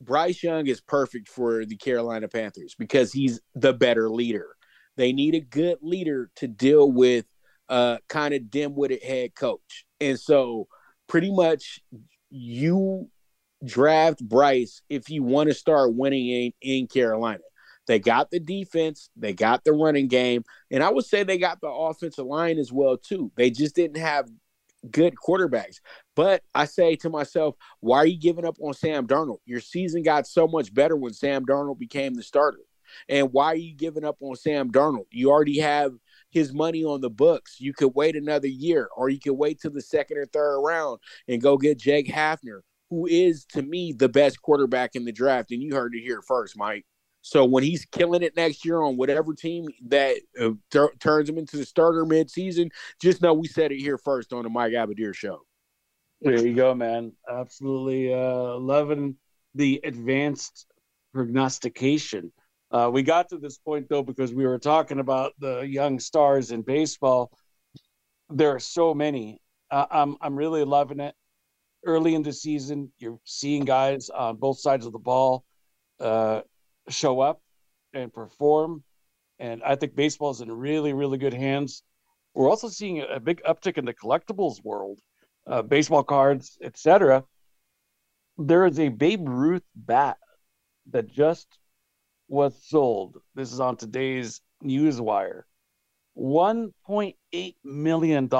Bryce 0.00 0.42
Young 0.42 0.66
is 0.66 0.80
perfect 0.80 1.28
for 1.28 1.64
the 1.64 1.76
Carolina 1.76 2.28
Panthers 2.28 2.74
because 2.78 3.12
he's 3.12 3.40
the 3.54 3.72
better 3.72 4.10
leader. 4.10 4.56
They 4.96 5.12
need 5.12 5.34
a 5.34 5.40
good 5.40 5.78
leader 5.82 6.30
to 6.36 6.48
deal 6.48 6.90
with 6.90 7.26
a 7.68 7.98
kind 8.08 8.34
of 8.34 8.50
dim-witted 8.50 9.02
head 9.02 9.34
coach. 9.34 9.84
And 10.00 10.18
so 10.18 10.68
pretty 11.08 11.30
much 11.30 11.80
you 12.30 13.10
draft 13.64 14.26
Bryce 14.26 14.82
if 14.88 15.08
you 15.08 15.22
want 15.22 15.48
to 15.48 15.54
start 15.54 15.94
winning 15.94 16.28
in, 16.28 16.52
in 16.60 16.86
Carolina. 16.86 17.40
They 17.86 17.98
got 17.98 18.30
the 18.30 18.40
defense, 18.40 19.10
they 19.16 19.32
got 19.32 19.64
the 19.64 19.72
running 19.72 20.08
game, 20.08 20.42
and 20.72 20.82
I 20.82 20.90
would 20.90 21.04
say 21.04 21.22
they 21.22 21.38
got 21.38 21.60
the 21.60 21.68
offensive 21.68 22.26
line 22.26 22.58
as 22.58 22.72
well 22.72 22.96
too. 22.96 23.30
They 23.36 23.50
just 23.50 23.76
didn't 23.76 23.98
have 23.98 24.28
good 24.90 25.14
quarterbacks. 25.14 25.76
But 26.14 26.42
I 26.54 26.64
say 26.64 26.96
to 26.96 27.10
myself, 27.10 27.56
why 27.80 27.98
are 27.98 28.06
you 28.06 28.18
giving 28.18 28.44
up 28.44 28.56
on 28.60 28.74
Sam 28.74 29.06
Darnold? 29.06 29.38
Your 29.44 29.60
season 29.60 30.02
got 30.02 30.26
so 30.26 30.46
much 30.46 30.72
better 30.72 30.96
when 30.96 31.12
Sam 31.12 31.44
Darnold 31.44 31.78
became 31.78 32.14
the 32.14 32.22
starter. 32.22 32.60
And 33.08 33.32
why 33.32 33.46
are 33.46 33.56
you 33.56 33.74
giving 33.74 34.04
up 34.04 34.16
on 34.20 34.36
Sam 34.36 34.70
Darnold? 34.70 35.06
You 35.10 35.30
already 35.30 35.58
have 35.58 35.92
his 36.30 36.52
money 36.52 36.84
on 36.84 37.00
the 37.00 37.10
books. 37.10 37.60
You 37.60 37.72
could 37.72 37.94
wait 37.94 38.16
another 38.16 38.48
year, 38.48 38.88
or 38.96 39.08
you 39.08 39.18
could 39.18 39.34
wait 39.34 39.60
till 39.60 39.72
the 39.72 39.82
second 39.82 40.18
or 40.18 40.26
third 40.26 40.60
round 40.60 41.00
and 41.28 41.42
go 41.42 41.56
get 41.56 41.78
Jake 41.78 42.08
Haener, 42.08 42.60
who 42.90 43.06
is 43.06 43.44
to 43.46 43.62
me 43.62 43.92
the 43.92 44.08
best 44.08 44.40
quarterback 44.40 44.94
in 44.94 45.04
the 45.04 45.12
draft. 45.12 45.50
And 45.50 45.62
you 45.62 45.74
heard 45.74 45.94
it 45.94 46.02
here 46.02 46.22
first, 46.22 46.56
Mike. 46.56 46.86
So 47.26 47.44
when 47.44 47.64
he's 47.64 47.84
killing 47.86 48.22
it 48.22 48.36
next 48.36 48.64
year 48.64 48.80
on 48.80 48.96
whatever 48.96 49.34
team 49.34 49.66
that 49.88 50.14
uh, 50.40 50.50
turns 51.00 51.28
him 51.28 51.38
into 51.38 51.56
the 51.56 51.64
starter 51.64 52.04
midseason, 52.04 52.70
just 53.02 53.20
know 53.20 53.34
we 53.34 53.48
said 53.48 53.72
it 53.72 53.80
here 53.80 53.98
first 53.98 54.32
on 54.32 54.44
the 54.44 54.48
Mike 54.48 54.74
Abadir 54.74 55.12
show. 55.12 55.40
There 56.20 56.46
you 56.46 56.54
go, 56.54 56.72
man. 56.72 57.10
Absolutely 57.28 58.14
uh, 58.14 58.56
loving 58.58 59.16
the 59.56 59.80
advanced 59.82 60.66
prognostication. 61.12 62.30
Uh, 62.70 62.90
we 62.92 63.02
got 63.02 63.28
to 63.30 63.38
this 63.38 63.58
point 63.58 63.88
though 63.88 64.04
because 64.04 64.32
we 64.32 64.46
were 64.46 64.60
talking 64.60 65.00
about 65.00 65.32
the 65.40 65.62
young 65.62 65.98
stars 65.98 66.52
in 66.52 66.62
baseball. 66.62 67.32
There 68.30 68.54
are 68.54 68.60
so 68.60 68.94
many. 68.94 69.40
Uh, 69.68 69.86
I'm 69.90 70.16
I'm 70.20 70.36
really 70.36 70.62
loving 70.62 71.00
it. 71.00 71.16
Early 71.84 72.14
in 72.14 72.22
the 72.22 72.32
season, 72.32 72.92
you're 72.98 73.18
seeing 73.24 73.64
guys 73.64 74.10
on 74.10 74.36
both 74.36 74.60
sides 74.60 74.86
of 74.86 74.92
the 74.92 75.00
ball 75.00 75.44
uh, 75.98 76.42
show 76.88 77.20
up 77.20 77.40
and 77.92 78.12
perform. 78.12 78.82
And 79.38 79.62
I 79.62 79.76
think 79.76 79.94
baseball 79.94 80.30
is 80.30 80.40
in 80.40 80.50
really, 80.50 80.92
really 80.92 81.18
good 81.18 81.34
hands. 81.34 81.82
We're 82.34 82.50
also 82.50 82.68
seeing 82.68 83.02
a 83.02 83.20
big 83.20 83.42
uptick 83.44 83.78
in 83.78 83.84
the 83.84 83.94
collectibles 83.94 84.62
world, 84.62 85.00
uh, 85.46 85.62
baseball 85.62 86.04
cards, 86.04 86.58
etc. 86.62 87.24
There 88.38 88.66
is 88.66 88.78
a 88.78 88.88
Babe 88.88 89.28
Ruth 89.28 89.64
bat 89.74 90.18
that 90.90 91.10
just 91.10 91.58
was 92.28 92.54
sold. 92.62 93.18
This 93.34 93.52
is 93.52 93.60
on 93.60 93.76
today's 93.76 94.40
Newswire. 94.62 95.42
$1.8 96.18 97.54
million. 97.64 98.30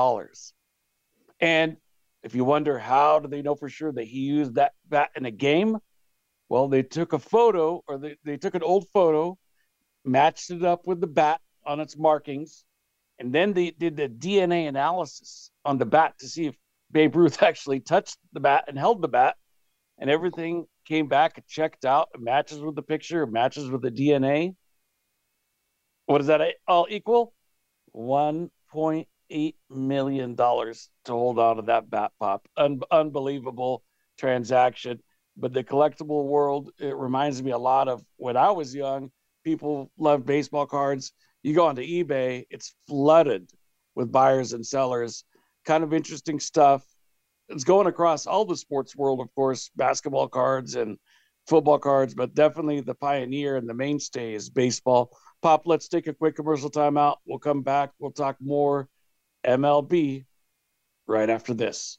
And 1.41 1.77
if 2.23 2.35
you 2.35 2.45
wonder 2.45 2.79
how 2.79 3.21
do 3.21 3.29
they 3.29 3.43
know 3.43 3.55
for 3.55 3.69
sure 3.69 3.93
that 3.93 4.05
he 4.05 4.21
used 4.21 4.55
that 4.55 4.73
bat 4.89 5.11
in 5.15 5.27
a 5.27 5.31
game, 5.31 5.79
well, 6.49 6.69
they 6.69 6.83
took 6.83 7.13
a 7.13 7.19
photo 7.19 7.83
or 7.89 7.99
they, 7.99 8.17
they 8.25 8.37
took 8.37 8.55
an 8.55 8.63
old 8.63 8.87
photo, 8.93 9.37
matched 10.05 10.51
it 10.51 10.65
up 10.65 10.87
with 10.87 11.01
the 11.01 11.07
bat 11.07 11.41
on 11.65 11.81
its 11.81 11.97
markings, 11.97 12.65
and 13.19 13.35
then 13.35 13.53
they 13.53 13.71
did 13.71 13.97
the 13.97 14.09
DNA 14.09 14.69
analysis 14.69 15.51
on 15.65 15.79
the 15.79 15.87
bat 15.87 16.15
to 16.21 16.29
see 16.29 16.47
if 16.47 16.57
Babe 16.93 17.17
Ruth 17.17 17.43
actually 17.43 17.81
touched 17.81 18.19
the 18.33 18.41
bat 18.41 18.65
and 18.69 18.79
held 18.79 19.03
the 19.03 19.09
bat, 19.09 19.37
and 19.99 20.11
everything 20.11 20.67
came 20.85 21.09
back 21.09 21.43
checked 21.49 21.85
out. 21.85 22.09
It 22.15 22.21
matches 22.21 22.61
with 22.61 22.77
the 22.77 22.83
picture, 22.83 23.25
it 23.25 23.33
matches 23.33 23.71
with 23.71 23.83
the 23.83 23.91
DNA. 23.91 24.55
What 26.07 26.19
does 26.19 26.29
that 26.29 26.41
all 26.69 26.87
equal? 26.89 27.33
$1.8 27.97 29.55
million 29.71 30.37
to 30.37 30.77
hold 31.09 31.39
on 31.39 31.57
to 31.57 31.63
that 31.63 31.91
bat 31.91 32.13
pop. 32.21 32.47
Un- 32.57 32.81
unbelievable 32.91 33.83
transaction. 34.17 35.01
But 35.37 35.53
the 35.53 35.65
collectible 35.65 36.25
world, 36.25 36.71
it 36.79 36.97
reminds 36.97 37.43
me 37.43 37.51
a 37.51 37.59
lot 37.59 37.89
of 37.89 38.03
when 38.17 38.37
I 38.37 38.51
was 38.51 38.75
young. 38.75 39.11
People 39.45 39.91
loved 39.99 40.27
baseball 40.27 40.67
cards. 40.67 41.13
You 41.43 41.55
go 41.55 41.67
onto 41.67 41.83
eBay, 41.83 42.45
it's 42.51 42.75
flooded 42.89 43.51
with 43.95 44.11
buyers 44.11 44.53
and 44.53 44.67
sellers. 44.67 45.25
Kind 45.65 45.85
of 45.85 45.93
interesting 45.93 46.41
stuff. 46.41 46.85
It's 47.49 47.65
going 47.65 47.87
across 47.87 48.27
all 48.27 48.45
the 48.45 48.57
sports 48.57 48.97
world, 48.97 49.21
of 49.21 49.33
course, 49.35 49.71
basketball 49.77 50.29
cards 50.29 50.75
and 50.75 50.99
football 51.47 51.79
cards, 51.79 52.15
but 52.15 52.35
definitely 52.35 52.81
the 52.81 52.95
pioneer 52.95 53.57
and 53.57 53.69
the 53.69 53.75
mainstay 53.75 54.35
is 54.35 54.51
baseball. 54.51 55.17
Pop, 55.43 55.63
let's 55.67 55.89
take 55.89 56.07
a 56.09 56.15
quick 56.15 56.35
commercial 56.35 56.71
timeout. 56.71 57.17
We'll 57.25 57.39
come 57.39 57.63
back. 57.63 57.93
We'll 57.99 58.11
talk 58.11 58.37
more 58.41 58.89
MLB 59.47 60.25
right 61.07 61.31
after 61.31 61.55
this. 61.55 61.99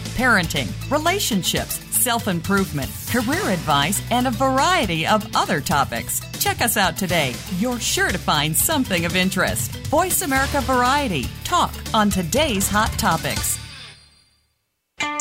parenting, 0.15 0.69
relationships, 0.91 1.75
self 1.91 2.27
improvement, 2.27 2.89
career 3.09 3.49
advice, 3.49 4.01
and 4.11 4.27
a 4.27 4.31
variety 4.31 5.05
of 5.05 5.35
other 5.35 5.61
topics. 5.61 6.21
Check 6.39 6.61
us 6.61 6.77
out 6.77 6.97
today. 6.97 7.33
You're 7.57 7.79
sure 7.79 8.09
to 8.09 8.17
find 8.17 8.55
something 8.55 9.05
of 9.05 9.15
interest. 9.15 9.71
Voice 9.87 10.21
America 10.21 10.61
Variety. 10.61 11.25
Talk 11.43 11.73
on 11.93 12.09
today's 12.09 12.67
hot 12.67 12.91
topics. 12.97 13.59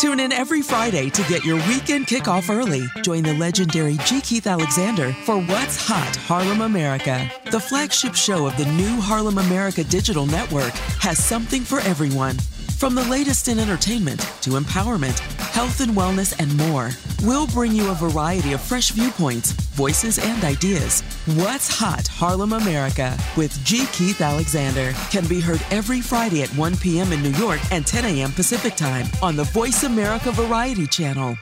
Tune 0.01 0.21
in 0.21 0.33
every 0.33 0.63
Friday 0.63 1.11
to 1.11 1.23
get 1.25 1.45
your 1.45 1.57
weekend 1.69 2.07
kickoff 2.07 2.49
early. 2.49 2.87
Join 3.03 3.23
the 3.23 3.35
legendary 3.35 3.99
G. 4.07 4.23
Keith 4.23 4.47
Alexander 4.47 5.13
for 5.25 5.39
What's 5.39 5.77
Hot 5.87 6.17
Harlem 6.17 6.63
America. 6.63 7.31
The 7.51 7.61
flagship 7.61 8.15
show 8.15 8.47
of 8.47 8.57
the 8.57 8.65
new 8.73 8.99
Harlem 8.99 9.37
America 9.37 9.85
Digital 9.85 10.25
Network 10.25 10.73
has 11.01 11.23
something 11.23 11.63
for 11.63 11.81
everyone. 11.81 12.39
From 12.81 12.95
the 12.95 13.05
latest 13.05 13.49
in 13.49 13.59
entertainment 13.59 14.21
to 14.41 14.53
empowerment, 14.53 15.19
health 15.51 15.83
and 15.83 15.93
wellness, 15.93 16.35
and 16.39 16.57
more, 16.57 16.93
we'll 17.23 17.47
bring 17.49 17.73
you 17.73 17.91
a 17.91 17.95
variety 17.95 18.55
of 18.55 18.63
fresh 18.63 18.93
viewpoints, 18.93 19.53
voices, 19.53 20.19
and 20.19 20.43
ideas. 20.45 21.03
What's 21.27 21.69
Hot 21.79 22.07
Harlem 22.07 22.55
America 22.55 23.19
with 23.37 23.63
G. 23.67 23.85
Keith 23.93 24.23
Alexander 24.23 24.95
can 25.11 25.27
be 25.27 25.41
heard 25.41 25.61
every 25.71 26.01
Friday 26.01 26.43
at 26.43 26.49
1 26.57 26.79
p.m. 26.79 27.13
in 27.13 27.23
New 27.23 27.33
York 27.33 27.61
and 27.71 27.87
10 27.87 28.17
a.m. 28.17 28.33
Pacific 28.33 28.77
Time 28.77 29.05
on 29.23 29.37
the 29.37 29.45
Voice 29.45 29.83
America 29.83 30.33
Variety 30.33 30.87
Channel. 30.87 31.37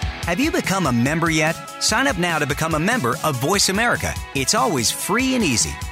Have 0.00 0.40
you 0.40 0.50
become 0.50 0.88
a 0.88 0.92
member 0.92 1.30
yet? 1.30 1.54
Sign 1.80 2.08
up 2.08 2.18
now 2.18 2.40
to 2.40 2.46
become 2.46 2.74
a 2.74 2.80
member 2.80 3.14
of 3.22 3.36
Voice 3.36 3.68
America. 3.68 4.12
It's 4.34 4.56
always 4.56 4.90
free 4.90 5.36
and 5.36 5.44
easy. 5.44 5.74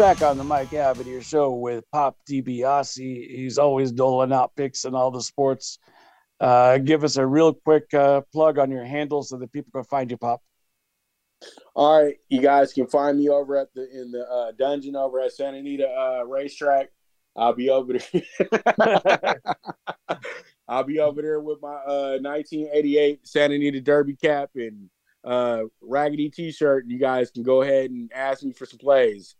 Back 0.00 0.22
on 0.22 0.38
the 0.38 0.44
Mike 0.44 0.70
Abadir 0.70 1.22
Show 1.22 1.52
with 1.52 1.84
Pop 1.92 2.16
DiBiase. 2.26 2.96
He's 2.96 3.58
always 3.58 3.92
doling 3.92 4.32
out 4.32 4.56
picks 4.56 4.86
in 4.86 4.94
all 4.94 5.10
the 5.10 5.20
sports. 5.20 5.78
Uh, 6.40 6.78
give 6.78 7.04
us 7.04 7.18
a 7.18 7.26
real 7.26 7.52
quick 7.52 7.92
uh, 7.92 8.22
plug 8.32 8.58
on 8.58 8.70
your 8.70 8.82
handle 8.82 9.22
so 9.22 9.36
that 9.36 9.52
people 9.52 9.70
can 9.74 9.84
find 9.84 10.10
you, 10.10 10.16
Pop. 10.16 10.40
All 11.76 12.02
right, 12.02 12.16
you 12.30 12.40
guys 12.40 12.72
can 12.72 12.86
find 12.86 13.18
me 13.18 13.28
over 13.28 13.58
at 13.58 13.74
the 13.74 13.90
in 13.90 14.10
the 14.10 14.26
uh, 14.26 14.52
dungeon 14.52 14.96
over 14.96 15.20
at 15.20 15.32
Santa 15.32 15.58
Anita 15.58 15.86
uh, 15.86 16.24
Racetrack. 16.24 16.88
I'll 17.36 17.52
be 17.52 17.68
over 17.68 17.98
there. 17.98 19.42
I'll 20.66 20.84
be 20.84 20.98
over 21.00 21.20
there 21.20 21.40
with 21.40 21.60
my 21.60 21.74
uh, 21.74 22.16
1988 22.22 23.28
Santa 23.28 23.54
Anita 23.54 23.82
Derby 23.82 24.16
cap 24.16 24.48
and 24.54 24.88
uh, 25.24 25.64
raggedy 25.82 26.30
T-shirt. 26.30 26.86
You 26.86 26.98
guys 26.98 27.30
can 27.30 27.42
go 27.42 27.60
ahead 27.60 27.90
and 27.90 28.10
ask 28.14 28.42
me 28.42 28.54
for 28.54 28.64
some 28.64 28.78
plays. 28.78 29.34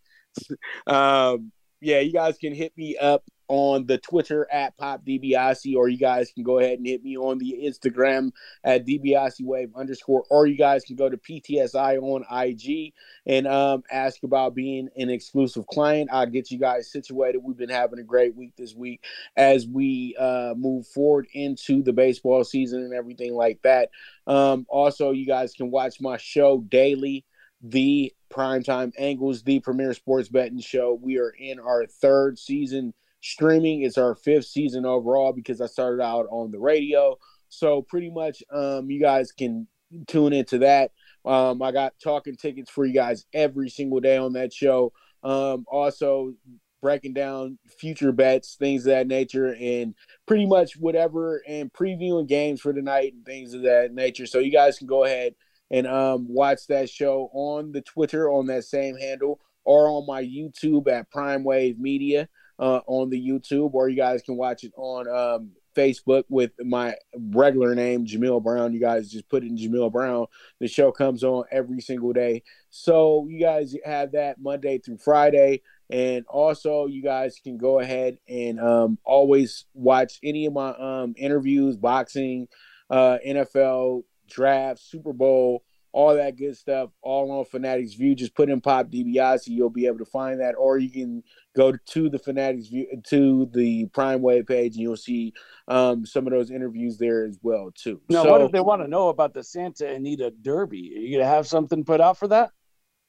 um, 0.87 1.53
yeah, 1.81 2.01
you 2.01 2.13
guys 2.13 2.37
can 2.39 2.55
hit 2.55 2.77
me 2.77 2.97
up 2.99 3.25
on 3.51 3.85
the 3.85 3.99
Twitter 3.99 4.47
at 4.53 4.77
Pop 4.79 5.05
DiBiase, 5.05 5.75
or 5.75 5.89
you 5.89 5.99
guys 5.99 6.31
can 6.31 6.45
go 6.45 6.61
ahead 6.61 6.79
and 6.79 6.87
hit 6.87 7.03
me 7.03 7.17
on 7.17 7.37
the 7.39 7.59
Instagram 7.65 8.31
at 8.63 8.87
DiBiase 8.87 9.43
Wave 9.43 9.73
underscore, 9.75 10.23
or 10.31 10.47
you 10.47 10.57
guys 10.57 10.85
can 10.85 10.95
go 10.95 11.09
to 11.09 11.17
PTSI 11.17 12.01
on 12.01 12.25
IG 12.31 12.93
and 13.27 13.49
um, 13.49 13.83
ask 13.91 14.23
about 14.23 14.55
being 14.55 14.89
an 14.97 15.11
exclusive 15.11 15.67
client. 15.67 16.11
I'll 16.13 16.27
get 16.27 16.53
you 16.53 16.59
guys 16.59 16.93
situated. 16.93 17.41
We've 17.43 17.57
been 17.57 17.69
having 17.69 17.99
a 17.99 18.05
great 18.05 18.37
week 18.37 18.53
this 18.57 18.77
week 18.77 19.03
as 19.37 19.67
we 19.67 20.15
uh, 20.17 20.55
move 20.57 20.87
forward 20.87 21.27
into 21.35 21.83
the 21.83 21.93
baseball 21.93 22.45
season 22.45 22.85
and 22.85 22.95
everything 22.95 23.35
like 23.35 23.61
that. 23.63 23.91
Um, 24.29 24.65
also, 24.69 25.11
you 25.11 25.27
guys 25.27 25.55
can 25.55 25.73
watch 25.73 26.01
my 26.01 26.19
show 26.19 26.61
daily 26.69 27.25
the 27.63 28.13
primetime 28.33 28.93
angles, 28.99 29.43
the 29.43 29.61
premier 29.61 29.93
sports 29.95 30.29
betting 30.29 30.61
show. 30.61 30.99
We 31.01 31.19
are 31.19 31.35
in 31.39 31.59
our 31.59 31.87
third 31.87 32.39
season 32.39 32.95
streaming. 33.21 33.83
It's 33.83 33.99
our 33.99 34.15
fifth 34.15 34.47
season 34.47 34.87
overall 34.87 35.33
because 35.33 35.61
I 35.61 35.67
started 35.67 36.03
out 36.03 36.27
on 36.31 36.51
the 36.51 36.59
radio. 36.59 37.19
So 37.49 37.83
pretty 37.83 38.11
much, 38.11 38.43
um, 38.53 38.91
you 38.91 39.01
guys 39.01 39.33
can 39.33 39.67
tune 40.07 40.33
into 40.33 40.59
that. 40.59 40.93
Um, 41.25 41.61
I 41.63 41.73
got 41.73 41.95
talking 42.03 42.37
tickets 42.37 42.71
for 42.71 42.87
you 42.87 42.95
guys 42.95 43.27
every 43.35 43.69
single 43.69 44.01
day 44.01 44.17
on 44.17 44.33
that 44.35 44.53
show. 44.53 44.93
Um, 45.23 45.67
also, 45.71 46.35
breaking 46.81 47.13
down 47.13 47.59
future 47.79 48.13
bets, 48.13 48.55
things 48.55 48.87
of 48.87 48.93
that 48.93 49.07
nature, 49.07 49.55
and 49.61 49.95
pretty 50.27 50.47
much 50.47 50.79
whatever, 50.79 51.43
and 51.47 51.71
previewing 51.73 52.27
games 52.27 52.61
for 52.61 52.73
tonight 52.73 53.13
and 53.13 53.27
things 53.27 53.53
of 53.53 53.63
that 53.63 53.93
nature. 53.93 54.27
So 54.27 54.39
you 54.39 54.51
guys 54.51 54.79
can 54.79 54.87
go 54.87 55.05
ahead 55.05 55.35
and 55.71 55.87
um, 55.87 56.27
watch 56.29 56.67
that 56.69 56.91
show 56.91 57.31
on 57.33 57.73
the 57.73 57.81
Twitter 57.83 58.31
on 58.31 58.47
that 58.47 58.65
same 58.65 58.97
handle 58.97 59.41
or 59.65 59.89
on 59.89 60.07
my 60.07 60.23
YouTube 60.23 60.89
at 60.89 61.11
Prime 61.11 61.45
Wave 61.45 61.79
Media 61.79 62.29
uh, 62.59 62.81
on 62.87 63.11
the 63.11 63.21
YouTube, 63.21 63.75
or 63.75 63.89
you 63.89 63.97
guys 63.97 64.23
can 64.23 64.37
watch 64.37 64.65
it 64.65 64.73
on 64.77 65.09
um, 65.09 65.51
Facebook 65.77 66.25
with 66.29 66.53
my 66.61 66.95
regular 67.15 67.75
name, 67.75 68.05
Jamil 68.05 68.43
Brown. 68.43 68.73
You 68.73 68.81
guys 68.81 69.11
just 69.11 69.29
put 69.29 69.43
in 69.43 69.57
Jamil 69.57 69.91
Brown. 69.93 70.27
The 70.61 70.69
show 70.69 70.93
comes 70.93 71.25
on 71.25 71.45
every 71.51 71.81
single 71.81 72.13
day. 72.13 72.43
So 72.71 73.27
you 73.29 73.41
guys 73.41 73.75
have 73.85 74.13
that 74.13 74.41
Monday 74.41 74.79
through 74.79 74.99
Friday. 74.99 75.63
And 75.91 76.25
also, 76.29 76.87
you 76.87 77.03
guys 77.03 77.41
can 77.43 77.59
go 77.59 77.81
ahead 77.81 78.19
and 78.29 78.61
um, 78.61 78.99
always 79.05 79.65
watch 79.75 80.19
any 80.23 80.47
of 80.47 80.53
my 80.53 80.71
um, 80.71 81.15
interviews, 81.17 81.77
boxing, 81.77 82.47
uh, 82.91 83.19
NFL, 83.27 84.05
draft, 84.31 84.81
Super 84.81 85.13
Bowl, 85.13 85.63
all 85.93 86.15
that 86.15 86.37
good 86.37 86.57
stuff, 86.57 86.91
all 87.03 87.31
on 87.33 87.45
Fanatics 87.45 87.95
View. 87.95 88.15
Just 88.15 88.35
put 88.35 88.49
in 88.49 88.61
Pop 88.61 88.89
DiBiase, 88.89 89.47
you'll 89.47 89.71
be 89.71 89.87
able 89.87 89.99
to 89.99 90.05
find 90.05 90.41
that, 90.41 90.55
or 90.57 90.79
you 90.79 90.91
can 90.91 91.23
go 91.57 91.73
to 91.73 92.09
the 92.09 92.19
Fanatics 92.19 92.69
View 92.69 92.87
to 93.09 93.51
the 93.53 93.87
Prime 93.87 94.23
Wave 94.23 94.47
page, 94.47 94.75
and 94.75 94.83
you'll 94.83 94.97
see 94.97 95.33
um, 95.69 96.07
some 96.07 96.27
of 96.27 96.33
those 96.33 96.51
interviews 96.51 96.99
there 96.99 97.25
as 97.25 97.39
well 97.43 97.71
too. 97.75 98.01
Now, 98.09 98.23
so, 98.23 98.31
what 98.31 98.43
if 98.43 98.53
they 98.53 98.61
want 98.61 98.83
to 98.83 98.89
know 98.89 99.09
about 99.09 99.35
the 99.35 99.43
Santa 99.43 99.89
Anita 99.89 100.31
Derby? 100.31 100.93
Are 100.97 101.01
you 101.01 101.19
gonna 101.19 101.31
have 101.31 101.47
something 101.47 101.85
put 101.85 102.01
out 102.01 102.19
for 102.19 102.29
that? 102.29 102.51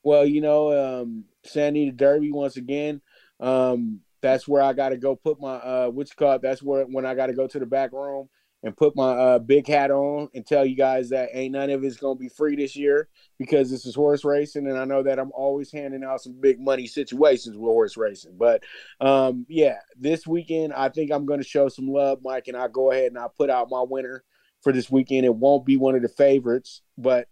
Well, 0.04 0.26
you 0.26 0.42
know, 0.42 1.02
um, 1.02 1.26
Santa 1.46 1.68
Anita 1.68 1.92
Derby 1.92 2.32
once 2.32 2.58
again. 2.58 3.02
Um, 3.40 4.02
that's 4.22 4.48
where 4.48 4.62
I 4.62 4.74
got 4.74 4.90
to 4.90 4.98
go 4.98 5.16
put 5.16 5.42
my 5.42 5.56
uh, 5.56 5.88
what's 5.88 6.14
called. 6.14 6.42
That's 6.42 6.62
where 6.62 6.84
when 6.86 7.06
I 7.06 7.16
got 7.16 7.28
to 7.28 7.34
go 7.34 7.48
to 7.48 7.60
the 7.60 7.66
back 7.66 7.92
room 7.92 8.30
and 8.64 8.78
put 8.78 8.96
my 8.96 9.12
uh, 9.12 9.40
big 9.40 9.68
hat 9.68 9.92
on 9.92 10.30
and 10.36 10.46
tell 10.46 10.66
you 10.66 10.76
guys 10.76 11.10
that 11.10 11.30
ain't 11.34 11.54
none 11.54 11.70
of 11.70 11.84
it's 11.84 11.98
gonna 11.98 12.16
be 12.16 12.30
free 12.30 12.56
this 12.56 12.76
year 12.76 13.08
because 13.40 13.72
this 13.72 13.86
is 13.86 13.96
horse 13.96 14.24
racing, 14.24 14.68
and 14.68 14.78
I 14.78 14.86
know 14.86 15.04
that 15.04 15.20
I'm 15.20 15.32
always 15.34 15.72
handing 15.72 16.04
out 16.04 16.22
some 16.22 16.40
big 16.40 16.60
money 16.60 16.88
situations 16.88 17.58
with 17.58 17.70
horse 17.70 17.98
racing. 17.98 18.36
But 18.38 18.64
um, 19.00 19.46
yeah, 19.50 19.78
this 19.98 20.28
weekend 20.28 20.74
I 20.74 20.90
think 20.90 21.12
I'm 21.12 21.26
gonna 21.26 21.44
show 21.44 21.70
some 21.70 21.88
love, 21.88 22.20
Mike, 22.24 22.48
and 22.48 22.58
I 22.58 22.68
go 22.68 22.92
ahead 22.92 23.08
and 23.08 23.18
I 23.18 23.28
put 23.36 23.50
out 23.50 23.70
my 23.70 23.82
winner 23.82 24.24
for 24.62 24.72
this 24.72 24.92
weekend. 24.92 25.26
It 25.26 25.36
won't 25.36 25.66
be 25.66 25.78
one 25.78 25.96
of 25.96 26.02
the 26.02 26.10
favorites, 26.10 26.82
but 26.98 27.28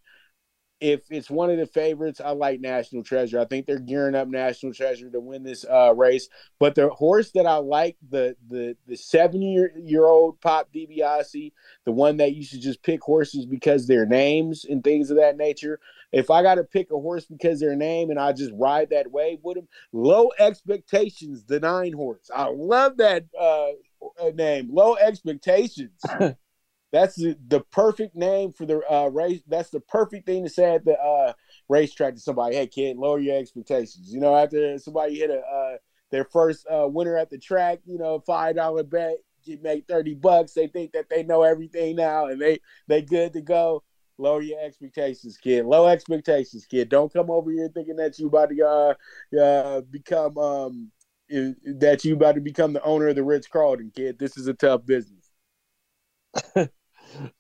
if 0.82 1.02
it's 1.10 1.30
one 1.30 1.50
of 1.50 1.58
the 1.58 1.66
favorites, 1.66 2.22
I 2.24 2.32
like 2.32 2.62
National 2.62 3.04
Treasure. 3.04 3.40
I 3.40 3.46
think 3.46 3.66
they're 3.66 3.80
gearing 3.80 4.16
up 4.16 4.28
National 4.28 4.74
Treasure 4.74 5.10
to 5.10 5.20
win 5.20 5.44
this 5.44 5.66
uh, 5.70 5.94
race. 5.94 6.30
But 6.60 6.76
the 6.76 6.90
horse 6.90 7.32
that 7.32 7.46
I 7.46 7.58
like, 7.58 7.98
the 8.10 8.36
the 8.48 8.78
the 8.88 8.96
seven 8.96 9.42
year 9.42 9.74
year 9.78 10.06
old 10.06 10.40
Pop 10.40 10.70
DiBiase, 10.74 11.52
the 11.86 11.92
one 11.92 12.18
that 12.18 12.34
you 12.34 12.44
should 12.44 12.62
just 12.62 12.82
pick 12.82 13.02
horses 13.02 13.46
because 13.46 13.88
their 13.88 14.06
names 14.06 14.66
and 14.66 14.84
things 14.84 15.10
of 15.10 15.18
that 15.18 15.38
nature. 15.38 15.80
If 16.12 16.32
I 16.32 16.42
got 16.42 16.56
to 16.56 16.64
pick 16.64 16.92
a 16.92 17.00
horse 17.00 17.26
because 17.26 17.60
their 17.60 17.76
name 17.76 18.10
and 18.10 18.20
I 18.20 18.32
just 18.32 18.52
ride 18.56 18.90
that 18.92 19.12
wave 19.12 19.40
with 19.44 19.58
them, 19.58 19.68
low 19.92 20.32
expectations, 20.40 21.44
the 21.44 21.60
nine 21.60 21.94
horse. 21.94 22.32
I 22.34 22.50
love 22.50 22.98
that 22.98 23.26
uh, 23.40 23.68
name, 24.34 24.70
low 24.72 24.96
expectations. 24.96 26.02
That's 26.92 27.16
the, 27.16 27.38
the 27.48 27.62
perfect 27.62 28.16
name 28.16 28.52
for 28.52 28.66
the 28.66 28.82
uh, 28.92 29.08
race. 29.08 29.42
That's 29.48 29.70
the 29.70 29.80
perfect 29.80 30.26
thing 30.26 30.44
to 30.44 30.50
say 30.50 30.76
at 30.76 30.86
the 30.86 31.00
uh, 31.00 31.34
racetrack 31.68 32.16
to 32.16 32.20
somebody. 32.20 32.56
Hey, 32.56 32.68
kid, 32.68 32.98
lower 32.98 33.20
your 33.20 33.38
expectations. 33.38 34.12
You 34.12 34.20
know, 34.20 34.36
after 34.36 34.78
somebody 34.80 35.20
hit 35.20 35.30
a 35.30 35.40
uh, 35.40 35.78
their 36.12 36.26
first 36.26 36.66
uh, 36.68 36.88
winner 36.88 37.18
at 37.18 37.30
the 37.30 37.38
track, 37.38 37.80
you 37.86 38.00
know, 38.00 38.20
five 38.20 38.56
dollar 38.56 38.84
bet, 38.84 39.18
you 39.44 39.60
make 39.62 39.88
thirty 39.88 40.16
bucks. 40.16 40.54
They 40.54 40.68
think 40.68 40.94
that 40.94 41.10
they 41.10 41.24
know 41.24 41.44
everything 41.44 41.96
now, 41.96 42.26
and 42.28 42.42
they 42.42 42.60
they 42.88 43.02
good 43.04 43.34
to 43.34 43.42
go. 43.42 43.84
Lower 44.18 44.42
your 44.42 44.60
expectations, 44.60 45.38
kid. 45.38 45.66
Low 45.66 45.88
expectations, 45.88 46.66
kid. 46.66 46.90
Don't 46.90 47.14
come 47.14 47.30
over 47.30 47.52
here 47.52 47.70
thinking 47.74 47.96
that 47.98 48.20
you 48.20 48.28
about 48.28 48.50
to 48.50 48.68
uh, 48.68 49.40
uh, 49.40 49.82
become 49.82 50.38
um, 50.38 50.92
that 51.30 52.04
you 52.04 52.16
about 52.16 52.36
to 52.36 52.42
become 52.42 52.74
the 52.74 52.84
owner 52.84 53.10
of 53.10 53.16
the 53.16 53.24
Ritz 53.24 53.48
Carlton, 53.48 53.92
kid. 53.96 54.18
This 54.18 54.38
is 54.38 54.48
a 54.48 54.54
tough 54.54 54.86
business. 54.86 55.30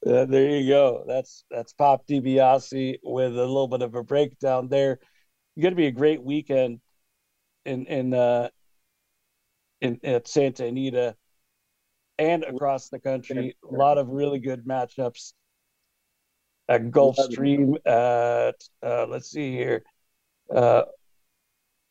Uh, 0.05 0.25
there 0.25 0.49
you 0.49 0.67
go. 0.67 1.03
That's 1.07 1.43
that's 1.51 1.73
Pop 1.73 2.07
DiBiase 2.07 2.99
with 3.03 3.37
a 3.37 3.45
little 3.45 3.67
bit 3.67 3.81
of 3.81 3.95
a 3.95 4.03
breakdown 4.03 4.67
there. 4.67 4.99
Going 5.59 5.73
to 5.73 5.75
be 5.75 5.87
a 5.87 5.91
great 5.91 6.23
weekend 6.23 6.79
in 7.65 7.85
in 7.85 8.13
uh, 8.13 8.49
in 9.81 9.99
at 10.03 10.27
Santa 10.27 10.65
Anita 10.65 11.15
and 12.17 12.43
across 12.43 12.89
the 12.89 12.99
country. 12.99 13.55
A 13.69 13.75
lot 13.75 13.97
of 13.97 14.09
really 14.09 14.39
good 14.39 14.65
matchups 14.65 15.33
at 16.67 16.91
Gulfstream. 16.91 17.75
At 17.85 18.55
uh, 18.81 19.05
let's 19.07 19.31
see 19.31 19.51
here, 19.51 19.83
uh, 20.53 20.83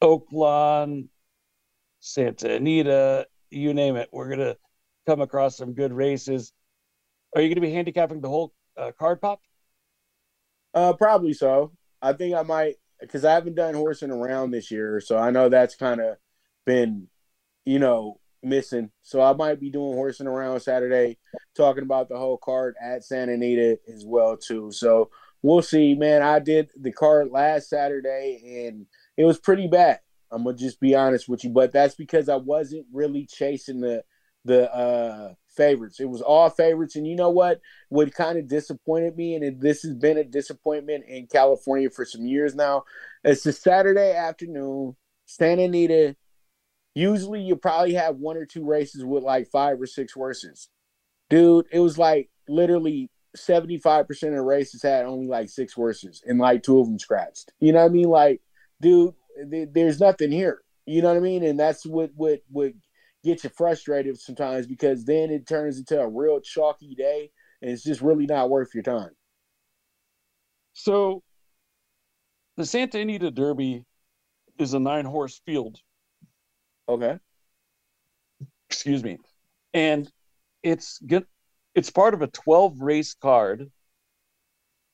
Oaklawn, 0.03 1.09
Santa 2.01 2.55
Anita, 2.55 3.27
you 3.51 3.75
name 3.75 3.97
it. 3.97 4.09
We're 4.13 4.31
gonna 4.31 4.57
come 5.07 5.21
across 5.21 5.57
some 5.57 5.75
good 5.75 5.93
races. 5.93 6.53
Are 7.35 7.41
you 7.41 7.49
going 7.49 7.57
to 7.57 7.61
be 7.61 7.73
handicapping 7.73 8.21
the 8.21 8.29
whole 8.29 8.53
uh, 8.77 8.93
card 8.99 9.21
pop? 9.21 9.41
Uh, 10.75 10.93
probably 10.93 11.33
so. 11.33 11.73
I 12.01 12.13
think 12.13 12.35
I 12.35 12.43
might 12.43 12.77
because 13.01 13.25
I 13.25 13.35
haven't 13.35 13.55
done 13.55 13.75
horsing 13.75 14.11
around 14.11 14.51
this 14.51 14.71
year, 14.71 15.01
so 15.01 15.17
I 15.17 15.31
know 15.31 15.49
that's 15.49 15.77
kind 15.77 16.01
of 16.01 16.17
been, 16.67 17.09
you 17.65 17.79
know, 17.79 18.21
missing. 18.43 18.91
So 19.03 19.21
I 19.21 19.33
might 19.35 19.61
be 19.61 19.71
doing 19.71 19.95
horsing 19.95 20.27
around 20.27 20.61
Saturday, 20.61 21.19
talking 21.57 21.83
about 21.83 22.09
the 22.09 22.17
whole 22.19 22.39
card 22.39 22.77
at 22.81 23.05
Santa 23.05 23.33
Anita 23.33 23.79
as 23.93 24.05
well 24.07 24.37
too. 24.37 24.71
So 24.73 25.11
we'll 25.43 25.63
see, 25.63 25.95
man. 25.95 26.23
I 26.23 26.39
did 26.39 26.71
the 26.81 26.93
card 26.93 27.31
last 27.31 27.69
Saturday, 27.69 28.67
and 28.67 28.87
it 29.17 29.25
was 29.25 29.39
pretty 29.39 29.69
bad. 29.69 30.01
I'm 30.31 30.45
gonna 30.45 30.57
just 30.57 30.81
be 30.81 30.95
honest 30.95 31.29
with 31.29 31.45
you, 31.45 31.51
but 31.51 31.73
that's 31.73 31.95
because 31.95 32.29
I 32.29 32.37
wasn't 32.37 32.87
really 32.93 33.27
chasing 33.27 33.81
the 33.81 34.05
the 34.49 34.75
uh 34.75 35.35
favorites. 35.57 36.01
It 36.01 36.09
was 36.09 36.23
all 36.23 36.49
favorites, 36.51 36.97
and 36.97 37.07
you 37.07 37.15
know 37.17 37.31
what? 37.31 37.61
What 37.91 38.15
kind 38.15 38.39
of 38.39 38.49
disappointed 38.49 39.17
me, 39.17 39.35
and 39.35 39.45
it, 39.45 39.61
this 39.61 39.83
has 39.83 39.95
been 39.95 40.17
a 40.17 40.25
disappointment 40.25 41.05
in 41.07 41.27
California 41.27 41.91
for 41.91 42.05
some 42.05 42.27
years 42.27 42.55
now. 42.55 42.85
It's 43.25 43.45
a 43.47 43.53
Saturday 43.53 44.15
afternoon, 44.15 44.97
Santa 45.27 45.63
Anita. 45.65 46.17
Usually, 46.95 47.43
you 47.43 47.57
probably 47.57 47.95
have 47.95 48.17
one 48.17 48.37
or 48.37 48.47
two 48.47 48.65
races 48.65 49.05
with 49.05 49.23
like 49.23 49.49
five 49.49 49.81
or 49.81 49.87
six 49.87 50.13
horses. 50.13 50.69
Dude, 51.29 51.67
it 51.71 51.81
was 51.81 51.99
like 51.99 52.31
literally 52.49 53.11
75% 53.37 54.09
of 54.09 54.35
the 54.35 54.41
races 54.41 54.83
had 54.83 55.05
only 55.05 55.27
like 55.27 55.51
six 55.51 55.75
horses 55.75 56.23
and 56.27 56.39
like 56.39 56.63
two 56.63 56.81
of 56.81 56.87
them 56.87 56.99
scratched. 56.99 57.53
You 57.61 57.73
know 57.73 57.81
what 57.81 57.91
I 57.91 57.93
mean? 57.93 58.09
Like, 58.09 58.41
dude, 58.81 59.15
th- 59.51 59.69
there's 59.73 60.01
nothing 60.01 60.33
here. 60.33 60.63
You 60.87 61.03
know 61.03 61.09
what 61.09 61.19
I 61.19 61.21
mean? 61.21 61.45
And 61.45 61.61
that's 61.61 61.85
what 61.85 62.11
what 62.17 62.41
what 62.51 62.73
get 63.29 63.45
you 63.45 63.51
frustrated 63.51 64.19
sometimes 64.19 64.67
because 64.67 65.05
then 65.05 65.31
it 65.31 65.47
turns 65.47 65.79
into 65.79 66.01
a 66.01 66.09
real 66.09 66.41
chalky 66.41 66.95
day 66.95 67.31
and 67.61 67.71
it's 67.71 67.83
just 67.83 68.01
really 68.01 68.27
not 68.27 68.49
worth 68.49 68.75
your 68.75 68.83
time. 68.83 69.11
So 70.73 71.23
the 72.57 72.65
Santa 72.65 73.01
Anita 73.01 73.31
Derby 73.31 73.85
is 74.59 74.75
a 74.75 74.79
nine 74.79 75.05
horse 75.05 75.41
field. 75.45 75.79
Okay. 76.89 77.19
Excuse 78.71 79.05
me. 79.05 79.19
And 79.75 80.11
it's 80.63 80.99
good 80.99 81.27
it's 81.75 81.91
part 81.91 82.15
of 82.15 82.23
a 82.23 82.27
12 82.29 82.81
race 82.81 83.15
card 83.15 83.71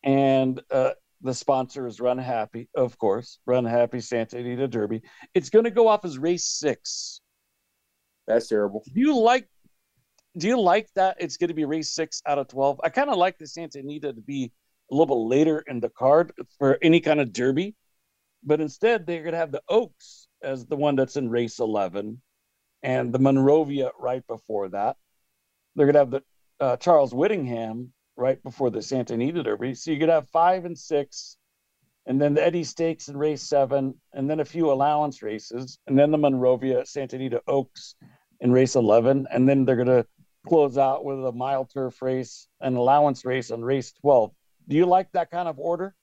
and 0.03 0.61
uh, 0.71 0.91
the 1.23 1.33
sponsor 1.33 1.87
is 1.87 2.01
Run 2.01 2.19
Happy, 2.19 2.69
of 2.77 2.99
course, 2.99 3.39
Run 3.47 3.65
Happy 3.65 4.01
Santa 4.01 4.37
Anita 4.37 4.69
Derby. 4.69 5.01
It's 5.33 5.49
going 5.49 5.65
to 5.65 5.71
go 5.71 5.89
off 5.89 6.05
as 6.05 6.19
race 6.19 6.45
six. 6.45 7.23
That's 8.27 8.49
terrible. 8.49 8.83
Do 8.93 9.01
you 9.01 9.19
like? 9.19 9.49
Do 10.37 10.49
you 10.49 10.61
like 10.61 10.89
that 10.95 11.17
it's 11.21 11.37
going 11.37 11.49
to 11.49 11.55
be 11.55 11.65
race 11.65 11.93
six 11.95 12.23
out 12.27 12.39
of 12.39 12.49
twelve? 12.49 12.81
I 12.83 12.89
kind 12.89 13.11
of 13.11 13.17
like 13.17 13.39
the 13.39 13.47
Santa 13.47 13.79
Anita 13.79 14.13
to 14.13 14.21
be 14.21 14.53
a 14.91 14.95
little 14.95 15.15
bit 15.15 15.29
later 15.29 15.65
in 15.67 15.81
the 15.81 15.89
card 15.91 16.33
for 16.59 16.79
any 16.83 17.01
kind 17.01 17.21
of 17.21 17.33
derby, 17.33 17.75
but 18.43 18.61
instead 18.61 19.07
they're 19.07 19.23
going 19.23 19.33
to 19.33 19.39
have 19.39 19.53
the 19.53 19.63
Oaks 19.69 20.27
as 20.43 20.67
the 20.67 20.77
one 20.77 20.97
that's 20.97 21.17
in 21.17 21.29
race 21.31 21.59
eleven, 21.61 22.21
and 22.83 23.13
the 23.13 23.19
Monrovia 23.19 23.91
right 23.99 24.27
before 24.27 24.69
that. 24.71 24.97
They're 25.77 25.87
going 25.87 25.95
to 25.95 26.01
have 26.01 26.11
the 26.11 26.23
uh, 26.61 26.77
Charles 26.77 27.15
Whittingham 27.15 27.93
right 28.17 28.43
before 28.43 28.71
the 28.71 28.83
Santa 28.83 29.15
Anita 29.15 29.43
Derby. 29.43 29.75
So 29.75 29.91
you 29.91 29.99
could 29.99 30.09
have 30.09 30.29
five 30.31 30.65
and 30.65 30.79
six, 30.79 31.37
and 32.07 32.21
then 32.21 32.35
the 32.35 32.45
Eddie 32.45 32.65
Stakes 32.65 33.09
in 33.09 33.17
race 33.17 33.43
seven, 33.43 33.95
and 34.13 34.29
then 34.29 34.41
a 34.41 34.45
few 34.45 34.71
allowance 34.71 35.23
races, 35.23 35.79
and 35.87 35.99
then 35.99 36.11
the 36.11 36.19
Monrovia 36.19 36.85
Santa 36.85 37.17
Anita 37.17 37.43
Oaks 37.47 37.95
in 38.41 38.53
race 38.53 38.77
11. 38.77 39.27
And 39.33 39.49
then 39.49 39.65
they're 39.65 39.77
going 39.77 39.89
to 39.89 40.07
close 40.47 40.77
out 40.77 41.05
with 41.05 41.25
a 41.25 41.33
mile 41.33 41.65
turf 41.65 42.03
race, 42.03 42.47
an 42.61 42.77
allowance 42.77 43.25
race 43.25 43.51
on 43.51 43.63
race 43.63 43.93
12. 44.03 44.31
Do 44.69 44.77
you 44.77 44.87
like 44.87 45.11
that 45.13 45.31
kind 45.31 45.49
of 45.49 45.59
order? 45.59 45.95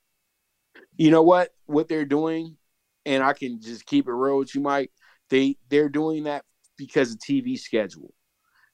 You 0.97 1.11
know 1.11 1.23
what? 1.23 1.53
What 1.65 1.87
they're 1.87 2.05
doing, 2.05 2.57
and 3.05 3.23
I 3.23 3.33
can 3.33 3.61
just 3.61 3.85
keep 3.85 4.07
it 4.07 4.13
real 4.13 4.39
with 4.39 4.55
you, 4.55 4.61
Mike. 4.61 4.91
They 5.29 5.57
they're 5.69 5.89
doing 5.89 6.23
that 6.25 6.45
because 6.77 7.11
of 7.11 7.19
TV 7.19 7.59
schedule. 7.59 8.13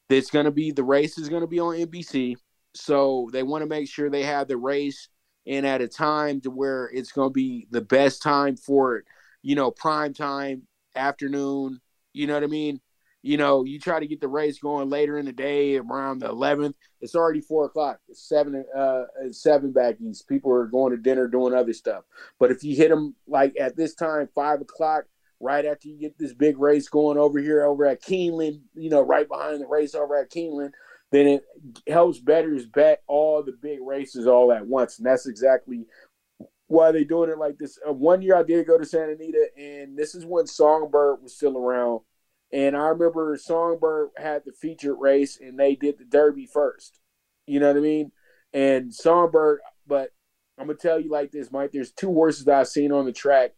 It's 0.10 0.32
going 0.32 0.46
to 0.46 0.52
be 0.52 0.72
the 0.72 0.84
race 0.84 1.18
is 1.18 1.30
going 1.30 1.42
to 1.42 1.48
be 1.48 1.60
on 1.60 1.76
NBC, 1.76 2.36
so 2.74 3.30
they 3.32 3.44
want 3.44 3.64
to 3.64 3.68
make 3.68 3.90
sure 3.90 4.10
they 4.10 4.24
have 4.24 4.48
the 4.48 4.58
race 4.58 5.10
in 5.48 5.66
at 5.66 5.82
a 5.82 5.88
time 5.88 6.42
to 6.42 6.52
where 6.52 6.90
it's 6.94 7.12
going 7.12 7.30
to 7.30 7.34
be 7.34 7.68
the 7.72 7.82
best 7.82 8.22
time 8.22 8.58
for 8.58 8.98
it. 8.98 9.06
You 9.42 9.56
know, 9.56 9.72
prime 9.72 10.14
time, 10.14 10.64
afternoon. 10.96 11.80
You 12.14 12.28
know 12.28 12.34
what 12.34 12.44
I 12.44 12.48
mean? 12.48 12.82
You 13.24 13.38
know, 13.38 13.64
you 13.64 13.80
try 13.80 14.00
to 14.00 14.08
get 14.08 14.22
the 14.22 14.28
race 14.28 14.60
going 14.60 14.90
later 14.90 15.18
in 15.18 15.26
the 15.26 15.32
day, 15.32 15.78
around 15.78 16.20
the 16.20 16.30
11th. 16.30 16.76
It's 17.02 17.16
already 17.16 17.42
four 17.42 17.66
o'clock. 17.66 18.00
It's 18.08 18.28
seven, 18.28 18.64
uh, 18.76 19.04
seven 19.32 19.72
back 19.72 19.96
east. 20.00 20.28
People 20.28 20.52
are 20.52 20.66
going 20.66 20.92
to 20.92 20.98
dinner, 20.98 21.28
doing 21.28 21.54
other 21.54 21.74
stuff. 21.74 22.04
But 22.40 22.52
if 22.52 22.64
you 22.64 22.76
hit 22.76 22.90
them 22.90 23.16
like 23.28 23.56
at 23.60 23.76
this 23.76 23.96
time, 23.96 24.30
five 24.36 24.62
o'clock, 24.62 25.06
right 25.40 25.66
after 25.66 25.88
you 25.88 25.98
get 25.98 26.18
this 26.18 26.34
big 26.34 26.58
race 26.58 26.90
going 26.90 27.18
over 27.18 27.40
here 27.40 27.66
over 27.66 27.86
at 27.86 28.02
Keeneland, 28.02 28.62
you 28.76 28.90
know, 28.90 29.02
right 29.02 29.28
behind 29.28 29.62
the 29.62 29.68
race 29.68 29.96
over 29.96 30.18
at 30.18 30.32
Keeneland, 30.32 30.72
then 31.12 31.28
it 31.28 31.44
helps 31.88 32.20
bettors 32.20 32.66
bet 32.66 33.02
all 33.08 33.44
the 33.44 33.54
big 33.62 33.80
races 33.82 34.28
all 34.28 34.52
at 34.52 34.66
once. 34.66 34.98
And 34.98 35.06
that's 35.06 35.28
exactly 35.28 35.86
why 36.68 36.92
they're 36.92 37.06
doing 37.06 37.30
it 37.30 37.38
like 37.38 37.58
this. 37.58 37.80
Uh, 37.88 37.94
one 37.94 38.22
year 38.22 38.36
I 38.36 38.44
did 38.44 38.68
go 38.68 38.78
to 38.78 38.86
Santa 38.86 39.14
Anita, 39.14 39.48
and 39.58 39.98
this 39.98 40.16
is 40.16 40.26
when 40.26 40.48
Songbird 40.48 41.22
was 41.22 41.36
still 41.36 41.58
around. 41.58 42.02
And 42.52 42.76
I 42.76 42.88
remember 42.88 43.38
Songbird 43.38 44.10
had 44.18 44.44
the 44.46 44.52
featured 44.52 44.98
race, 45.00 45.40
and 45.40 45.58
they 45.58 45.76
did 45.76 45.98
the 45.98 46.06
Derby 46.06 46.46
first. 46.46 47.00
You 47.46 47.60
know 47.60 47.68
what 47.68 47.78
I 47.78 47.82
mean? 47.82 48.12
And 48.54 48.94
Songbird, 48.94 49.60
but 49.86 50.12
I'm 50.58 50.68
gonna 50.68 50.78
tell 50.78 51.00
you 51.00 51.10
like 51.10 51.32
this, 51.32 51.52
Mike. 51.52 51.72
There's 51.72 51.92
two 51.92 52.14
horses 52.14 52.46
that 52.46 52.60
I've 52.60 52.68
seen 52.68 52.92
on 52.92 53.06
the 53.06 53.14
track 53.14 53.52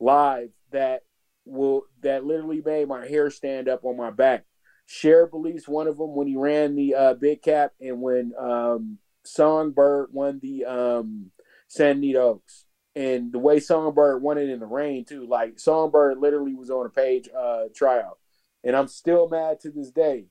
live 0.00 0.50
that 0.70 1.02
will 1.44 1.82
that 2.02 2.24
literally 2.24 2.62
made 2.64 2.88
my 2.88 3.06
hair 3.06 3.30
stand 3.30 3.68
up 3.68 3.84
on 3.84 3.96
my 3.96 4.10
back. 4.10 4.44
Shared 4.90 5.30
Belief's 5.30 5.68
one 5.68 5.86
of 5.86 5.98
them 5.98 6.14
when 6.14 6.26
he 6.26 6.36
ran 6.36 6.74
the 6.74 6.94
uh, 6.94 7.14
big 7.14 7.42
cap 7.42 7.72
and 7.78 8.00
when 8.00 8.32
um, 8.38 8.96
Songbird 9.22 10.08
won 10.12 10.40
the 10.42 10.64
um, 10.64 11.30
San 11.68 11.98
Anita 11.98 12.20
Oaks. 12.20 12.64
And 12.96 13.30
the 13.30 13.38
way 13.38 13.60
Songbird 13.60 14.22
won 14.22 14.38
it 14.38 14.48
in 14.48 14.60
the 14.60 14.66
rain 14.66 15.04
too, 15.04 15.26
like 15.26 15.60
Songbird 15.60 16.18
literally 16.18 16.54
was 16.54 16.70
on 16.70 16.86
a 16.86 16.88
page 16.88 17.28
uh, 17.36 17.64
tryout, 17.74 18.18
and 18.64 18.74
I'm 18.74 18.88
still 18.88 19.28
mad 19.28 19.60
to 19.60 19.70
this 19.70 19.90
day 19.90 20.24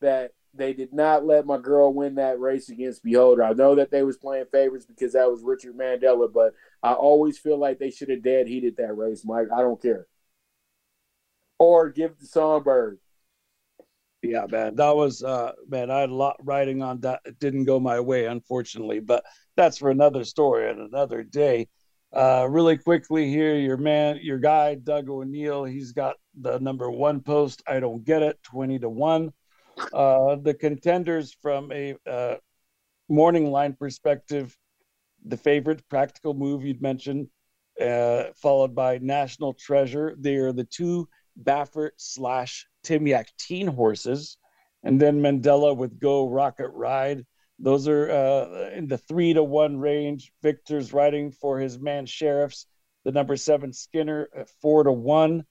that 0.00 0.32
they 0.54 0.72
did 0.72 0.94
not 0.94 1.26
let 1.26 1.44
my 1.46 1.58
girl 1.58 1.92
win 1.92 2.14
that 2.14 2.40
race 2.40 2.70
against 2.70 3.04
Beholder. 3.04 3.44
I 3.44 3.52
know 3.52 3.74
that 3.76 3.90
they 3.90 4.02
was 4.02 4.16
playing 4.16 4.46
favorites 4.50 4.86
because 4.86 5.12
that 5.12 5.30
was 5.30 5.42
Richard 5.44 5.76
Mandella, 5.76 6.32
but 6.32 6.54
I 6.82 6.94
always 6.94 7.38
feel 7.38 7.58
like 7.58 7.78
they 7.78 7.90
should 7.90 8.08
have 8.08 8.22
dead 8.22 8.48
heated 8.48 8.78
that 8.78 8.96
race, 8.96 9.24
Mike. 9.24 9.48
I 9.54 9.60
don't 9.60 9.80
care 9.80 10.06
or 11.60 11.90
give 11.90 12.18
the 12.18 12.26
songbird. 12.26 12.98
Yeah, 14.22 14.44
man, 14.50 14.76
that 14.76 14.94
was 14.94 15.22
uh, 15.22 15.52
man. 15.66 15.90
I 15.90 16.00
had 16.00 16.10
a 16.10 16.14
lot 16.14 16.36
riding 16.44 16.82
on 16.82 17.00
that. 17.00 17.20
It 17.24 17.38
didn't 17.38 17.64
go 17.64 17.80
my 17.80 18.00
way, 18.00 18.26
unfortunately, 18.26 19.00
but 19.00 19.24
that's 19.56 19.78
for 19.78 19.90
another 19.90 20.24
story 20.24 20.70
and 20.70 20.78
another 20.78 21.22
day. 21.22 21.68
Uh, 22.12 22.46
really 22.50 22.76
quickly 22.76 23.30
here, 23.30 23.56
your 23.56 23.78
man, 23.78 24.18
your 24.20 24.38
guy, 24.38 24.74
Doug 24.74 25.08
O'Neill, 25.08 25.64
he's 25.64 25.92
got 25.92 26.16
the 26.38 26.58
number 26.58 26.90
one 26.90 27.20
post. 27.20 27.62
I 27.66 27.80
don't 27.80 28.04
get 28.04 28.22
it, 28.22 28.38
twenty 28.42 28.78
to 28.80 28.90
one. 28.90 29.32
Uh, 29.92 30.36
the 30.36 30.52
contenders 30.52 31.34
from 31.40 31.72
a 31.72 31.96
uh, 32.06 32.36
morning 33.08 33.50
line 33.50 33.72
perspective, 33.72 34.54
the 35.24 35.36
favorite 35.38 35.82
practical 35.88 36.34
move 36.34 36.62
you'd 36.62 36.82
mentioned, 36.82 37.28
uh, 37.80 38.24
followed 38.36 38.74
by 38.74 38.98
National 38.98 39.54
Treasure. 39.54 40.14
They 40.18 40.36
are 40.36 40.52
the 40.52 40.64
two 40.64 41.08
Baffert 41.42 41.92
slash 41.96 42.66
Tim 42.82 43.06
teen 43.38 43.66
horses, 43.66 44.36
and 44.82 45.00
then 45.00 45.20
Mandella 45.20 45.76
with 45.76 46.00
Geaux 46.00 46.28
Rocket 46.28 46.70
Ride. 46.70 47.24
Those 47.58 47.88
are 47.88 48.10
uh, 48.10 48.70
in 48.74 48.86
the 48.86 48.98
three 48.98 49.34
to 49.34 49.42
one 49.42 49.78
range. 49.78 50.32
Victor's 50.42 50.92
riding 50.92 51.30
for 51.30 51.58
his 51.58 51.78
man 51.78 52.06
Shirreffs, 52.06 52.66
the 53.04 53.12
number 53.12 53.36
seven 53.36 53.72
Skinner 53.72 54.28
at 54.34 54.48
four 54.62 54.84
to 54.84 54.92
one. 54.92 55.44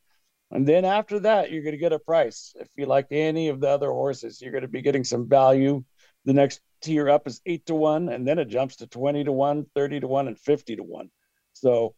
And 0.51 0.67
then 0.67 0.85
after 0.85 1.19
that, 1.19 1.51
you're 1.51 1.61
going 1.61 1.73
to 1.73 1.77
get 1.77 1.93
a 1.93 1.99
price. 1.99 2.53
If 2.59 2.69
you 2.75 2.87
like 2.87 3.07
any 3.11 3.49
of 3.49 3.59
the 3.59 3.69
other 3.69 3.91
horses, 3.91 4.41
you're 4.41 4.51
going 4.51 4.63
to 4.63 4.67
be 4.67 4.81
getting 4.81 5.03
some 5.03 5.29
value. 5.29 5.83
The 6.25 6.33
next 6.33 6.61
tier 6.81 7.09
up 7.09 7.27
is 7.27 7.41
eight 7.45 7.67
to 7.67 7.75
one, 7.75 8.09
and 8.09 8.27
then 8.27 8.39
it 8.39 8.45
jumps 8.45 8.77
to 8.77 8.87
20 8.87 9.25
to 9.25 9.31
one, 9.31 9.67
30 9.75 9.99
to 9.99 10.07
one, 10.07 10.27
and 10.27 10.39
50 10.39 10.77
to 10.77 10.83
one. 10.83 11.11
So 11.53 11.93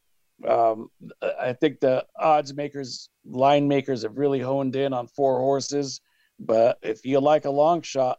um, 0.48 0.90
I 1.40 1.54
think 1.54 1.80
the 1.80 2.06
odds 2.18 2.54
makers, 2.54 3.10
line 3.26 3.68
makers 3.68 4.04
have 4.04 4.18
really 4.18 4.40
honed 4.40 4.76
in 4.76 4.94
on 4.94 5.08
four 5.08 5.40
horses. 5.40 6.02
But 6.40 6.80
if 6.82 7.06
you 7.06 7.20
like 7.20 7.46
a 7.46 7.52
long 7.52 7.82
shot, 7.82 8.18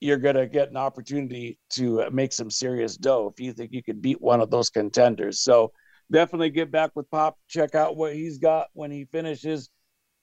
you're 0.00 0.16
going 0.16 0.36
to 0.36 0.46
get 0.46 0.70
an 0.70 0.76
opportunity 0.76 1.58
to 1.70 2.02
uh, 2.02 2.10
make 2.10 2.32
some 2.32 2.50
serious 2.50 2.96
dough 2.96 3.30
if 3.32 3.40
you 3.40 3.52
think 3.52 3.72
you 3.72 3.82
could 3.82 4.00
beat 4.00 4.20
one 4.20 4.40
of 4.40 4.50
those 4.50 4.70
contenders. 4.70 5.40
So 5.40 5.72
definitely 6.10 6.50
get 6.50 6.70
back 6.70 6.92
with 6.94 7.10
Pop, 7.10 7.36
check 7.48 7.74
out 7.74 7.96
what 7.96 8.14
he's 8.14 8.38
got 8.38 8.68
when 8.72 8.90
he 8.90 9.04
finishes 9.06 9.68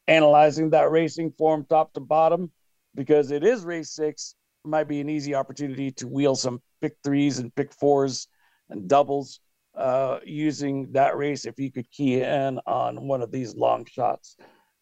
analyzing 0.08 0.70
that 0.70 0.92
racing 0.92 1.34
form 1.38 1.66
top 1.70 1.94
to 1.94 2.00
bottom, 2.00 2.52
because 2.96 3.32
it 3.32 3.44
is 3.44 3.66
race 3.66 3.92
six. 3.92 4.36
Might 4.64 4.88
be 4.88 5.00
an 5.00 5.10
easy 5.10 5.36
opportunity 5.36 5.92
to 5.92 6.08
wheel 6.08 6.36
some 6.36 6.62
pick 6.82 6.96
threes 7.04 7.38
and 7.38 7.54
pick 7.54 7.72
fours 7.74 8.28
and 8.70 8.88
doubles 8.88 9.40
uh, 9.78 10.20
using 10.26 10.92
that 10.94 11.18
race 11.18 11.46
if 11.46 11.60
you 11.60 11.72
could 11.72 11.90
key 11.92 12.22
in 12.22 12.60
on 12.66 13.08
one 13.08 13.22
of 13.22 13.32
these 13.32 13.56
long 13.56 13.86
shots. 13.86 14.38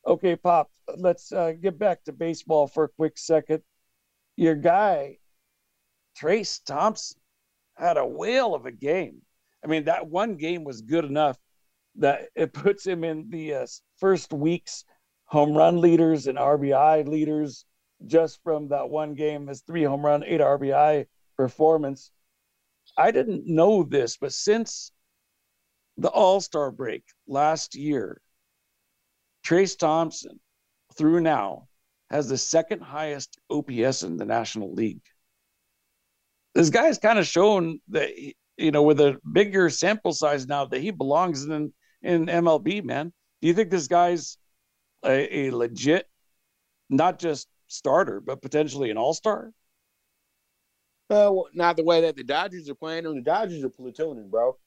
Okay, 0.05 0.35
Pop, 0.35 0.69
let's 0.97 1.31
uh, 1.31 1.53
get 1.53 1.79
back 1.79 2.03
to 2.03 2.11
baseball 2.11 2.67
for 2.67 2.85
a 2.85 2.89
quick 2.89 3.17
second. 3.17 3.63
Your 4.35 4.55
guy, 4.55 5.17
Trayce 6.19 6.63
Thompson, 6.63 7.19
had 7.75 7.97
a 7.97 8.05
whale 8.05 8.53
of 8.53 8.65
a 8.65 8.71
game. 8.71 9.21
I 9.63 9.67
mean, 9.67 9.85
that 9.85 10.07
one 10.07 10.35
game 10.35 10.63
was 10.63 10.81
good 10.81 11.05
enough 11.05 11.37
that 11.95 12.29
it 12.35 12.53
puts 12.53 12.85
him 12.85 13.03
in 13.03 13.29
the 13.29 13.53
uh, 13.55 13.67
first 13.97 14.33
week's 14.33 14.83
home 15.25 15.55
run 15.55 15.79
leaders 15.79 16.27
and 16.27 16.37
RBI 16.37 17.07
leaders 17.07 17.65
just 18.05 18.41
from 18.43 18.69
that 18.69 18.89
one 18.89 19.13
game, 19.13 19.47
his 19.47 19.61
three 19.61 19.83
home 19.83 20.05
run, 20.05 20.23
eight 20.23 20.41
RBI 20.41 21.05
performance. 21.37 22.11
I 22.97 23.11
didn't 23.11 23.47
know 23.47 23.83
this, 23.83 24.17
but 24.17 24.33
since 24.33 24.91
the 25.97 26.09
All 26.09 26.41
Star 26.41 26.71
break 26.71 27.03
last 27.27 27.75
year, 27.75 28.21
Trayce 29.43 29.77
Thompson, 29.77 30.39
through 30.95 31.21
now, 31.21 31.67
has 32.09 32.29
the 32.29 32.37
second 32.37 32.81
highest 32.81 33.39
OPS 33.49 34.03
in 34.03 34.17
the 34.17 34.25
National 34.25 34.73
League. 34.73 35.01
This 36.53 36.69
guy's 36.69 36.99
kind 36.99 37.17
of 37.17 37.25
shown 37.25 37.79
that, 37.89 38.11
you 38.57 38.71
know, 38.71 38.83
with 38.83 38.99
a 38.99 39.17
bigger 39.31 39.69
sample 39.69 40.13
size 40.13 40.45
now, 40.45 40.65
that 40.65 40.81
he 40.81 40.91
belongs 40.91 41.45
in, 41.45 41.73
in 42.03 42.27
MLB, 42.27 42.83
man. 42.83 43.11
Do 43.41 43.47
you 43.47 43.55
think 43.55 43.71
this 43.71 43.87
guy's 43.87 44.37
a, 45.03 45.47
a 45.47 45.51
legit, 45.51 46.07
not 46.89 47.17
just 47.17 47.47
starter, 47.67 48.21
but 48.21 48.41
potentially 48.41 48.91
an 48.91 48.97
all 48.97 49.15
star? 49.15 49.51
Uh, 51.13 51.31
well, 51.31 51.47
not 51.53 51.77
the 51.77 51.83
way 51.83 52.01
that 52.01 52.15
the 52.15 52.23
Dodgers 52.23 52.67
are 52.69 52.75
playing 52.75 53.03
them. 53.03 53.15
The 53.15 53.21
Dodgers 53.21 53.63
are 53.63 53.69
platooning, 53.69 54.31
bro. 54.31 54.57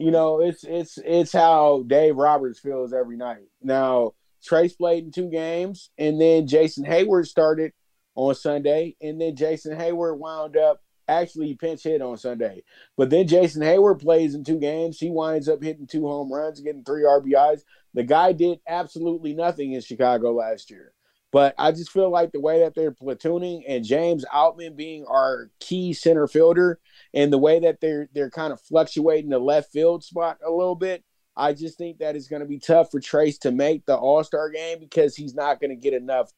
You 0.00 0.10
know, 0.10 0.40
it's 0.40 0.64
it's 0.64 0.98
it's 1.04 1.32
how 1.32 1.84
Dave 1.86 2.16
Roberts 2.16 2.58
feels 2.58 2.92
every 2.92 3.16
night. 3.16 3.44
Now, 3.62 4.14
Trayce 4.44 4.76
played 4.76 5.04
in 5.04 5.12
two 5.12 5.30
games, 5.30 5.90
and 5.96 6.20
then 6.20 6.48
Jason 6.48 6.84
Heyward 6.84 7.26
started 7.26 7.72
on 8.16 8.34
Sunday, 8.34 8.96
and 9.00 9.20
then 9.20 9.36
Jason 9.36 9.78
Heyward 9.78 10.18
wound 10.18 10.56
up 10.56 10.80
actually 11.06 11.54
pinch 11.54 11.84
hit 11.84 12.02
on 12.02 12.16
Sunday. 12.18 12.64
But 12.96 13.10
then 13.10 13.28
Jason 13.28 13.62
Heyward 13.62 14.00
plays 14.00 14.34
in 14.34 14.42
two 14.42 14.58
games. 14.58 14.98
He 14.98 15.10
winds 15.10 15.48
up 15.48 15.62
hitting 15.62 15.86
two 15.86 16.08
home 16.08 16.32
runs, 16.32 16.60
getting 16.60 16.82
three 16.82 17.02
RBIs. 17.02 17.62
The 17.94 18.02
guy 18.02 18.32
did 18.32 18.58
absolutely 18.66 19.32
nothing 19.34 19.74
in 19.74 19.80
Chicago 19.80 20.32
last 20.32 20.70
year. 20.70 20.92
But 21.32 21.54
I 21.58 21.72
just 21.72 21.90
feel 21.90 22.10
like 22.10 22.30
the 22.30 22.40
way 22.40 22.60
that 22.60 22.74
they're 22.74 22.92
platooning 22.92 23.62
and 23.66 23.84
James 23.84 24.24
Outman 24.32 24.76
being 24.76 25.06
our 25.06 25.50
key 25.60 25.94
center 25.94 26.28
fielder 26.28 26.78
and 27.14 27.32
the 27.32 27.38
way 27.38 27.58
that 27.60 27.80
they're 27.80 28.08
they're 28.12 28.30
kind 28.30 28.52
of 28.52 28.60
fluctuating 28.60 29.30
the 29.30 29.38
left 29.38 29.72
field 29.72 30.04
spot 30.04 30.38
a 30.46 30.50
little 30.50 30.74
bit, 30.74 31.02
I 31.34 31.54
just 31.54 31.78
think 31.78 31.98
that 31.98 32.16
it's 32.16 32.28
going 32.28 32.42
to 32.42 32.48
be 32.48 32.58
tough 32.58 32.90
for 32.90 33.00
Trayce 33.00 33.38
to 33.40 33.50
make 33.50 33.86
the 33.86 33.96
All 33.96 34.22
Star 34.22 34.50
game 34.50 34.78
because 34.78 35.16
he's 35.16 35.34
not 35.34 35.58
going 35.58 35.70
to 35.70 35.76
get 35.76 35.94
enough 35.94 36.30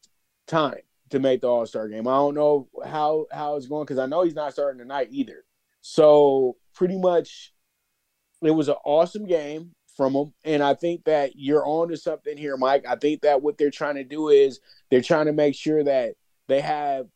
time 0.47 0.79
to 1.09 1.19
make 1.19 1.41
the 1.41 1.47
All 1.47 1.65
Star 1.65 1.89
game. 1.89 2.07
I 2.07 2.15
don't 2.15 2.35
know 2.35 2.69
how 2.85 3.25
how 3.31 3.57
it's 3.57 3.67
going 3.67 3.83
because 3.83 3.99
I 3.99 4.05
know 4.05 4.23
he's 4.23 4.33
not 4.33 4.53
starting 4.53 4.79
tonight 4.79 5.09
either. 5.11 5.43
So 5.81 6.55
pretty 6.73 6.97
much, 6.97 7.53
it 8.41 8.51
was 8.51 8.69
an 8.69 8.75
awesome 8.85 9.27
game 9.27 9.71
from 9.95 10.13
them. 10.13 10.33
And 10.43 10.61
I 10.61 10.73
think 10.73 11.05
that 11.05 11.33
you're 11.35 11.65
on 11.65 11.89
to 11.89 11.97
something 11.97 12.37
here, 12.37 12.57
Mike. 12.57 12.85
I 12.87 12.95
think 12.95 13.21
that 13.21 13.41
what 13.41 13.57
they're 13.57 13.71
trying 13.71 13.95
to 13.95 14.03
do 14.03 14.29
is 14.29 14.59
they're 14.89 15.01
trying 15.01 15.25
to 15.25 15.33
make 15.33 15.55
sure 15.55 15.83
that 15.83 16.15
they 16.47 16.61
have 16.61 17.07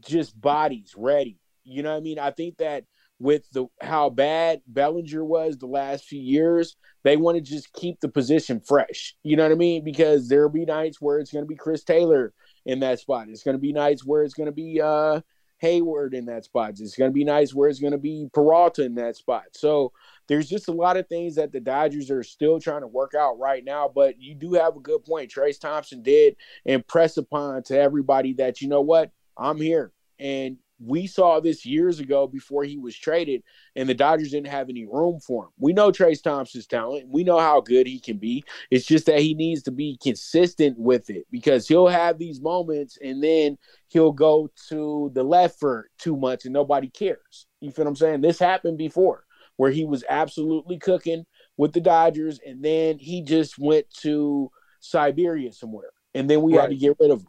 just 0.00 0.38
bodies 0.38 0.94
ready. 0.96 1.38
You 1.64 1.82
know 1.82 1.92
what 1.92 1.98
I 1.98 2.00
mean? 2.00 2.18
I 2.18 2.30
think 2.30 2.58
that 2.58 2.84
with 3.18 3.48
the 3.52 3.66
how 3.80 4.10
bad 4.10 4.60
Bellinger 4.66 5.24
was 5.24 5.56
the 5.56 5.66
last 5.66 6.04
few 6.04 6.20
years, 6.20 6.76
they 7.02 7.16
want 7.16 7.36
to 7.36 7.40
just 7.40 7.72
keep 7.72 8.00
the 8.00 8.08
position 8.08 8.60
fresh. 8.60 9.14
You 9.22 9.36
know 9.36 9.44
what 9.44 9.52
I 9.52 9.56
mean? 9.56 9.84
Because 9.84 10.28
there'll 10.28 10.50
be 10.50 10.66
nights 10.66 11.00
where 11.00 11.18
it's 11.18 11.32
going 11.32 11.44
to 11.44 11.48
be 11.48 11.56
Chris 11.56 11.82
Taylor 11.82 12.34
in 12.66 12.80
that 12.80 13.00
spot. 13.00 13.28
It's 13.28 13.42
going 13.42 13.56
to 13.56 13.60
be 13.60 13.72
nights 13.72 14.04
where 14.04 14.22
it's 14.22 14.34
going 14.34 14.46
to 14.46 14.52
be 14.52 14.80
uh, 14.82 15.20
Heyward 15.62 16.14
in 16.14 16.26
that 16.26 16.44
spot. 16.44 16.70
It's 16.70 16.96
going 16.96 17.10
to 17.10 17.14
be 17.14 17.24
nice 17.24 17.54
where 17.54 17.68
it's 17.68 17.80
going 17.80 17.92
to 17.92 17.98
be 17.98 18.28
Peralta 18.32 18.84
in 18.84 18.94
that 18.96 19.16
spot. 19.16 19.44
So 19.52 19.92
there's 20.28 20.48
just 20.48 20.68
a 20.68 20.72
lot 20.72 20.96
of 20.96 21.08
things 21.08 21.36
that 21.36 21.52
the 21.52 21.60
Dodgers 21.60 22.10
are 22.10 22.22
still 22.22 22.60
trying 22.60 22.82
to 22.82 22.86
work 22.86 23.14
out 23.14 23.38
right 23.38 23.64
now. 23.64 23.90
But 23.92 24.20
you 24.20 24.34
do 24.34 24.54
have 24.54 24.76
a 24.76 24.80
good 24.80 25.04
point. 25.04 25.30
Trayce 25.30 25.58
Thompson 25.60 26.02
did 26.02 26.36
impress 26.64 27.16
upon 27.16 27.62
to 27.64 27.78
everybody 27.78 28.34
that 28.34 28.60
you 28.60 28.68
know 28.68 28.82
what 28.82 29.12
I'm 29.36 29.60
here, 29.60 29.92
and 30.18 30.56
we 30.78 31.06
saw 31.06 31.40
this 31.40 31.64
years 31.64 32.00
ago 32.00 32.26
before 32.26 32.64
he 32.64 32.76
was 32.78 32.96
traded, 32.96 33.42
and 33.74 33.88
the 33.88 33.94
Dodgers 33.94 34.30
didn't 34.30 34.48
have 34.48 34.68
any 34.68 34.84
room 34.84 35.20
for 35.20 35.44
him. 35.44 35.50
We 35.58 35.72
know 35.72 35.90
Trayce 35.90 36.22
Thompson's 36.22 36.66
talent. 36.66 37.08
We 37.08 37.24
know 37.24 37.38
how 37.38 37.60
good 37.60 37.86
he 37.86 37.98
can 37.98 38.18
be. 38.18 38.44
It's 38.70 38.86
just 38.86 39.06
that 39.06 39.20
he 39.20 39.34
needs 39.34 39.62
to 39.64 39.70
be 39.70 39.98
consistent 40.02 40.78
with 40.78 41.08
it 41.10 41.26
because 41.30 41.66
he'll 41.66 41.88
have 41.88 42.18
these 42.18 42.40
moments 42.40 42.98
and 43.02 43.22
then 43.22 43.58
he'll 43.88 44.12
go 44.12 44.50
to 44.68 45.10
the 45.14 45.22
left 45.22 45.58
for 45.58 45.88
too 45.98 46.16
much 46.16 46.44
and 46.44 46.52
nobody 46.52 46.88
cares. 46.88 47.46
You 47.60 47.70
feel 47.70 47.84
what 47.84 47.90
I'm 47.90 47.96
saying? 47.96 48.20
This 48.20 48.38
happened 48.38 48.78
before 48.78 49.24
where 49.56 49.70
he 49.70 49.84
was 49.84 50.04
absolutely 50.08 50.78
cooking 50.78 51.24
with 51.56 51.72
the 51.72 51.80
Dodgers 51.80 52.38
and 52.46 52.62
then 52.62 52.98
he 52.98 53.22
just 53.22 53.58
went 53.58 53.88
to 54.02 54.50
Siberia 54.80 55.52
somewhere 55.52 55.90
and 56.14 56.28
then 56.28 56.42
we 56.42 56.54
right. 56.54 56.62
had 56.62 56.70
to 56.70 56.76
get 56.76 56.96
rid 57.00 57.10
of 57.10 57.20
him. 57.20 57.28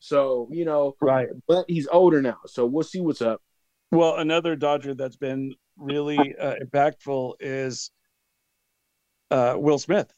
So, 0.00 0.48
you 0.50 0.64
know, 0.64 0.94
right. 1.00 1.28
But 1.46 1.64
he's 1.68 1.88
older 1.88 2.22
now. 2.22 2.38
So 2.46 2.66
we'll 2.66 2.84
see 2.84 3.00
what's 3.00 3.22
up. 3.22 3.40
Well, 3.90 4.16
another 4.16 4.54
Dodger 4.54 4.94
that's 4.94 5.16
been 5.16 5.54
really 5.76 6.36
uh, 6.36 6.54
impactful 6.62 7.34
is 7.40 7.90
uh, 9.30 9.54
Will 9.56 9.78
Smith. 9.78 10.12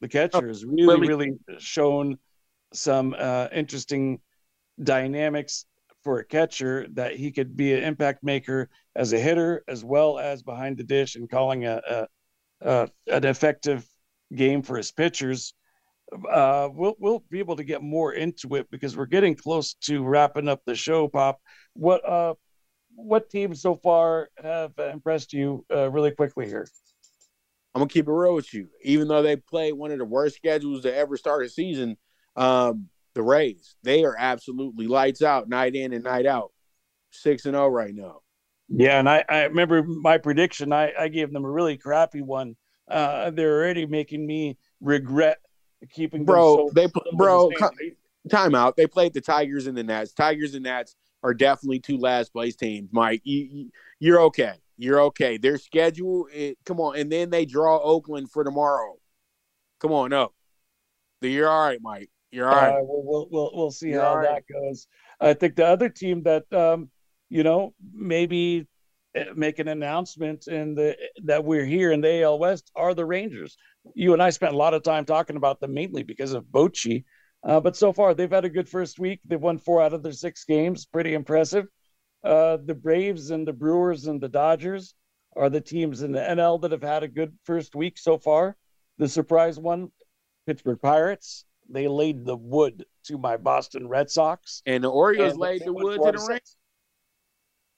The 0.00 0.08
catcher 0.08 0.46
has 0.46 0.64
really, 0.64 1.08
really 1.08 1.32
shown 1.58 2.18
some 2.72 3.14
uh, 3.18 3.48
interesting 3.52 4.20
dynamics 4.82 5.66
for 6.04 6.20
a 6.20 6.24
catcher 6.24 6.86
that 6.92 7.16
he 7.16 7.32
could 7.32 7.56
be 7.56 7.74
an 7.74 7.82
impact 7.82 8.22
maker 8.22 8.70
as 8.94 9.12
a 9.12 9.18
hitter 9.18 9.64
as 9.66 9.84
well 9.84 10.18
as 10.18 10.42
behind 10.42 10.76
the 10.76 10.84
dish 10.84 11.16
and 11.16 11.28
calling 11.28 11.66
a, 11.66 11.80
a, 11.88 12.06
a 12.60 12.88
an 13.08 13.24
effective 13.24 13.84
game 14.34 14.62
for 14.62 14.76
his 14.76 14.92
pitchers 14.92 15.54
uh, 16.30 16.68
we'll 16.72 16.94
we'll 16.98 17.22
be 17.30 17.38
able 17.38 17.56
to 17.56 17.64
get 17.64 17.82
more 17.82 18.12
into 18.12 18.54
it 18.54 18.70
because 18.70 18.96
we're 18.96 19.06
getting 19.06 19.34
close 19.34 19.74
to 19.74 20.04
wrapping 20.04 20.48
up 20.48 20.62
the 20.64 20.74
show. 20.74 21.08
Pop, 21.08 21.40
what 21.74 22.06
uh, 22.08 22.34
what 22.94 23.30
teams 23.30 23.62
so 23.62 23.76
far 23.76 24.28
have 24.42 24.72
impressed 24.78 25.32
you 25.32 25.64
uh, 25.74 25.90
really 25.90 26.10
quickly 26.10 26.46
here? 26.46 26.66
I'm 27.74 27.80
gonna 27.80 27.88
keep 27.88 28.08
it 28.08 28.12
real 28.12 28.34
with 28.34 28.52
you. 28.54 28.68
Even 28.82 29.08
though 29.08 29.22
they 29.22 29.36
played 29.36 29.74
one 29.74 29.90
of 29.90 29.98
the 29.98 30.04
worst 30.04 30.36
schedules 30.36 30.82
to 30.82 30.94
ever 30.94 31.16
start 31.16 31.44
a 31.44 31.48
season, 31.48 31.96
um, 32.36 32.88
the 33.14 33.22
Rays 33.22 33.76
they 33.82 34.04
are 34.04 34.16
absolutely 34.18 34.86
lights 34.86 35.22
out, 35.22 35.48
night 35.48 35.74
in 35.74 35.92
and 35.92 36.04
night 36.04 36.26
out, 36.26 36.52
six 37.10 37.44
and 37.44 37.54
zero 37.54 37.66
oh 37.66 37.68
right 37.68 37.94
now. 37.94 38.20
Yeah, 38.68 38.98
and 38.98 39.08
I, 39.08 39.24
I 39.28 39.44
remember 39.44 39.82
my 39.82 40.18
prediction. 40.18 40.72
I, 40.72 40.92
I 40.98 41.08
gave 41.08 41.32
them 41.32 41.44
a 41.44 41.50
really 41.50 41.78
crappy 41.78 42.20
one. 42.20 42.56
Uh, 42.90 43.30
they're 43.30 43.58
already 43.58 43.86
making 43.86 44.26
me 44.26 44.58
regret 44.80 45.38
keeping 45.90 46.24
bro. 46.24 46.68
So, 46.68 46.70
they 46.74 46.88
bro 47.14 47.50
time 48.28 48.54
out. 48.54 48.76
They 48.76 48.86
played 48.86 49.14
the 49.14 49.20
Tigers 49.20 49.66
and 49.66 49.76
the 49.76 49.82
Nats. 49.82 50.12
Tigers 50.12 50.54
and 50.54 50.64
Nats 50.64 50.96
are 51.22 51.34
definitely 51.34 51.80
two 51.80 51.98
last 51.98 52.32
place 52.32 52.56
teams. 52.56 52.90
Mike, 52.92 53.22
you, 53.24 53.70
are 54.12 54.20
okay. 54.20 54.54
You're 54.76 55.00
okay. 55.02 55.38
Their 55.38 55.58
schedule, 55.58 56.28
it, 56.32 56.58
come 56.64 56.80
on, 56.80 56.96
and 56.96 57.10
then 57.10 57.30
they 57.30 57.44
draw 57.44 57.78
Oakland 57.78 58.30
for 58.30 58.44
tomorrow. 58.44 58.96
Come 59.80 59.92
on 59.92 60.12
up. 60.12 60.32
You're 61.20 61.48
all 61.48 61.66
right, 61.66 61.80
Mike. 61.82 62.10
You're 62.30 62.48
all 62.48 62.54
right. 62.54 62.74
Uh, 62.74 62.82
we'll, 62.82 63.28
we'll 63.30 63.50
we'll 63.54 63.70
see 63.70 63.90
You're 63.90 64.02
how 64.02 64.16
right. 64.16 64.28
that 64.28 64.52
goes. 64.52 64.86
I 65.20 65.34
think 65.34 65.56
the 65.56 65.66
other 65.66 65.88
team 65.88 66.22
that 66.24 66.52
um, 66.52 66.90
you 67.28 67.42
know 67.42 67.74
maybe 67.92 68.66
eh, 69.14 69.24
make 69.34 69.58
an 69.58 69.68
announcement 69.68 70.46
in 70.46 70.74
the 70.74 70.96
that 71.24 71.44
we're 71.44 71.64
here 71.64 71.90
in 71.90 72.00
the 72.00 72.22
AL 72.22 72.38
West 72.38 72.70
are 72.76 72.94
the 72.94 73.04
Rangers 73.04 73.56
you 73.94 74.12
and 74.12 74.22
I 74.22 74.30
spent 74.30 74.54
a 74.54 74.58
lot 74.58 74.74
of 74.74 74.82
time 74.82 75.04
talking 75.04 75.36
about 75.36 75.60
them 75.60 75.74
mainly 75.74 76.02
because 76.02 76.32
of 76.32 76.44
Bochy. 76.44 77.04
Uh, 77.44 77.60
but 77.60 77.76
so 77.76 77.92
far, 77.92 78.14
they've 78.14 78.30
had 78.30 78.44
a 78.44 78.50
good 78.50 78.68
first 78.68 78.98
week. 78.98 79.20
They've 79.24 79.40
won 79.40 79.58
four 79.58 79.82
out 79.82 79.92
of 79.92 80.02
their 80.02 80.12
six 80.12 80.44
games. 80.44 80.86
Pretty 80.86 81.14
impressive. 81.14 81.66
Uh, 82.24 82.58
the 82.64 82.74
Braves 82.74 83.30
and 83.30 83.46
the 83.46 83.52
Brewers 83.52 84.06
and 84.06 84.20
the 84.20 84.28
Dodgers 84.28 84.94
are 85.36 85.48
the 85.48 85.60
teams 85.60 86.02
in 86.02 86.12
the 86.12 86.20
NL 86.20 86.60
that 86.62 86.72
have 86.72 86.82
had 86.82 87.04
a 87.04 87.08
good 87.08 87.32
first 87.44 87.76
week 87.76 87.96
so 87.96 88.18
far. 88.18 88.56
The 88.98 89.08
surprise 89.08 89.58
one, 89.58 89.92
Pittsburgh 90.46 90.80
Pirates. 90.80 91.44
They 91.70 91.86
laid 91.86 92.24
the 92.24 92.36
wood 92.36 92.84
to 93.04 93.18
my 93.18 93.36
Boston 93.36 93.88
Red 93.88 94.10
Sox. 94.10 94.62
And 94.66 94.82
the 94.82 94.90
Orioles 94.90 95.32
and 95.32 95.40
laid 95.40 95.64
the 95.64 95.72
wood 95.72 96.00
to 96.02 96.12
the 96.12 96.26
Rangers. 96.26 96.56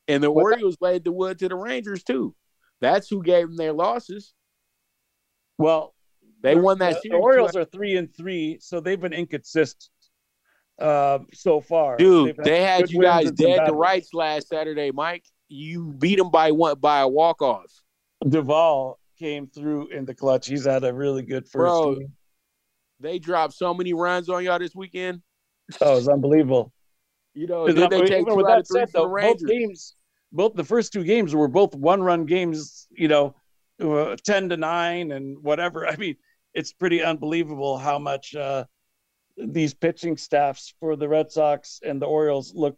And 0.09 0.23
the 0.23 0.31
What's 0.31 0.55
Orioles 0.55 0.77
that? 0.81 0.87
laid 0.87 1.05
the 1.05 1.13
wood 1.13 1.39
to 1.41 1.49
the 1.49 1.57
Rangers, 1.57 2.03
too. 2.03 2.35
That's 2.81 3.09
who 3.09 3.23
gave 3.23 3.49
them 3.49 3.57
their 3.57 3.73
losses. 3.73 4.33
Well, 5.59 5.95
they 6.43 6.55
won 6.55 6.79
that 6.79 6.95
the, 6.95 7.01
series. 7.01 7.11
The 7.11 7.17
Orioles 7.17 7.57
are 7.57 7.65
three 7.65 7.97
and 7.97 8.15
three, 8.15 8.59
so 8.61 8.81
they've 8.81 9.01
been 9.01 9.13
inconsistent 9.13 9.91
uh, 10.81 11.19
so 11.33 11.61
far. 11.61 11.97
Dude, 11.97 12.37
they 12.43 12.63
had 12.63 12.91
you 12.91 13.03
guys 13.03 13.31
dead 13.33 13.67
to 13.67 13.73
rights 13.73 14.15
last 14.15 14.49
Saturday, 14.49 14.91
Mike. 14.91 15.25
You 15.49 15.95
beat 15.99 16.17
them 16.17 16.31
by 16.31 16.53
one 16.53 16.79
by 16.79 17.01
a 17.01 17.09
walk 17.09 17.43
off. 17.43 17.71
Duvall 18.27 18.99
came 19.19 19.47
through 19.49 19.89
in 19.89 20.05
the 20.05 20.15
clutch. 20.15 20.47
He's 20.47 20.65
had 20.65 20.85
a 20.85 20.93
really 20.93 21.23
good 21.23 21.45
first. 21.45 21.55
Bro, 21.55 21.95
game. 21.97 22.13
they 23.01 23.19
dropped 23.19 23.55
so 23.55 23.75
many 23.75 23.93
runs 23.93 24.29
on 24.29 24.45
y'all 24.45 24.59
this 24.59 24.75
weekend. 24.75 25.23
Oh, 25.81 25.97
it's 25.97 26.09
unbelievable. 26.09 26.73
You 27.35 27.47
know, 27.47 27.67
did 27.67 27.91
they 27.91 28.05
take 28.07 28.27
two 28.27 28.47
out 28.47 28.61
of 28.61 28.69
three 28.69 28.81
said, 28.81 28.91
though, 28.93 29.09
both 29.09 29.47
games, 29.47 29.95
both 30.33 30.55
the 30.55 30.65
first 30.65 30.93
two 30.93 31.05
games 31.05 31.35
were 31.35 31.49
both 31.49 31.75
one-run 31.75 32.27
games. 32.27 32.89
You 32.91 33.09
know, 33.09 33.35
uh, 33.81 34.17
10 34.25 34.49
to 34.51 34.57
9 34.57 35.13
and 35.13 35.43
whatever. 35.43 35.87
I 35.89 35.97
mean, 35.97 36.17
it's 36.55 36.73
pretty 36.73 37.03
unbelievable 37.03 37.79
how 37.79 37.99
much 37.99 38.35
uh, 38.35 38.65
these 39.37 39.75
pitching 39.75 40.17
staffs 40.17 40.75
for 40.81 40.97
the 40.97 41.09
Red 41.09 41.31
Sox 41.31 41.81
and 41.85 42.01
the 42.01 42.07
Orioles 42.07 42.55
look 42.55 42.77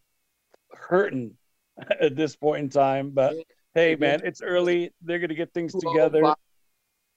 hurting 0.73 1.35
at 2.01 2.17
this 2.17 2.37
point 2.37 2.65
in 2.65 2.69
time. 2.71 3.11
But 3.11 3.35
hey, 3.75 3.97
man, 3.97 4.21
it's 4.25 4.43
early. 4.43 4.93
They're 5.03 5.19
going 5.19 5.31
to 5.31 5.35
get 5.35 5.53
things 5.53 5.75
together. 5.75 6.35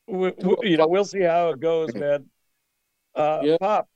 We, 0.08 0.32
we, 0.32 0.70
you 0.70 0.78
know, 0.78 0.88
we'll 0.88 1.06
see 1.06 1.22
how 1.22 1.50
it 1.50 1.60
goes, 1.60 1.94
man. 1.96 2.30
Uh, 3.16 3.42
yeah. 3.44 3.58
Pop, 3.60 3.88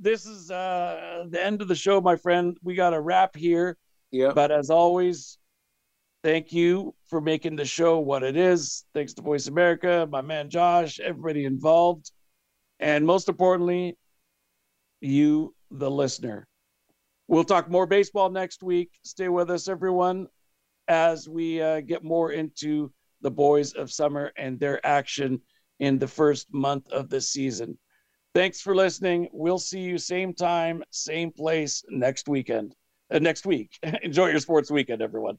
this 0.00 0.26
is 0.26 0.50
uh, 0.50 1.24
the 1.28 1.42
end 1.42 1.62
of 1.62 1.68
the 1.68 1.74
show, 1.74 2.00
my 2.00 2.16
friend. 2.16 2.56
We 2.62 2.74
got 2.74 2.94
a 2.94 3.00
wrap 3.00 3.36
here. 3.36 3.76
Yeah. 4.10 4.32
But 4.34 4.52
as 4.52 4.70
always, 4.70 5.38
thank 6.24 6.54
you 6.54 6.94
for 7.10 7.20
making 7.20 7.54
the 7.54 7.66
show 7.66 7.98
what 7.98 8.22
it 8.22 8.34
is. 8.34 8.84
Thanks 8.94 9.12
to 9.12 9.22
Voice 9.22 9.46
America, 9.46 10.08
my 10.10 10.22
man 10.22 10.48
Josh, 10.48 10.98
everybody 10.98 11.44
involved. 11.44 12.10
And 12.80 13.06
most 13.06 13.28
importantly, 13.28 13.98
you, 15.02 15.54
the 15.70 15.90
listener. 15.90 16.48
We'll 17.28 17.44
talk 17.44 17.70
more 17.70 17.86
baseball 17.86 18.30
next 18.30 18.62
week. 18.62 18.90
Stay 19.02 19.28
with 19.28 19.50
us, 19.50 19.68
everyone, 19.68 20.26
as 20.88 21.28
we 21.28 21.60
uh, 21.60 21.80
get 21.80 22.02
more 22.02 22.32
into 22.32 22.90
the 23.20 23.30
boys 23.30 23.72
of 23.74 23.92
summer 23.92 24.32
and 24.38 24.58
their 24.58 24.84
action 24.84 25.42
in 25.78 25.98
the 25.98 26.08
first 26.08 26.52
month 26.52 26.90
of 26.90 27.10
the 27.10 27.20
season. 27.20 27.78
Thanks 28.34 28.62
for 28.62 28.74
listening. 28.74 29.28
We'll 29.30 29.58
see 29.58 29.80
you 29.80 29.98
same 29.98 30.32
time, 30.32 30.82
same 30.90 31.32
place 31.32 31.84
next 31.90 32.28
weekend. 32.28 32.74
Uh, 33.12 33.18
next 33.18 33.44
week. 33.44 33.78
Enjoy 34.02 34.28
your 34.28 34.40
sports 34.40 34.70
weekend, 34.70 35.02
everyone. 35.02 35.38